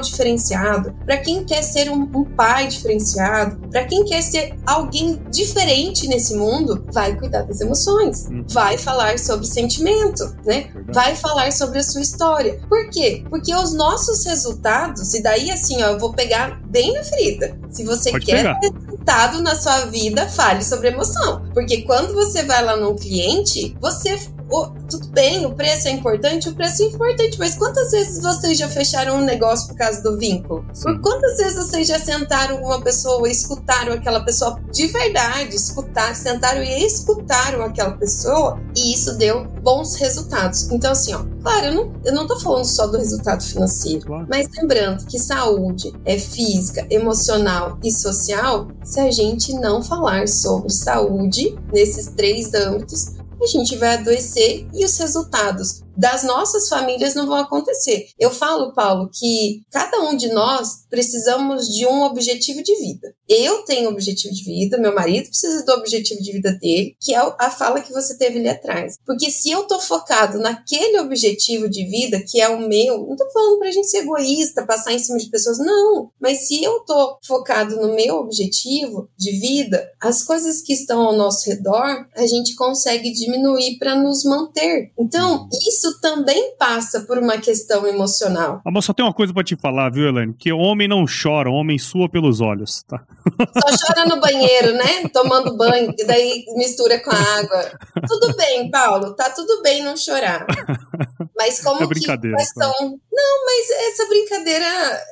diferenciado, 0.00 0.94
para 1.04 1.18
quem 1.18 1.44
quer 1.44 1.62
ser 1.62 1.90
um, 1.90 2.02
um 2.14 2.24
pai 2.24 2.68
diferenciado, 2.68 3.68
para 3.68 3.84
quem 3.84 4.04
quer 4.04 4.22
ser 4.22 4.54
alguém 4.66 5.20
diferente 5.30 6.06
nesse 6.08 6.36
mundo, 6.36 6.84
vai 6.92 7.16
cuidar 7.16 7.42
das 7.42 7.60
emoções, 7.60 8.28
hum. 8.30 8.44
vai 8.50 8.78
falar 8.78 9.18
sobre 9.18 9.46
sentimento, 9.46 10.36
né? 10.44 10.70
Vai 10.92 11.14
falar 11.16 11.52
sobre 11.52 11.78
a 11.78 11.82
sua 11.82 12.00
história. 12.00 12.60
Por 12.68 12.90
quê? 12.90 13.24
Porque 13.28 13.54
os 13.54 13.74
nossos 13.74 14.24
resultados, 14.24 15.14
e 15.14 15.22
daí 15.22 15.50
assim, 15.50 15.82
ó, 15.82 15.90
eu 15.90 15.98
vou 15.98 16.12
pegar 16.12 16.60
bem 16.66 16.92
na 16.92 17.04
ferida. 17.04 17.58
Se 17.70 17.84
você 17.84 18.10
Pode 18.10 18.26
quer 18.26 18.56
resultado 18.60 19.42
na 19.42 19.54
sua 19.54 19.86
vida, 19.86 20.28
fale 20.28 20.64
sobre 20.64 20.88
emoção. 20.88 21.42
Porque 21.52 21.82
quando 21.82 22.14
você 22.14 22.44
vai 22.44 22.64
lá 22.64 22.76
num 22.76 22.94
cliente, 22.96 23.76
você 23.80 24.18
oh, 24.50 24.68
tudo 24.88 25.08
bem, 25.08 25.46
o 25.46 25.54
preço 25.54 25.88
é 25.88 25.92
importante, 25.92 26.48
o 26.48 26.54
preço 26.54 26.82
é 26.82 26.86
importante, 26.86 27.38
mas 27.38 27.56
quantas 27.56 27.90
vezes 27.90 28.22
vocês 28.22 28.58
já 28.58 28.68
fecharam 28.68 29.16
um 29.16 29.24
negócio 29.24 29.68
por 29.68 29.76
causa 29.76 30.02
do 30.02 30.18
vínculo? 30.18 30.64
Por 30.82 31.00
quantas 31.00 31.36
vezes 31.36 31.56
vocês 31.56 31.86
já 31.86 31.98
sentaram 31.98 32.62
uma 32.62 32.80
pessoa, 32.80 33.28
escutaram 33.28 33.92
aquela 33.92 34.24
pessoa 34.24 34.60
de 34.72 34.86
verdade, 34.88 35.54
escutaram, 35.54 36.14
sentaram 36.14 36.62
e 36.62 36.84
escutaram 36.84 37.62
aquela 37.62 37.92
pessoa 37.92 38.60
e 38.76 38.92
isso 38.92 39.16
deu 39.16 39.44
bons 39.62 39.94
resultados. 39.96 40.70
Então, 40.70 40.92
assim, 40.92 41.14
ó, 41.14 41.24
claro, 41.42 41.66
eu 41.66 41.74
não, 41.74 41.92
eu 42.04 42.14
não 42.14 42.26
tô 42.26 42.38
falando 42.40 42.64
só 42.64 42.86
do 42.86 42.98
resultado 42.98 43.42
financeiro, 43.42 44.06
claro. 44.06 44.26
mas 44.28 44.48
lembrando 44.56 45.06
que 45.06 45.18
saúde 45.18 45.92
é 46.04 46.18
física, 46.18 46.86
emocional 46.90 47.78
e 47.82 47.92
social, 47.92 48.68
se 48.82 49.00
a 49.00 49.10
gente 49.10 49.52
não 49.54 49.82
falar 49.82 50.26
sobre 50.28 50.70
saúde 50.70 51.56
nesses 51.72 52.06
três 52.08 52.52
âmbitos, 52.54 53.19
a 53.42 53.46
gente 53.46 53.76
vai 53.76 53.94
adoecer 53.94 54.66
e 54.72 54.84
os 54.84 54.96
resultados 54.98 55.82
das 55.96 56.22
nossas 56.22 56.68
famílias 56.68 57.14
não 57.14 57.26
vão 57.26 57.36
acontecer. 57.36 58.08
Eu 58.18 58.30
falo, 58.30 58.72
Paulo, 58.72 59.10
que 59.12 59.62
cada 59.70 60.00
um 60.00 60.16
de 60.16 60.28
nós 60.28 60.84
precisamos 60.88 61.68
de 61.68 61.86
um 61.86 62.02
objetivo 62.02 62.62
de 62.62 62.74
vida. 62.76 63.14
Eu 63.28 63.64
tenho 63.64 63.88
um 63.88 63.92
objetivo 63.92 64.34
de 64.34 64.44
vida, 64.44 64.78
meu 64.78 64.94
marido 64.94 65.28
precisa 65.28 65.64
do 65.64 65.72
objetivo 65.72 66.20
de 66.20 66.32
vida 66.32 66.52
dele, 66.52 66.96
que 67.00 67.14
é 67.14 67.18
a 67.18 67.50
fala 67.50 67.80
que 67.80 67.92
você 67.92 68.16
teve 68.18 68.38
ali 68.38 68.48
atrás. 68.48 68.96
Porque 69.06 69.30
se 69.30 69.50
eu 69.50 69.64
tô 69.64 69.78
focado 69.78 70.38
naquele 70.38 70.98
objetivo 70.98 71.68
de 71.68 71.84
vida, 71.84 72.20
que 72.20 72.40
é 72.40 72.48
o 72.48 72.60
meu, 72.66 73.06
não 73.06 73.16
tô 73.16 73.30
falando 73.30 73.58
pra 73.58 73.70
gente 73.70 73.88
ser 73.88 73.98
egoísta, 73.98 74.66
passar 74.66 74.92
em 74.92 74.98
cima 74.98 75.18
de 75.18 75.30
pessoas, 75.30 75.58
não. 75.58 76.10
Mas 76.20 76.48
se 76.48 76.62
eu 76.62 76.80
tô 76.80 77.18
focado 77.24 77.76
no 77.76 77.94
meu 77.94 78.16
objetivo 78.16 79.08
de 79.16 79.32
vida, 79.32 79.88
as 80.00 80.24
coisas 80.24 80.60
que 80.60 80.72
estão 80.72 81.00
ao 81.00 81.16
nosso 81.16 81.48
redor, 81.48 82.06
a 82.16 82.26
gente 82.26 82.54
consegue 82.54 83.12
diminuir 83.12 83.78
para 83.78 83.94
nos 83.94 84.24
manter. 84.24 84.92
Então, 84.98 85.48
isso 85.68 85.89
isso 85.90 86.00
também 86.00 86.54
passa 86.56 87.00
por 87.00 87.18
uma 87.18 87.38
questão 87.38 87.86
emocional. 87.86 88.60
Ah, 88.64 88.70
mas 88.70 88.84
só 88.84 88.92
tem 88.92 89.04
uma 89.04 89.12
coisa 89.12 89.34
para 89.34 89.42
te 89.42 89.56
falar, 89.56 89.90
viu, 89.90 90.08
Elaine? 90.08 90.34
Que 90.34 90.52
homem 90.52 90.86
não 90.86 91.04
chora, 91.04 91.50
homem 91.50 91.78
sua 91.78 92.08
pelos 92.08 92.40
olhos, 92.40 92.82
tá? 92.84 93.02
Só 93.58 93.86
chora 93.86 94.06
no 94.06 94.20
banheiro, 94.20 94.72
né? 94.74 95.08
Tomando 95.12 95.56
banho, 95.56 95.92
e 95.98 96.04
daí 96.04 96.44
mistura 96.56 97.00
com 97.00 97.10
a 97.10 97.38
água. 97.38 97.78
Tudo 98.06 98.36
bem, 98.36 98.70
Paulo, 98.70 99.14
tá 99.14 99.30
tudo 99.30 99.62
bem 99.62 99.82
não 99.82 99.96
chorar. 99.96 100.46
Mas 101.36 101.62
como 101.62 101.82
é 101.82 101.86
brincadeira, 101.86 102.36
que 102.36 102.42
questão... 102.42 102.72
Não, 103.12 103.44
mas 103.44 103.70
essa 103.70 104.08
brincadeira 104.08 104.64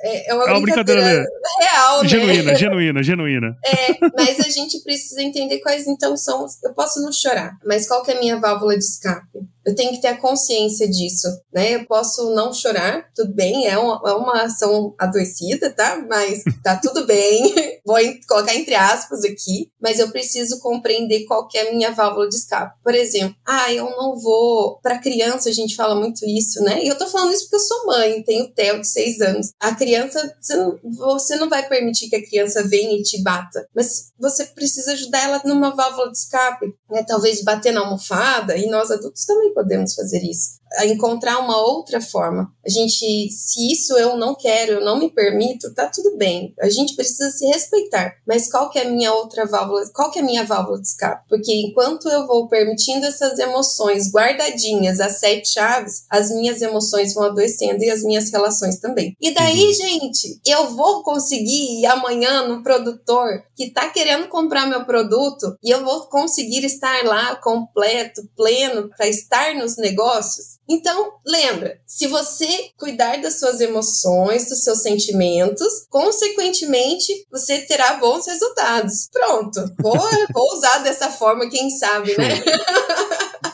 é, 0.03 0.31
é 0.31 0.35
uma, 0.35 0.45
é 0.45 0.51
uma 0.53 0.61
brincadeira, 0.61 1.01
brincadeira 1.01 1.29
real, 1.61 2.03
né? 2.03 2.09
Genuína, 2.09 2.55
genuína, 2.55 3.03
genuína. 3.03 3.57
É, 3.65 3.99
mas 4.17 4.41
a 4.41 4.49
gente 4.49 4.83
precisa 4.83 5.23
entender 5.23 5.59
quais 5.59 5.87
então 5.87 6.17
são... 6.17 6.47
Eu 6.65 6.73
posso 6.73 7.03
não 7.03 7.13
chorar, 7.13 7.57
mas 7.65 7.87
qual 7.87 8.03
que 8.03 8.11
é 8.11 8.17
a 8.17 8.21
minha 8.21 8.39
válvula 8.39 8.77
de 8.77 8.85
escape? 8.85 9.39
Eu 9.69 9.75
tenho 9.75 9.93
que 9.93 10.01
ter 10.01 10.09
a 10.09 10.17
consciência 10.17 10.89
disso, 10.89 11.29
né? 11.53 11.75
Eu 11.75 11.85
posso 11.85 12.35
não 12.35 12.55
chorar, 12.55 13.05
tudo 13.15 13.35
bem, 13.35 13.67
é 13.67 13.77
uma, 13.77 14.01
é 14.07 14.15
uma 14.15 14.45
ação 14.45 14.95
adoecida, 14.99 15.71
tá? 15.71 16.03
Mas 16.09 16.43
tá 16.65 16.75
tudo 16.77 17.07
bem, 17.07 17.55
vou 17.85 17.99
colocar 18.27 18.55
entre 18.55 18.75
aspas 18.75 19.25
aqui, 19.25 19.71
mas 19.81 19.99
eu 19.99 20.11
preciso 20.11 20.59
compreender 20.61 21.25
qual 21.25 21.49
é 21.55 21.69
a 21.69 21.73
minha 21.73 21.91
válvula 21.91 22.29
de 22.29 22.37
escape. 22.37 22.77
Por 22.83 22.95
exemplo, 22.95 23.37
ah, 23.47 23.73
eu 23.73 23.89
não 23.91 24.19
vou. 24.19 24.79
Para 24.83 24.99
criança, 24.99 25.49
a 25.49 25.53
gente 25.53 25.77
fala 25.77 25.95
muito 25.95 26.25
isso, 26.27 26.63
né? 26.63 26.83
E 26.83 26.89
eu 26.89 26.97
tô 26.97 27.07
falando 27.07 27.33
isso 27.33 27.45
porque 27.45 27.57
eu 27.57 27.61
sou 27.61 27.87
mãe, 27.87 28.23
tenho 28.23 28.53
Theo 28.53 28.81
de 28.81 28.89
seis 28.89 29.21
anos. 29.21 29.53
A 29.61 29.75
criança, 29.75 30.37
você 30.41 30.57
não, 30.57 30.79
você 30.83 31.37
não 31.37 31.49
vai 31.49 31.69
permitir 31.69 32.09
que 32.09 32.17
a 32.17 32.27
criança 32.27 32.67
venha 32.67 32.99
e 32.99 33.03
te 33.03 33.23
bata, 33.23 33.67
mas 33.75 34.11
você 34.19 34.45
precisa 34.45 34.93
ajudar 34.93 35.25
ela 35.25 35.43
numa 35.45 35.75
válvula 35.75 36.11
de 36.11 36.19
escape, 36.19 36.67
né? 36.91 37.05
Talvez 37.07 37.43
bater 37.43 37.73
na 37.73 37.81
almofada, 37.81 38.57
e 38.57 38.67
nós 38.67 38.91
adultos 38.91 39.25
também 39.25 39.53
podemos 39.55 39.95
fazer 39.95 40.23
isso 40.23 40.59
encontrar 40.85 41.39
uma 41.39 41.61
outra 41.61 42.01
forma. 42.01 42.53
A 42.65 42.71
gente, 42.71 43.31
se 43.31 43.73
isso 43.73 43.97
eu 43.97 44.17
não 44.17 44.35
quero, 44.35 44.75
eu 44.75 44.85
não 44.85 44.99
me 44.99 45.11
permito, 45.11 45.73
tá 45.75 45.91
tudo 45.93 46.17
bem. 46.17 46.55
A 46.61 46.69
gente 46.69 46.95
precisa 46.95 47.31
se 47.31 47.47
respeitar. 47.47 48.15
Mas 48.27 48.51
qual 48.51 48.71
que 48.71 48.79
é 48.79 48.87
a 48.87 48.91
minha 48.91 49.13
outra 49.13 49.47
válvula? 49.47 49.83
Qual 49.95 50.11
que 50.11 50.19
é 50.19 50.23
a 50.23 50.25
minha 50.25 50.45
válvula 50.45 50.81
de 50.81 50.87
escape? 50.87 51.25
Porque 51.29 51.53
enquanto 51.55 52.09
eu 52.09 52.27
vou 52.27 52.49
permitindo 52.49 53.07
essas 53.07 53.39
emoções 53.39 54.13
guardadinhas, 54.13 55.01
as 55.01 55.19
sete 55.19 55.49
chaves, 55.49 56.05
as 56.11 56.31
minhas 56.31 56.61
emoções 56.61 57.15
vão 57.15 57.25
adoecendo 57.25 57.83
e 57.83 57.91
as 57.91 58.03
minhas 58.03 58.31
relações 58.31 58.79
também. 58.79 59.17
E 59.21 59.33
daí, 59.33 59.73
gente, 59.73 60.41
eu 60.47 60.71
vou 60.75 61.03
conseguir 61.03 61.81
ir 61.81 61.87
amanhã 61.87 62.47
no 62.47 62.63
produtor 62.63 63.43
que 63.57 63.71
tá 63.71 63.89
querendo 63.89 64.29
comprar 64.29 64.67
meu 64.67 64.85
produto 64.85 65.57
e 65.63 65.71
eu 65.71 65.85
vou 65.85 66.07
conseguir 66.09 66.65
estar 66.65 67.05
lá 67.05 67.37
completo, 67.37 68.23
pleno 68.37 68.89
para 68.97 69.09
estar 69.09 69.55
nos 69.55 69.77
negócios? 69.77 70.59
Então, 70.69 71.13
lembra, 71.27 71.79
se 71.87 72.07
você 72.07 72.47
cuidar 72.77 73.21
das 73.21 73.39
suas 73.39 73.61
emoções, 73.61 74.49
dos 74.49 74.63
seus 74.63 74.83
sentimentos, 74.83 75.87
consequentemente, 75.89 77.13
você 77.31 77.61
terá 77.63 77.95
bons 77.95 78.27
resultados. 78.27 79.09
Pronto. 79.11 79.61
Vou, 79.81 79.99
vou 80.33 80.53
usar 80.57 80.79
dessa 80.79 81.11
forma, 81.11 81.49
quem 81.49 81.71
sabe, 81.71 82.17
né? 82.19 82.43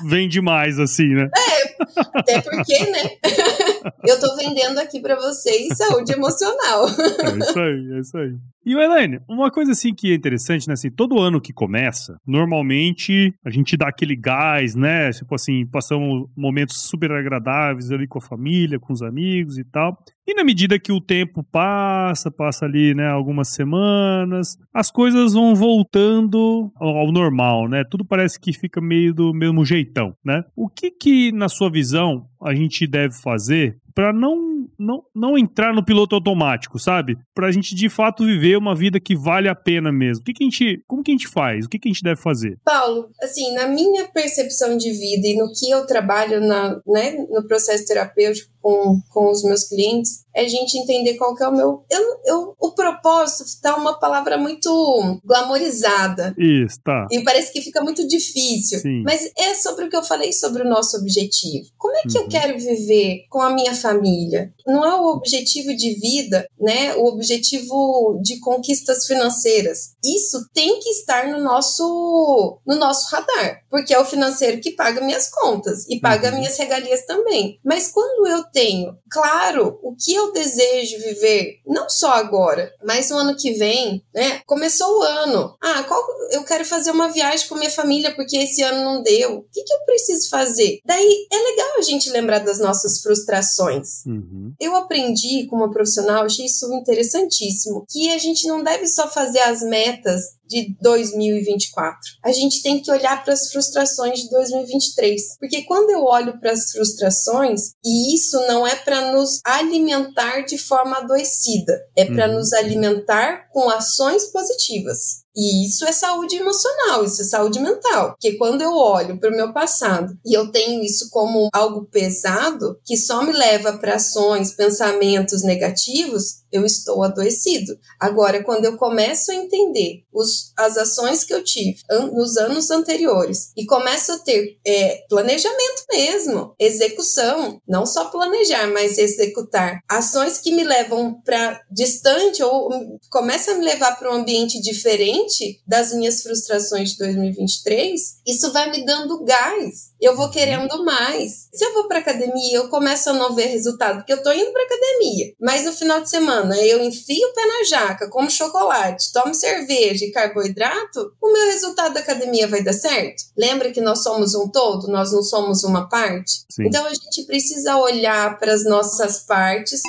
Vem 0.07 0.29
demais 0.29 0.79
assim, 0.79 1.09
né? 1.09 1.31
É, 1.37 1.74
até 2.14 2.40
porque, 2.42 2.79
né? 2.90 3.11
Eu 4.07 4.18
tô 4.18 4.37
vendendo 4.37 4.79
aqui 4.79 5.00
para 5.00 5.14
vocês 5.16 5.77
saúde 5.77 6.12
emocional. 6.12 6.87
É 6.88 7.38
isso 7.38 7.59
aí, 7.59 7.92
é 7.92 8.00
isso 8.00 8.18
aí. 8.18 8.35
E 8.66 8.72
Elaine, 8.72 9.20
uma 9.29 9.50
coisa 9.50 9.72
assim 9.72 9.94
que 9.94 10.11
é 10.11 10.14
interessante, 10.14 10.66
né? 10.66 10.72
Assim, 10.72 10.90
todo 10.90 11.20
ano 11.20 11.40
que 11.40 11.53
começa, 11.53 12.16
normalmente 12.27 13.35
a 13.44 13.50
gente 13.50 13.77
dá 13.77 13.88
aquele 13.88 14.16
gás, 14.16 14.74
né? 14.74 15.11
Tipo 15.11 15.35
assim, 15.35 15.66
passamos 15.66 16.27
momentos 16.37 16.83
super 16.83 17.03
agradáveis 17.12 17.90
ali 17.90 18.06
com 18.06 18.18
a 18.18 18.22
família, 18.22 18.78
com 18.78 18.92
os 18.92 19.02
amigos 19.02 19.58
e 19.58 19.64
tal. 19.64 19.98
E 20.26 20.34
na 20.34 20.42
medida 20.42 20.78
que 20.78 20.90
o 20.90 21.00
tempo 21.00 21.42
passa, 21.42 22.30
passa 22.30 22.64
ali, 22.64 22.94
né, 22.94 23.06
algumas 23.06 23.52
semanas, 23.52 24.56
as 24.72 24.90
coisas 24.90 25.34
vão 25.34 25.54
voltando 25.54 26.72
ao 26.76 27.12
normal, 27.12 27.68
né? 27.68 27.84
Tudo 27.84 28.04
parece 28.04 28.40
que 28.40 28.52
fica 28.52 28.80
meio 28.80 29.12
do 29.12 29.34
mesmo 29.34 29.64
jeitão, 29.64 30.14
né? 30.24 30.42
O 30.56 30.68
que 30.68 30.90
que, 30.90 31.32
na 31.32 31.48
sua 31.48 31.70
visão, 31.70 32.26
a 32.42 32.54
gente 32.54 32.86
deve 32.86 33.14
fazer 33.20 33.76
para 33.94 34.12
não, 34.12 34.68
não, 34.78 35.04
não 35.14 35.38
entrar 35.38 35.72
no 35.72 35.85
piloto 35.85 36.14
automático, 36.14 36.78
sabe? 36.78 37.16
Pra 37.35 37.52
gente 37.52 37.74
de 37.74 37.88
fato 37.88 38.24
viver 38.24 38.57
uma 38.57 38.74
vida 38.74 38.98
que 38.98 39.16
vale 39.16 39.48
a 39.48 39.54
pena 39.54 39.92
mesmo. 39.92 40.22
O 40.22 40.24
que, 40.24 40.33
que 40.33 40.44
a 40.44 40.46
gente, 40.46 40.85
como 40.87 41.02
que 41.02 41.12
a 41.12 41.14
gente 41.14 41.28
faz? 41.28 41.64
O 41.64 41.68
que, 41.68 41.78
que 41.78 41.88
a 41.88 41.92
gente 41.92 42.02
deve 42.02 42.20
fazer? 42.20 42.59
Paulo, 42.64 43.09
assim, 43.22 43.54
na 43.54 43.68
minha 43.68 44.09
percepção 44.09 44.76
de 44.76 44.90
vida 44.90 45.28
e 45.28 45.37
no 45.37 45.52
que 45.52 45.70
eu 45.70 45.87
trabalho 45.87 46.40
na, 46.40 46.80
né, 46.87 47.12
no 47.30 47.46
processo 47.46 47.87
terapêutico 47.87 48.53
com, 48.64 48.98
com 49.11 49.31
os 49.31 49.42
meus 49.42 49.65
clientes, 49.69 50.25
é 50.35 50.40
a 50.40 50.48
gente 50.48 50.79
entender 50.79 51.15
qual 51.19 51.35
que 51.37 51.44
é 51.44 51.48
o 51.48 51.52
meu. 51.54 51.85
Eu, 51.90 52.02
eu, 52.25 52.54
o 52.58 52.73
propósito 52.73 53.60
tá 53.60 53.77
uma 53.77 53.98
palavra 54.00 54.38
muito 54.38 55.21
glamorizada. 55.23 56.35
Isso, 56.38 56.79
tá. 56.83 57.06
E 57.10 57.23
parece 57.23 57.52
que 57.52 57.60
fica 57.60 57.83
muito 57.83 58.06
difícil. 58.08 58.81
Sim. 58.81 59.02
Mas 59.04 59.31
é 59.38 59.54
sobre 59.54 59.85
o 59.85 59.90
que 59.90 59.96
eu 59.96 60.02
falei 60.02 60.33
sobre 60.33 60.62
o 60.62 60.69
nosso 60.69 60.96
objetivo. 60.96 61.67
Como 61.77 61.94
é 61.96 62.02
que 62.02 62.17
Uhum. 62.19 62.25
eu 62.25 62.29
quero 62.29 62.58
viver 62.58 63.27
com 63.29 63.40
a 63.42 63.52
minha 63.52 63.75
família? 63.75 64.52
Não 64.67 64.85
é 64.85 64.94
o 64.98 65.08
objetivo 65.08 65.77
de 65.77 65.94
vida, 66.00 66.46
né? 66.58 66.94
O 66.96 67.04
objetivo 67.08 68.19
de 68.23 68.40
conquistas 68.40 69.06
financeiras. 69.06 69.90
Isso 70.02 70.38
tem 70.54 70.81
que 70.81 70.88
estar 70.88 71.29
no 71.29 71.42
nosso, 71.44 72.58
no 72.67 72.77
nosso 72.77 73.15
radar. 73.15 73.60
Porque 73.71 73.92
é 73.92 74.00
o 74.00 74.04
financeiro 74.06 74.60
que 74.60 74.71
paga 74.73 75.00
minhas 75.02 75.29
contas 75.29 75.87
e 75.88 76.00
paga 76.00 76.31
Uhum. 76.31 76.38
minhas 76.38 76.56
regalias 76.56 77.04
também. 77.06 77.58
Mas 77.65 77.88
quando 77.92 78.27
eu 78.27 78.44
tenho 78.55 78.96
claro 79.11 79.79
o 79.83 79.94
que 79.94 80.15
eu 80.15 80.33
desejo 80.33 80.98
viver, 81.00 81.61
não 81.67 81.90
só 81.90 82.13
agora, 82.13 82.73
mas 82.85 83.11
no 83.11 83.19
ano 83.19 83.37
que 83.37 83.52
vem, 83.55 84.02
né? 84.15 84.40
Começou 84.46 85.00
o 85.00 85.02
ano. 85.02 85.57
Ah, 85.61 85.83
qual 85.83 86.02
eu 86.31 86.44
quero 86.44 86.65
fazer 86.65 86.92
uma 86.92 87.09
viagem 87.09 87.46
com 87.48 87.57
minha 87.57 87.71
família 87.71 88.15
porque 88.15 88.37
esse 88.37 88.63
ano 88.63 88.85
não 88.85 89.02
deu. 89.02 89.38
O 89.38 89.42
que, 89.52 89.63
que 89.63 89.75
eu 89.75 89.85
preciso 89.85 90.31
fazer? 90.31 90.79
Daí 90.85 91.27
é 91.31 91.37
legal 91.37 91.79
a 91.79 91.83
gente 91.83 92.11
lembrar 92.11 92.38
das 92.38 92.61
nossas 92.61 93.00
frustrações. 93.00 94.05
Uhum. 94.07 94.55
Eu 94.61 94.77
aprendi 94.77 95.46
como 95.48 95.71
profissional, 95.71 96.25
achei 96.25 96.46
isso 96.46 96.73
interessantíssimo, 96.73 97.85
que 97.90 98.11
a 98.11 98.19
gente 98.19 98.46
não 98.46 98.63
deve 98.63 98.87
só 98.87 99.09
fazer 99.11 99.40
as 99.40 99.63
metas 99.63 100.23
de 100.46 100.76
2024. 100.80 101.98
A 102.24 102.32
gente 102.32 102.62
tem 102.62 102.80
que 102.80 102.90
olhar 102.90 103.24
para 103.24 103.34
as 103.34 103.50
frustrações 103.50 104.20
de 104.20 104.30
2023, 104.30 105.36
porque 105.38 105.62
quando 105.62 105.90
eu 105.90 106.04
olho 106.04 106.38
para 106.40 106.52
as 106.52 106.70
frustrações, 106.70 107.72
e 107.84 108.14
isso 108.14 108.38
não 108.46 108.66
é 108.66 108.76
para 108.76 109.12
nos 109.12 109.40
alimentar 109.44 110.42
de 110.42 110.58
forma 110.58 110.98
adoecida, 110.98 111.80
é 111.96 112.04
para 112.04 112.28
Uhum. 112.28 112.34
nos 112.34 112.52
alimentar 112.52 113.48
com 113.52 113.68
ações 113.70 114.30
positivas. 114.30 115.23
E 115.37 115.66
isso 115.66 115.85
é 115.85 115.92
saúde 115.92 116.37
emocional, 116.37 117.04
isso 117.04 117.22
é 117.22 117.24
saúde 117.24 117.58
mental. 117.58 118.10
Porque 118.12 118.37
quando 118.37 118.62
eu 118.62 118.72
olho 118.74 119.18
para 119.18 119.30
o 119.30 119.37
meu 119.37 119.52
passado 119.52 120.16
e 120.24 120.32
eu 120.32 120.50
tenho 120.50 120.82
isso 120.82 121.10
como 121.10 121.48
algo 121.52 121.87
pesado, 121.87 122.78
que 122.85 122.96
só 122.96 123.22
me 123.22 123.32
leva 123.32 123.78
para 123.78 123.96
ações, 123.96 124.52
pensamentos 124.52 125.42
negativos, 125.42 126.44
eu 126.52 126.64
estou 126.64 127.02
adoecido. 127.02 127.76
Agora, 127.98 128.44
quando 128.44 128.64
eu 128.64 128.76
começo 128.76 129.32
a 129.32 129.35
entender 129.35 130.04
os, 130.12 130.52
as 130.56 130.76
ações 130.76 131.24
que 131.24 131.35
eu 131.35 131.42
tive 131.42 131.80
an, 131.90 132.12
nos 132.12 132.37
anos 132.37 132.70
anteriores 132.70 133.50
e 133.56 133.66
começo 133.66 134.12
a 134.12 134.18
ter 134.18 134.56
é, 134.64 135.02
planejamento 135.08 135.85
mesmo, 135.90 136.54
execução, 136.60 137.60
não 137.66 137.85
só 137.85 138.04
planejar, 138.04 138.68
mas 138.68 138.98
executar 138.98 139.80
ações 139.88 140.38
que 140.38 140.52
me 140.52 140.62
levam 140.62 141.20
para 141.24 141.60
distante 141.68 142.40
ou 142.40 142.70
começa 143.10 143.50
a 143.50 143.54
me 143.54 143.64
levar 143.64 143.98
para 143.98 144.12
um 144.12 144.20
ambiente 144.20 144.60
diferente 144.62 145.23
das 145.66 145.92
minhas 145.92 146.22
frustrações 146.22 146.90
de 146.90 146.98
2023, 146.98 148.00
isso 148.27 148.52
vai 148.52 148.70
me 148.70 148.85
dando 148.85 149.25
gás. 149.25 149.92
Eu 150.00 150.16
vou 150.16 150.31
querendo 150.31 150.85
mais. 150.85 151.48
Se 151.52 151.64
eu 151.64 151.72
vou 151.72 151.88
para 151.88 152.00
academia, 152.00 152.56
eu 152.56 152.68
começo 152.68 153.10
a 153.10 153.12
não 153.12 153.35
ver 153.35 153.46
resultado, 153.46 153.96
porque 153.98 154.12
eu 154.12 154.22
tô 154.22 154.33
indo 154.33 154.52
para 154.52 154.64
academia, 154.64 155.33
mas 155.40 155.64
no 155.64 155.72
final 155.72 156.00
de 156.00 156.10
semana 156.10 156.56
eu 156.58 156.83
enfio 156.83 157.27
o 157.29 157.33
pé 157.33 157.46
na 157.46 157.64
jaca, 157.64 158.08
como 158.08 158.31
chocolate, 158.31 159.12
tomo 159.12 159.35
cerveja 159.35 160.04
e 160.04 160.10
carboidrato, 160.10 161.12
o 161.20 161.33
meu 161.33 161.46
resultado 161.46 161.94
da 161.94 162.00
academia 162.00 162.46
vai 162.48 162.62
dar 162.62 162.72
certo? 162.72 163.25
Lembra 163.37 163.70
que 163.70 163.81
nós 163.81 164.02
somos 164.02 164.35
um 164.35 164.48
todo, 164.48 164.88
nós 164.88 165.12
não 165.12 165.22
somos 165.22 165.64
uma 165.64 165.88
parte? 165.88 166.44
Sim. 166.50 166.66
Então 166.66 166.85
a 166.85 166.92
gente 166.92 167.25
precisa 167.27 167.77
olhar 167.77 168.38
para 168.38 168.52
as 168.52 168.64
nossas 168.64 169.20
partes 169.20 169.81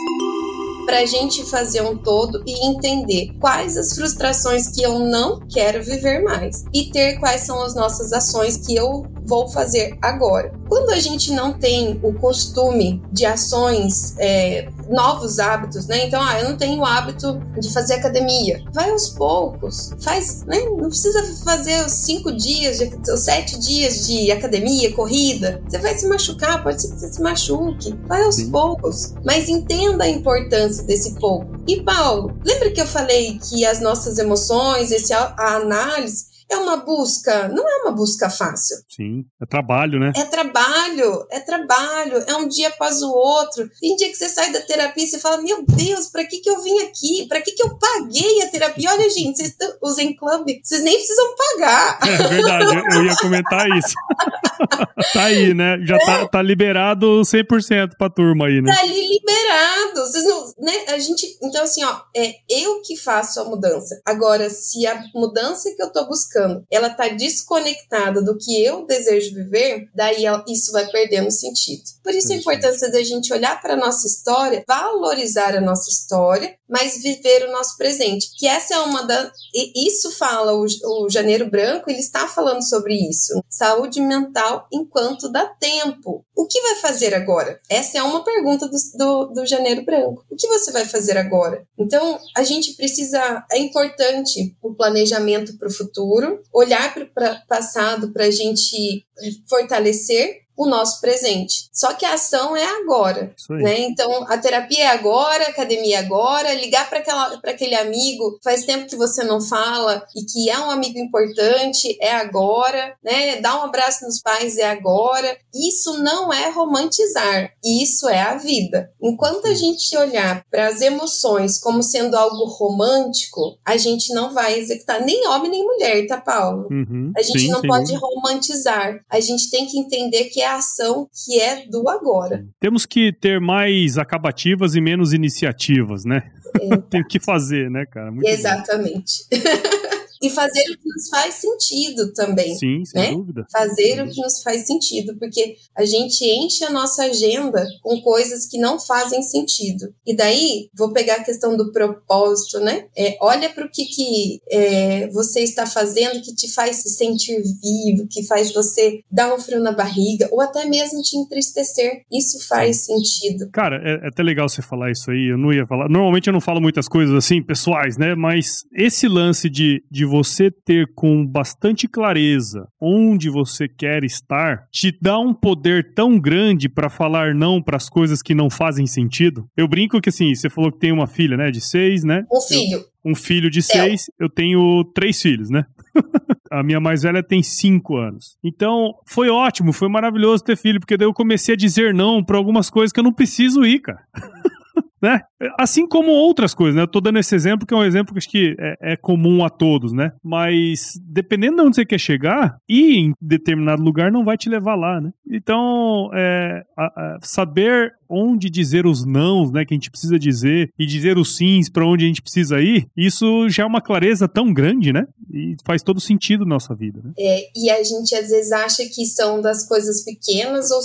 para 0.86 1.00
a 1.00 1.06
gente 1.06 1.44
fazer 1.46 1.82
um 1.82 1.98
todo 1.98 2.44
e 2.46 2.68
entender 2.68 3.34
quais 3.40 3.76
as 3.78 3.94
frustrações 3.96 4.68
que 4.68 4.84
eu 4.84 5.00
não 5.00 5.40
quero 5.48 5.84
viver 5.84 6.24
mais 6.24 6.64
e 6.74 6.92
ter 6.92 7.20
quais 7.20 7.42
são 7.42 7.62
as 7.62 7.76
nossas 7.76 8.14
ações 8.14 8.58
que 8.58 8.76
eu 8.76 9.06
vou 9.26 9.48
fazer 9.48 9.98
agora. 10.02 10.54
Quando 10.68 10.90
a 10.92 11.00
gente 11.00 11.32
não 11.32 11.54
tem 11.54 12.00
o 12.02 12.14
costume 12.14 13.02
de 13.12 13.26
ações, 13.26 14.16
é, 14.18 14.68
novos 14.90 15.40
hábitos, 15.40 15.88
né? 15.88 16.06
Então, 16.06 16.22
ah, 16.22 16.40
eu 16.40 16.50
não 16.50 16.58
tenho 16.58 16.82
o 16.82 16.86
hábito 16.86 17.40
de 17.60 17.72
fazer 17.72 17.96
academia. 17.96 18.64
Vai 18.74 18.90
aos 18.90 19.10
poucos, 19.10 19.92
faz, 20.02 20.44
né? 20.46 20.60
Não 20.60 20.90
precisa 20.90 21.24
fazer 21.44 21.86
os 21.86 21.92
cinco 21.92 22.32
dias, 22.32 22.80
de, 22.80 23.12
os 23.12 23.20
sete 23.22 23.60
dias 23.60 24.08
de 24.08 24.32
academia, 24.32 24.94
corrida. 24.94 25.62
Você 25.68 25.78
vai 25.80 25.98
se 25.98 26.08
machucar, 26.08 26.64
pode 26.64 26.82
ser 26.82 26.90
que 26.90 27.00
você 27.00 27.14
se 27.14 27.22
machuque. 27.22 27.96
Vai 28.08 28.24
aos 28.24 28.36
Sim. 28.36 28.52
poucos, 28.52 29.14
mas 29.24 29.50
entenda 29.50 30.04
a 30.04 30.10
importância 30.10 30.84
desse 30.84 31.16
pouco. 31.16 31.48
E 31.68 31.82
Paulo, 31.82 32.38
lembra 32.44 32.72
que 32.72 32.82
eu 32.82 32.88
falei 32.88 33.40
que 33.40 33.66
as 33.66 33.80
nossas 33.80 34.18
emoções, 34.18 34.92
esse, 34.92 35.14
a 35.14 35.56
análise 35.56 36.35
é 36.50 36.58
uma 36.58 36.78
busca, 36.78 37.48
não 37.50 37.68
é 37.68 37.76
uma 37.84 37.92
busca 37.92 38.30
fácil. 38.30 38.78
Sim. 38.90 39.26
É 39.42 39.46
trabalho, 39.46 40.00
né? 40.00 40.12
É 40.16 40.24
trabalho, 40.26 41.26
é 41.32 41.40
trabalho, 41.40 42.18
é 42.28 42.36
um 42.36 42.48
dia 42.48 42.68
após 42.70 43.02
o 43.02 43.10
outro. 43.12 43.70
Tem 43.80 43.96
dia 43.96 44.10
que 44.10 44.16
você 44.16 44.30
sai 44.30 44.52
da 44.52 44.62
terapia 44.62 45.04
e 45.04 45.08
você 45.08 45.20
fala: 45.20 45.42
Meu 45.42 45.64
Deus, 45.68 46.08
pra 46.08 46.26
que, 46.26 46.40
que 46.40 46.50
eu 46.50 46.62
vim 46.62 46.80
aqui? 46.80 47.26
Pra 47.28 47.42
que, 47.42 47.52
que 47.52 47.64
eu 47.64 47.78
paguei 47.78 48.42
a 48.44 48.48
terapia? 48.50 48.92
Olha, 48.92 49.10
gente, 49.10 49.38
vocês 49.38 49.56
os 49.82 49.98
em 49.98 50.16
clube, 50.16 50.60
vocês 50.64 50.82
nem 50.84 50.96
precisam 50.98 51.26
pagar. 51.36 52.00
É 52.04 52.28
verdade, 52.28 52.76
eu- 52.76 53.00
eu 53.00 53.06
ia 53.06 53.16
comentar 53.18 53.68
isso. 53.78 53.94
tá 55.14 55.24
aí, 55.24 55.54
né? 55.54 55.78
Já 55.86 55.98
tá, 56.00 56.28
tá 56.28 56.42
liberado 56.42 57.22
100% 57.22 57.92
pra 57.98 58.10
turma 58.10 58.48
aí, 58.48 58.62
né? 58.62 58.74
Tá 58.74 58.82
ali 58.82 59.08
liberado. 59.08 60.02
Vocês 60.02 60.24
não, 60.26 60.54
né? 60.60 60.74
A 60.90 61.00
gente, 61.00 61.38
então 61.42 61.64
assim, 61.64 61.84
ó, 61.84 62.02
é 62.16 62.34
eu 62.50 62.82
que 62.82 62.98
faço 62.98 63.40
a 63.40 63.46
mudança. 63.46 64.00
Agora, 64.06 64.50
se 64.50 64.86
a 64.86 65.04
mudança 65.14 65.74
que 65.76 65.82
eu 65.82 65.92
tô 65.92 66.06
buscando, 66.08 66.64
ela 66.72 66.90
tá 66.90 67.08
desconectada 67.10 68.22
do 68.22 68.38
que 68.38 68.64
eu 68.64 68.86
desejo 68.86 69.34
viver, 69.34 69.88
daí 69.96 70.26
ela- 70.26 70.44
isso 70.48 70.72
vai 70.72 70.86
perdendo 70.88 71.32
sentido. 71.32 71.84
Por 72.04 72.14
isso 72.14 72.32
a 72.32 72.36
importância 72.36 72.92
da 72.92 73.04
gente 73.04 73.34
olhar 73.34 73.60
para 73.62 73.76
nossa 73.76 74.06
história, 74.08 74.64
valorizar 74.68 75.56
a 75.56 75.62
nossa 75.62 75.90
história, 75.90 76.56
mas 76.70 77.02
viver 77.02 77.48
o 77.48 77.52
nosso 77.52 77.78
presente. 77.78 78.28
Que 78.38 78.48
essa 78.48 78.76
é 78.76 78.80
uma 78.80 79.04
da 79.04 79.32
e 79.54 79.88
isso 79.88 80.12
fala 80.12 80.54
o, 80.54 80.66
o 80.66 81.10
Janeiro 81.10 81.50
Branco, 81.50 81.90
ele 81.90 82.00
está 82.00 82.28
falando 82.28 82.62
sobre 82.68 82.94
isso. 82.96 83.42
Saúde 83.50 84.00
mental 84.02 84.55
enquanto 84.72 85.32
dá 85.32 85.46
tempo. 85.46 86.26
O 86.36 86.48
que 86.48 86.62
vai 86.62 86.76
fazer 86.76 87.14
agora? 87.14 87.60
Essa 87.70 88.00
é 88.00 88.04
uma 88.04 88.24
pergunta 88.24 88.68
do, 88.68 88.78
do, 88.98 89.26
do 89.34 89.46
Janeiro 89.46 89.84
Branco. 89.84 90.26
O 90.30 90.36
que 90.36 90.48
você 90.48 90.72
vai 90.72 90.86
fazer 90.86 91.18
agora? 91.18 91.66
Então, 91.78 92.20
a 92.36 92.44
gente 92.44 92.74
precisa. 92.76 93.46
É 93.52 93.58
importante 93.58 94.56
o 94.62 94.74
planejamento 94.74 95.58
para 95.58 95.68
o 95.68 95.74
futuro, 95.74 96.42
olhar 96.54 96.94
para 96.94 97.04
o 97.04 97.48
passado 97.48 98.12
para 98.12 98.26
a 98.26 98.32
gente 98.32 99.06
fortalecer 99.48 100.45
o 100.58 100.66
nosso 100.66 101.02
presente. 101.02 101.70
Só 101.72 101.94
que 101.94 102.06
a 102.06 102.14
ação 102.14 102.56
é 102.56 102.66
agora. 102.82 103.34
Né? 103.50 103.82
Então, 103.82 104.26
a 104.30 104.38
terapia 104.38 104.86
é 104.86 104.88
agora, 104.88 105.46
a 105.46 105.50
academia 105.50 105.98
é 105.98 106.00
agora, 106.00 106.54
ligar 106.54 106.90
para 106.90 107.52
aquele 107.52 107.76
amigo 107.76 108.40
faz 108.44 108.66
tempo 108.66 108.88
que 108.88 108.96
você 108.96 109.24
não 109.24 109.42
fala 109.42 110.06
e 110.16 110.24
que 110.24 110.50
é 110.50 110.58
um 110.60 110.72
amigo 110.72 110.98
importante 110.98 111.98
é 112.02 112.12
agora, 112.16 112.96
né? 113.04 113.42
Dar 113.42 113.60
um 113.60 113.64
abraço 113.64 114.06
nos 114.06 114.22
pais 114.22 114.58
é 114.58 114.70
agora. 114.70 115.38
Isso 115.54 116.02
não 116.02 116.32
é 116.32 116.50
romantizar, 116.50 117.52
isso 117.64 118.08
é 118.08 118.22
a 118.22 118.38
vida. 118.38 118.92
Enquanto 119.02 119.48
a 119.48 119.54
gente 119.54 119.96
olhar 119.98 120.44
para 120.50 120.68
as 120.68 120.82
emoções 120.82 121.60
como 121.60 121.84
sendo 121.84 122.16
algo 122.16 122.46
romântico, 122.46 123.58
a 123.66 123.78
gente 123.78 124.14
não 124.14 124.34
vai 124.34 124.60
executar 124.60 125.02
nem 125.02 125.28
homem 125.28 125.52
nem 125.52 125.64
mulher, 125.64 126.08
tá, 126.08 126.20
Paulo? 126.20 126.68
Uhum, 126.72 127.12
A 127.18 127.22
gente 127.22 127.40
sim, 127.40 127.50
não 127.50 127.62
sem 127.62 127.70
pode 127.70 127.96
romantizar. 127.96 129.00
A 129.10 129.20
gente 129.20 129.50
tem 129.50 129.66
que 129.66 129.80
entender 129.80 130.26
que 130.26 130.42
é 130.42 130.45
a 130.46 130.56
ação 130.56 131.08
que 131.14 131.40
é 131.40 131.66
do 131.68 131.88
agora. 131.90 132.46
Temos 132.60 132.86
que 132.86 133.12
ter 133.12 133.40
mais 133.40 133.98
acabativas 133.98 134.76
e 134.76 134.82
menos 134.82 135.14
iniciativas, 135.14 136.06
né? 136.06 136.32
Tem 136.90 137.04
que 137.04 137.20
fazer, 137.20 137.70
né, 137.70 137.86
cara? 137.86 138.12
Muito 138.12 138.28
Exatamente. 138.28 139.26
e 140.22 140.30
fazer 140.30 140.62
o 140.72 140.78
que 140.78 140.90
nos 140.90 141.10
faz 141.10 141.36
sentido 141.36 142.14
também. 142.14 142.56
Sim, 142.56 142.84
sem 142.86 143.02
né? 143.02 143.12
dúvida. 143.12 143.46
Fazer 143.52 144.02
o 144.02 144.10
que 144.10 144.22
nos 144.22 144.42
faz 144.42 144.66
sentido, 144.66 145.16
porque 145.18 145.56
a 145.76 145.86
gente 145.86 146.24
enche 146.26 146.64
a 146.64 146.70
nossa 146.70 147.04
agenda 147.04 147.66
com 147.82 148.02
coisas 148.02 148.46
que 148.46 148.58
não 148.58 148.80
fazem 148.80 149.22
sentido. 149.22 149.94
E 150.06 150.16
daí, 150.16 150.70
vou 150.76 150.92
pegar 150.92 151.16
a 151.16 151.24
questão 151.24 151.58
do 151.58 151.72
propósito, 151.72 152.60
né? 152.60 152.86
É, 152.96 153.18
olha 153.22 153.50
para 153.50 153.66
o 153.66 153.70
que, 153.70 153.86
que 153.86 154.40
é, 154.50 155.08
você 155.10 155.42
está 155.42 155.66
fazendo 155.66 156.22
que 156.22 156.34
te 156.34 156.52
faz 156.54 156.78
se 156.78 156.90
sentir 156.90 157.42
vivo, 157.42 158.08
que 158.10 158.24
faz 158.26 158.54
você 158.54 159.02
dar 159.12 159.34
um 159.34 159.40
frio 159.40 159.60
na 159.60 159.72
barriga, 159.72 160.30
ou 160.32 160.42
até 160.42 160.66
mesmo 160.66 161.02
te 161.02 161.18
entristecer. 161.18 162.04
Isso 162.12 162.48
faz 162.48 162.86
sentido. 162.86 163.50
Cara, 163.52 163.82
é, 163.84 164.06
é 164.06 164.08
até 164.08 164.24
legal 164.24 164.48
você 164.48 164.62
falar 164.62 164.92
isso 164.92 165.12
aí. 165.12 165.32
Eu 165.32 165.38
não 165.38 165.52
ia 165.52 165.66
falar. 165.66 165.90
Normalmente 165.90 166.28
eu 166.28 166.34
não 166.34 166.42
falo 166.42 166.62
muitas 166.62 166.88
coisas 166.88 167.16
assim, 167.16 167.42
pessoais, 167.42 167.98
né? 167.98 168.16
Mas 168.16 168.64
esse 168.74 169.08
lance 169.08 169.50
de, 169.50 169.84
de 169.90 170.05
você 170.06 170.52
ter 170.52 170.92
com 170.96 171.26
bastante 171.26 171.88
clareza 171.88 172.68
onde 172.80 173.30
você 173.30 173.68
quer 173.68 174.04
estar, 174.04 174.68
te 174.72 174.98
dá 175.02 175.18
um 175.20 175.34
poder 175.34 175.94
tão 175.94 176.20
grande 176.20 176.70
para 176.70 176.90
falar 176.90 177.34
não 177.34 177.62
para 177.62 177.78
as 177.78 177.90
coisas 177.90 178.22
que 178.22 178.36
não 178.36 178.50
fazem 178.50 178.86
sentido. 178.86 179.48
Eu 179.56 179.68
brinco 179.68 180.02
que 180.02 180.10
assim, 180.10 180.34
você 180.34 180.50
falou 180.50 180.72
que 180.72 180.80
tem 180.80 180.92
uma 180.92 181.08
filha, 181.08 181.38
né, 181.38 181.52
de 181.52 181.62
seis, 181.62 182.04
né? 182.04 182.24
Um 182.32 182.42
filho. 182.42 182.78
Eu, 182.78 183.12
um 183.12 183.16
filho 183.16 183.50
de 183.50 183.62
seis, 183.62 184.10
eu 184.20 184.30
tenho 184.30 184.84
três 184.94 185.22
filhos, 185.22 185.50
né? 185.50 185.66
a 186.52 186.64
minha 186.64 186.80
mais 186.80 187.04
velha 187.04 187.22
tem 187.22 187.44
cinco 187.44 187.98
anos. 187.98 188.38
Então, 188.44 188.96
foi 189.06 189.30
ótimo, 189.30 189.74
foi 189.74 189.90
maravilhoso 189.90 190.44
ter 190.44 190.58
filho, 190.58 190.80
porque 190.80 190.98
daí 190.98 191.08
eu 191.08 191.14
comecei 191.14 191.54
a 191.54 191.58
dizer 191.58 191.94
não 191.94 192.24
para 192.24 192.38
algumas 192.38 192.70
coisas 192.70 192.92
que 192.92 193.00
eu 193.00 193.04
não 193.04 193.14
preciso 193.14 193.64
ir, 193.64 193.80
cara. 193.80 194.02
né? 195.06 195.22
Assim 195.60 195.88
como 195.88 196.10
outras 196.10 196.54
coisas, 196.56 196.76
né? 196.76 196.82
Eu 196.82 196.88
tô 196.88 197.00
dando 197.00 197.20
esse 197.20 197.36
exemplo 197.36 197.66
que 197.66 197.74
é 197.74 197.78
um 197.78 197.84
exemplo 197.84 198.14
que 198.14 198.18
acho 198.18 198.30
que 198.30 198.56
é, 198.60 198.94
é, 198.94 198.98
comum 198.98 199.46
a 199.46 199.50
todos, 199.50 199.94
né? 199.94 200.12
Mas 200.24 200.94
dependendo 201.02 201.58
de 201.58 201.62
onde 201.62 201.76
você 201.76 201.86
quer 201.86 202.00
chegar, 202.00 202.58
ir 202.68 202.98
em 202.98 203.14
determinado 203.22 203.84
lugar 203.84 204.12
não 204.12 204.26
vai 204.26 204.38
te 204.38 204.50
levar 204.50 204.76
lá, 204.76 205.00
né? 205.00 205.12
Então, 205.30 206.10
é, 206.14 206.64
a, 206.78 206.86
a 206.86 207.18
saber 207.22 207.94
onde 208.10 208.50
dizer 208.50 208.86
os 208.86 209.06
nãos, 209.06 209.52
né, 209.52 209.66
que 209.66 209.74
a 209.74 209.78
gente 209.78 209.90
precisa 209.90 210.18
dizer, 210.18 210.70
e 210.78 210.86
dizer 210.86 211.18
os 211.18 211.36
sims 211.36 211.70
para 211.70 211.88
onde 211.88 212.06
a 212.06 212.08
gente 212.08 212.22
precisa 212.22 212.62
ir, 212.62 212.88
isso 212.96 213.50
já 213.50 213.64
é 213.64 213.66
uma 213.66 213.82
clareza 213.82 214.28
tão 214.28 214.54
grande, 214.54 214.94
né? 214.94 215.06
E 215.34 215.56
faz 215.66 215.82
todo 215.82 216.00
sentido 216.00 216.46
na 216.46 216.56
nossa 216.56 216.76
vida, 216.76 217.02
né? 217.04 217.12
É, 217.18 217.50
e 217.56 217.70
a 217.70 217.84
gente 217.84 218.16
às 218.16 218.30
vezes 218.30 218.52
acha 218.52 218.84
que 218.86 219.06
são 219.06 219.42
das 219.42 219.68
coisas 219.68 220.04
pequenas 220.04 220.70
ou, 220.72 220.82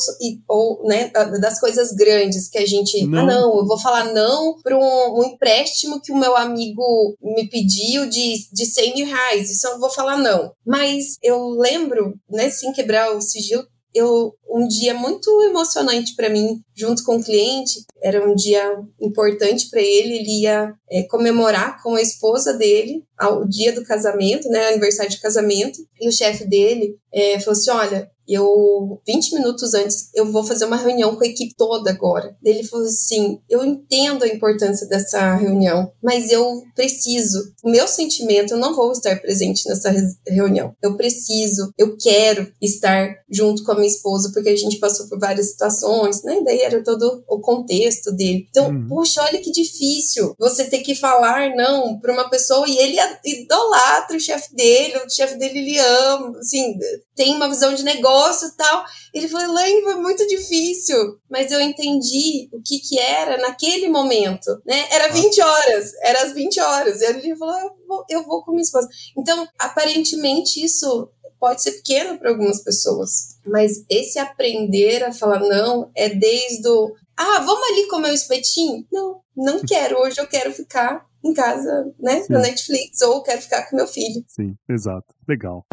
ou 0.48 0.88
né, 0.88 1.10
das 1.40 1.60
coisas 1.60 1.92
grandes 1.92 2.48
que 2.48 2.58
a 2.58 2.66
gente, 2.66 3.06
não. 3.06 3.20
ah, 3.20 3.26
não, 3.26 3.58
eu 3.58 3.66
vou 3.66 3.78
falar 3.78 4.09
não 4.12 4.56
para 4.62 4.76
um, 4.76 5.20
um, 5.20 5.24
empréstimo 5.24 6.00
que 6.00 6.12
o 6.12 6.18
meu 6.18 6.36
amigo 6.36 7.16
me 7.20 7.48
pediu 7.48 8.06
de, 8.08 8.48
de 8.52 8.66
100 8.66 8.94
mil 8.94 9.06
reais, 9.06 9.50
isso 9.50 9.66
eu 9.66 9.78
vou 9.78 9.90
falar 9.90 10.16
não. 10.16 10.52
Mas 10.66 11.16
eu 11.22 11.50
lembro, 11.50 12.14
né, 12.28 12.50
sem 12.50 12.72
quebrar 12.72 13.14
o 13.14 13.20
sigilo, 13.20 13.64
eu 13.94 14.32
um 14.48 14.66
dia 14.66 14.94
muito 14.94 15.30
emocionante 15.42 16.14
para 16.16 16.28
mim, 16.28 16.60
junto 16.74 17.04
com 17.04 17.16
o 17.16 17.22
cliente. 17.22 17.84
Era 18.02 18.28
um 18.28 18.34
dia 18.34 18.76
importante 19.00 19.68
para 19.70 19.80
ele. 19.80 20.16
Ele 20.18 20.42
ia 20.42 20.74
é, 20.90 21.02
comemorar 21.04 21.80
com 21.82 21.94
a 21.94 22.02
esposa 22.02 22.52
dele 22.52 23.04
o 23.20 23.44
dia 23.46 23.72
do 23.72 23.84
casamento, 23.84 24.48
né, 24.48 24.68
aniversário 24.68 25.10
de 25.10 25.20
casamento. 25.20 25.78
E 26.00 26.08
o 26.08 26.12
chefe 26.12 26.44
dele 26.46 26.96
é, 27.12 27.38
falou 27.40 27.52
assim: 27.52 27.70
Olha, 27.70 28.10
eu 28.32 29.00
20 29.06 29.34
minutos 29.34 29.74
antes 29.74 30.10
eu 30.14 30.30
vou 30.30 30.44
fazer 30.44 30.64
uma 30.64 30.76
reunião 30.76 31.16
com 31.16 31.24
a 31.24 31.26
equipe 31.26 31.54
toda 31.56 31.90
agora. 31.90 32.36
Ele 32.44 32.64
falou 32.64 32.86
assim: 32.86 33.40
"Eu 33.48 33.64
entendo 33.64 34.24
a 34.24 34.28
importância 34.28 34.86
dessa 34.86 35.34
reunião, 35.36 35.90
mas 36.02 36.30
eu 36.30 36.62
preciso, 36.74 37.52
o 37.62 37.70
meu 37.70 37.86
sentimento, 37.86 38.52
eu 38.52 38.58
não 38.58 38.74
vou 38.74 38.92
estar 38.92 39.20
presente 39.20 39.68
nessa 39.68 39.92
reunião. 40.26 40.74
Eu 40.82 40.96
preciso, 40.96 41.72
eu 41.78 41.96
quero 41.96 42.50
estar 42.60 43.16
junto 43.30 43.64
com 43.64 43.72
a 43.72 43.74
minha 43.74 43.86
esposa 43.86 44.30
porque 44.32 44.48
a 44.48 44.56
gente 44.56 44.78
passou 44.78 45.08
por 45.08 45.18
várias 45.18 45.50
situações, 45.50 46.22
né? 46.22 46.40
Daí 46.44 46.60
era 46.60 46.82
todo 46.82 47.22
o 47.28 47.40
contexto 47.40 48.12
dele. 48.12 48.46
Então, 48.50 48.68
uhum. 48.68 48.88
puxa, 48.88 49.22
olha 49.22 49.40
que 49.40 49.50
difícil 49.50 50.34
você 50.38 50.64
ter 50.64 50.80
que 50.80 50.94
falar 50.94 51.54
não 51.54 51.98
para 51.98 52.12
uma 52.12 52.28
pessoa 52.28 52.66
e 52.68 52.76
ele 52.78 52.96
idolatra 53.24 54.16
o 54.16 54.20
chefe 54.20 54.54
dele, 54.54 54.98
o 54.98 55.10
chefe 55.10 55.36
dele 55.36 55.58
ele 55.58 55.78
ama, 55.78 56.38
assim, 56.38 56.76
tem 57.14 57.34
uma 57.34 57.48
visão 57.48 57.74
de 57.74 57.82
negócio 57.82 58.19
e 58.46 58.56
tal. 58.56 58.84
Ele 59.14 59.28
falou, 59.28 59.46
Elaine, 59.46 59.82
foi 59.82 59.94
muito 59.96 60.26
difícil, 60.26 61.18
mas 61.30 61.50
eu 61.50 61.60
entendi 61.60 62.48
o 62.52 62.62
que 62.62 62.78
que 62.78 62.98
era 62.98 63.38
naquele 63.38 63.88
momento, 63.88 64.60
né? 64.66 64.86
Era 64.90 65.08
20 65.08 65.40
horas, 65.40 65.92
era 66.02 66.22
as 66.22 66.32
20 66.32 66.60
horas. 66.60 67.00
E 67.00 67.06
ele 67.06 67.36
falou, 67.36 67.58
eu 67.58 67.70
vou, 67.86 68.04
eu 68.08 68.24
vou 68.24 68.44
com 68.44 68.52
minha 68.52 68.62
esposa. 68.62 68.88
Então, 69.16 69.46
aparentemente, 69.58 70.64
isso 70.64 71.10
pode 71.38 71.62
ser 71.62 71.72
pequeno 71.72 72.18
para 72.18 72.30
algumas 72.30 72.62
pessoas, 72.62 73.38
mas 73.46 73.82
esse 73.88 74.18
aprender 74.18 75.02
a 75.02 75.12
falar 75.12 75.40
não 75.40 75.90
é 75.96 76.10
desde 76.10 76.68
o 76.68 76.94
ah, 77.20 77.40
vamos 77.40 77.62
ali 77.70 77.86
comer 77.86 78.10
o 78.10 78.14
espetinho? 78.14 78.86
Não, 78.90 79.20
não 79.36 79.60
quero. 79.68 79.98
Hoje 79.98 80.18
eu 80.18 80.26
quero 80.26 80.52
ficar 80.52 81.04
em 81.22 81.34
casa, 81.34 81.92
né, 81.98 82.22
Sim. 82.22 82.32
na 82.32 82.38
Netflix, 82.40 83.02
ou 83.02 83.22
quero 83.22 83.42
ficar 83.42 83.68
com 83.68 83.76
meu 83.76 83.86
filho. 83.86 84.24
Sim, 84.26 84.54
exato. 84.68 85.14
Legal. 85.28 85.66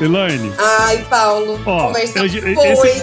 Elaine. 0.00 0.50
Ai, 0.58 1.04
Paulo. 1.08 1.60
Ó, 1.64 1.92
eu, 1.92 1.96
esse, 1.96 2.18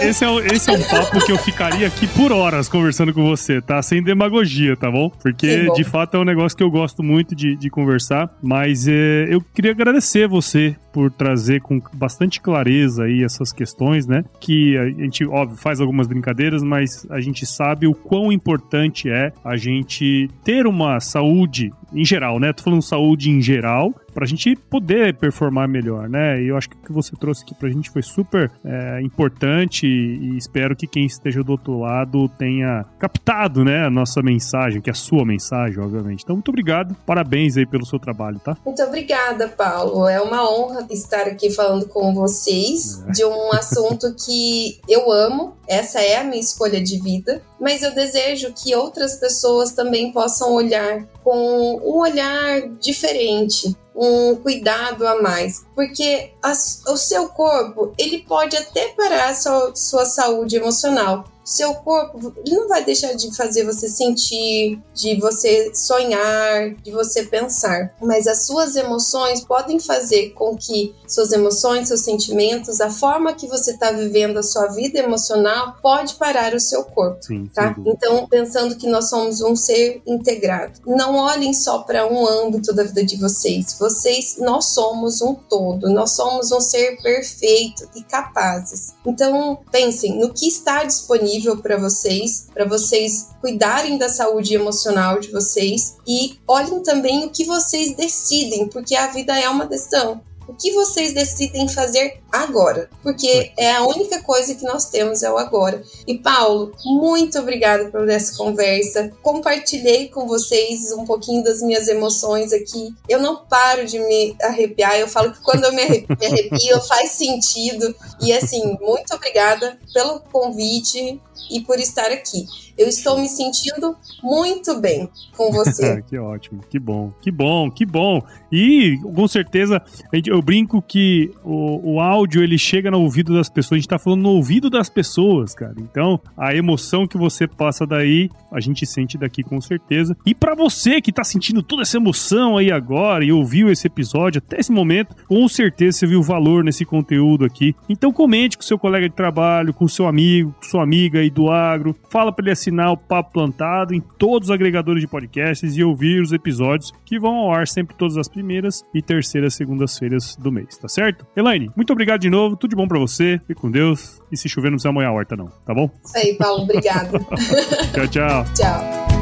esse, 0.06 0.24
é, 0.24 0.28
um, 0.28 0.38
esse 0.40 0.70
é 0.70 0.72
um 0.74 0.82
papo 0.82 1.24
que 1.24 1.32
eu 1.32 1.38
ficaria 1.38 1.86
aqui 1.86 2.06
por 2.06 2.32
horas 2.32 2.68
conversando 2.68 3.14
com 3.14 3.24
você, 3.24 3.60
tá? 3.60 3.80
Sem 3.82 4.02
demagogia, 4.02 4.76
tá 4.76 4.90
bom? 4.90 5.08
Porque, 5.08 5.70
de 5.72 5.84
fato, 5.84 6.16
é 6.16 6.20
um 6.20 6.24
negócio 6.24 6.56
que 6.56 6.62
eu 6.62 6.70
gosto 6.70 7.02
muito 7.02 7.34
de, 7.34 7.56
de 7.56 7.70
conversar. 7.70 8.30
Mas 8.42 8.86
é, 8.86 9.26
eu 9.30 9.40
queria 9.40 9.70
agradecer 9.70 10.28
você 10.28 10.76
por 10.92 11.10
trazer 11.10 11.62
com 11.62 11.80
bastante 11.94 12.40
clareza 12.40 13.04
aí 13.04 13.24
essas 13.24 13.52
questões, 13.52 14.06
né? 14.06 14.24
Que 14.38 14.76
a 14.76 14.84
gente, 14.86 15.24
óbvio, 15.24 15.56
faz 15.56 15.80
algumas 15.80 16.06
brincadeiras, 16.06 16.62
mas 16.62 17.06
a 17.10 17.20
gente 17.20 17.46
sabe 17.46 17.86
o 17.86 17.94
quão 17.94 18.30
importante 18.30 19.08
é 19.08 19.32
a 19.42 19.56
gente 19.56 20.28
ter 20.44 20.66
uma 20.66 21.00
saúde 21.00 21.72
em 21.94 22.04
geral, 22.04 22.38
né? 22.38 22.52
Tô 22.52 22.62
falando 22.62 22.82
saúde 22.82 23.30
em 23.30 23.40
geral, 23.40 23.94
para 24.12 24.24
a 24.24 24.28
gente 24.28 24.54
poder 24.56 25.14
performar 25.14 25.68
melhor, 25.68 26.08
né? 26.08 26.40
E 26.40 26.48
eu 26.48 26.56
acho 26.56 26.68
que 26.68 26.76
o 26.76 26.80
que 26.80 26.92
você 26.92 27.16
trouxe 27.16 27.42
aqui 27.42 27.54
para 27.54 27.68
a 27.68 27.72
gente 27.72 27.90
foi 27.90 28.02
super 28.02 28.50
é, 28.64 29.00
importante 29.02 29.86
e 29.86 30.36
espero 30.36 30.76
que 30.76 30.86
quem 30.86 31.04
esteja 31.04 31.42
do 31.42 31.52
outro 31.52 31.80
lado 31.80 32.28
tenha 32.38 32.84
captado, 32.98 33.64
né, 33.64 33.86
a 33.86 33.90
nossa 33.90 34.22
mensagem, 34.22 34.80
que 34.80 34.90
é 34.90 34.92
a 34.92 34.94
sua 34.94 35.24
mensagem, 35.24 35.78
obviamente. 35.78 36.22
Então, 36.22 36.36
muito 36.36 36.48
obrigado, 36.48 36.96
parabéns 37.06 37.56
aí 37.56 37.66
pelo 37.66 37.86
seu 37.86 37.98
trabalho, 37.98 38.38
tá? 38.38 38.56
Muito 38.64 38.82
obrigada, 38.82 39.48
Paulo. 39.48 40.06
É 40.06 40.20
uma 40.20 40.48
honra 40.50 40.86
estar 40.90 41.26
aqui 41.26 41.50
falando 41.50 41.86
com 41.86 42.14
vocês 42.14 43.02
é. 43.08 43.12
de 43.12 43.24
um 43.24 43.52
assunto 43.52 44.14
que 44.14 44.80
eu 44.88 45.10
amo. 45.10 45.56
Essa 45.66 46.00
é 46.00 46.16
a 46.16 46.24
minha 46.24 46.40
escolha 46.40 46.82
de 46.82 47.00
vida, 47.00 47.42
mas 47.60 47.82
eu 47.82 47.94
desejo 47.94 48.52
que 48.52 48.74
outras 48.74 49.16
pessoas 49.16 49.72
também 49.72 50.12
possam 50.12 50.52
olhar 50.52 51.06
com 51.22 51.80
um 51.82 51.98
olhar 52.00 52.68
diferente, 52.80 53.76
um 53.94 54.36
cuidado 54.36 55.06
a 55.06 55.20
mais, 55.20 55.64
porque 55.74 56.32
a, 56.42 56.52
o 56.52 56.96
seu 56.96 57.28
corpo 57.28 57.92
ele 57.98 58.20
pode 58.20 58.56
até 58.56 58.88
parar 58.88 59.30
a 59.30 59.34
sua, 59.34 59.76
sua 59.76 60.04
saúde 60.04 60.56
emocional, 60.56 61.24
seu 61.44 61.74
corpo 61.74 62.32
ele 62.44 62.56
não 62.56 62.68
vai 62.68 62.84
deixar 62.84 63.12
de 63.14 63.34
fazer 63.36 63.64
você 63.64 63.88
sentir, 63.88 64.80
de 64.94 65.18
você 65.20 65.74
sonhar, 65.74 66.74
de 66.76 66.90
você 66.90 67.24
pensar, 67.24 67.94
mas 68.00 68.26
as 68.26 68.46
suas 68.46 68.76
emoções 68.76 69.44
podem 69.44 69.80
fazer 69.80 70.30
com 70.30 70.56
que 70.56 70.94
suas 71.06 71.32
emoções, 71.32 71.88
seus 71.88 72.02
sentimentos, 72.02 72.80
a 72.80 72.90
forma 72.90 73.34
que 73.34 73.46
você 73.46 73.72
está 73.72 73.90
vivendo 73.90 74.38
a 74.38 74.42
sua 74.42 74.68
vida 74.68 74.98
emocional 74.98 75.76
pode 75.82 76.14
parar 76.14 76.54
o 76.54 76.60
seu 76.60 76.84
corpo, 76.84 77.22
sim, 77.22 77.46
tá? 77.52 77.74
Sim. 77.74 77.84
Então, 77.86 78.26
pensando 78.28 78.76
que 78.76 78.86
nós 78.86 79.10
somos 79.10 79.40
um 79.40 79.56
ser 79.56 80.00
integrado, 80.06 80.80
não 80.86 81.16
olhem 81.16 81.52
só 81.52 81.80
para 81.80 82.06
um 82.06 82.26
âmbito 82.26 82.72
da 82.72 82.84
vida 82.84 83.04
de 83.04 83.16
vocês. 83.16 83.74
Vocês, 83.82 84.36
nós 84.38 84.66
somos 84.74 85.20
um 85.20 85.34
todo, 85.34 85.90
nós 85.90 86.14
somos 86.14 86.52
um 86.52 86.60
ser 86.60 87.02
perfeito 87.02 87.88
e 87.96 88.02
capazes. 88.04 88.94
Então, 89.04 89.58
pensem 89.72 90.20
no 90.20 90.32
que 90.32 90.46
está 90.46 90.84
disponível 90.84 91.60
para 91.60 91.76
vocês, 91.76 92.46
para 92.54 92.64
vocês 92.64 93.30
cuidarem 93.40 93.98
da 93.98 94.08
saúde 94.08 94.54
emocional 94.54 95.18
de 95.18 95.32
vocês 95.32 95.96
e 96.06 96.38
olhem 96.46 96.80
também 96.84 97.24
o 97.24 97.30
que 97.30 97.44
vocês 97.44 97.96
decidem, 97.96 98.68
porque 98.68 98.94
a 98.94 99.08
vida 99.08 99.36
é 99.36 99.48
uma 99.48 99.66
decisão. 99.66 100.20
O 100.52 100.54
que 100.54 100.72
vocês 100.72 101.14
decidem 101.14 101.66
fazer 101.66 102.20
agora, 102.30 102.88
porque 103.02 103.52
é 103.56 103.72
a 103.72 103.86
única 103.86 104.22
coisa 104.22 104.54
que 104.54 104.64
nós 104.64 104.86
temos 104.86 105.22
é 105.22 105.32
o 105.32 105.38
agora. 105.38 105.82
E 106.06 106.18
Paulo, 106.18 106.72
muito 106.84 107.38
obrigada 107.38 107.90
por 107.90 108.08
essa 108.08 108.36
conversa. 108.36 109.10
Compartilhei 109.22 110.08
com 110.08 110.26
vocês 110.26 110.92
um 110.92 111.04
pouquinho 111.06 111.42
das 111.42 111.62
minhas 111.62 111.88
emoções 111.88 112.52
aqui. 112.52 112.94
Eu 113.08 113.20
não 113.20 113.44
paro 113.46 113.86
de 113.86 113.98
me 113.98 114.36
arrepiar. 114.42 114.98
Eu 114.98 115.08
falo 115.08 115.32
que 115.32 115.40
quando 115.40 115.64
eu 115.64 115.72
me 115.72 115.82
arrepio, 115.82 116.80
faz 116.82 117.12
sentido. 117.12 117.94
E 118.20 118.32
assim, 118.32 118.76
muito 118.80 119.14
obrigada 119.14 119.78
pelo 119.92 120.20
convite 120.20 121.20
e 121.50 121.60
por 121.60 121.78
estar 121.78 122.10
aqui. 122.10 122.46
Eu 122.76 122.88
estou 122.88 123.18
me 123.20 123.28
sentindo 123.28 123.96
muito 124.22 124.80
bem 124.80 125.08
com 125.36 125.52
você. 125.52 126.02
que 126.08 126.16
ótimo, 126.18 126.60
que 126.68 126.78
bom, 126.78 127.12
que 127.20 127.30
bom, 127.30 127.70
que 127.70 127.84
bom. 127.84 128.20
E 128.50 128.98
com 129.14 129.28
certeza 129.28 129.82
eu 130.26 130.40
brinco 130.40 130.80
que 130.80 131.30
o, 131.44 131.94
o 131.94 132.00
áudio 132.00 132.42
ele 132.42 132.56
chega 132.56 132.90
no 132.90 133.00
ouvido 133.00 133.34
das 133.34 133.48
pessoas. 133.48 133.72
A 133.72 133.80
gente 133.80 133.88
tá 133.88 133.98
falando 133.98 134.22
no 134.22 134.30
ouvido 134.30 134.70
das 134.70 134.88
pessoas, 134.88 135.54
cara. 135.54 135.74
Então 135.78 136.20
a 136.36 136.54
emoção 136.54 137.06
que 137.06 137.18
você 137.18 137.46
passa 137.46 137.86
daí 137.86 138.30
a 138.50 138.60
gente 138.60 138.86
sente 138.86 139.18
daqui 139.18 139.42
com 139.42 139.60
certeza. 139.60 140.16
E 140.24 140.34
para 140.34 140.54
você 140.54 141.00
que 141.00 141.12
tá 141.12 141.24
sentindo 141.24 141.62
toda 141.62 141.82
essa 141.82 141.96
emoção 141.96 142.56
aí 142.56 142.70
agora 142.70 143.24
e 143.24 143.32
ouviu 143.32 143.70
esse 143.70 143.86
episódio 143.86 144.42
até 144.44 144.60
esse 144.60 144.72
momento, 144.72 145.14
com 145.26 145.46
certeza 145.48 145.98
você 145.98 146.06
viu 146.06 146.22
valor 146.22 146.64
nesse 146.64 146.84
conteúdo 146.84 147.44
aqui. 147.44 147.74
Então 147.88 148.12
comente 148.12 148.56
com 148.56 148.62
seu 148.62 148.78
colega 148.78 149.08
de 149.08 149.14
trabalho, 149.14 149.74
com 149.74 149.86
seu 149.88 150.06
amigo, 150.06 150.54
com 150.60 150.68
sua 150.68 150.82
amiga 150.82 151.20
aí 151.20 151.30
do 151.32 151.50
agro. 151.50 151.96
Fala 152.10 152.32
para 152.32 152.44
ele 152.44 152.52
assinar 152.52 152.92
o 152.92 152.96
Papo 152.96 153.32
Plantado 153.32 153.94
em 153.94 154.00
todos 154.00 154.48
os 154.48 154.54
agregadores 154.54 155.00
de 155.00 155.08
podcasts 155.08 155.76
e 155.76 155.82
ouvir 155.82 156.20
os 156.20 156.32
episódios 156.32 156.92
que 157.04 157.18
vão 157.18 157.34
ao 157.36 157.52
ar 157.52 157.66
sempre 157.66 157.96
todas 157.96 158.16
as 158.16 158.28
primeiras 158.28 158.84
e 158.94 159.02
terceiras 159.02 159.54
segundas-feiras 159.54 160.36
do 160.36 160.52
mês, 160.52 160.76
tá 160.76 160.88
certo? 160.88 161.26
Elaine, 161.36 161.70
muito 161.76 161.92
obrigado 161.92 162.20
de 162.20 162.30
novo, 162.30 162.56
tudo 162.56 162.70
de 162.70 162.76
bom 162.76 162.86
para 162.86 162.98
você, 162.98 163.40
fique 163.46 163.60
com 163.60 163.70
Deus 163.70 164.20
e 164.30 164.36
se 164.36 164.48
chover 164.48 164.70
não 164.70 164.76
precisa 164.76 164.92
molhar 164.92 165.10
a 165.10 165.14
horta 165.14 165.36
não, 165.36 165.48
tá 165.64 165.74
bom? 165.74 165.90
Isso 166.04 166.16
aí, 166.16 166.34
Paulo, 166.34 166.62
obrigado. 166.62 167.18
tchau, 167.92 168.08
tchau. 168.08 168.44
Tchau. 168.54 169.12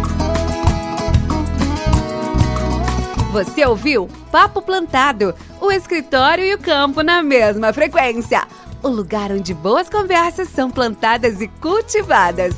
Você 3.32 3.64
ouviu 3.64 4.08
Papo 4.32 4.60
Plantado, 4.60 5.34
o 5.60 5.70
escritório 5.70 6.44
e 6.44 6.54
o 6.54 6.58
campo 6.58 7.00
na 7.02 7.22
mesma 7.22 7.72
frequência. 7.72 8.44
O 8.82 8.88
lugar 8.88 9.30
onde 9.30 9.52
boas 9.52 9.90
conversas 9.90 10.48
são 10.48 10.70
plantadas 10.70 11.40
e 11.42 11.48
cultivadas. 11.48 12.54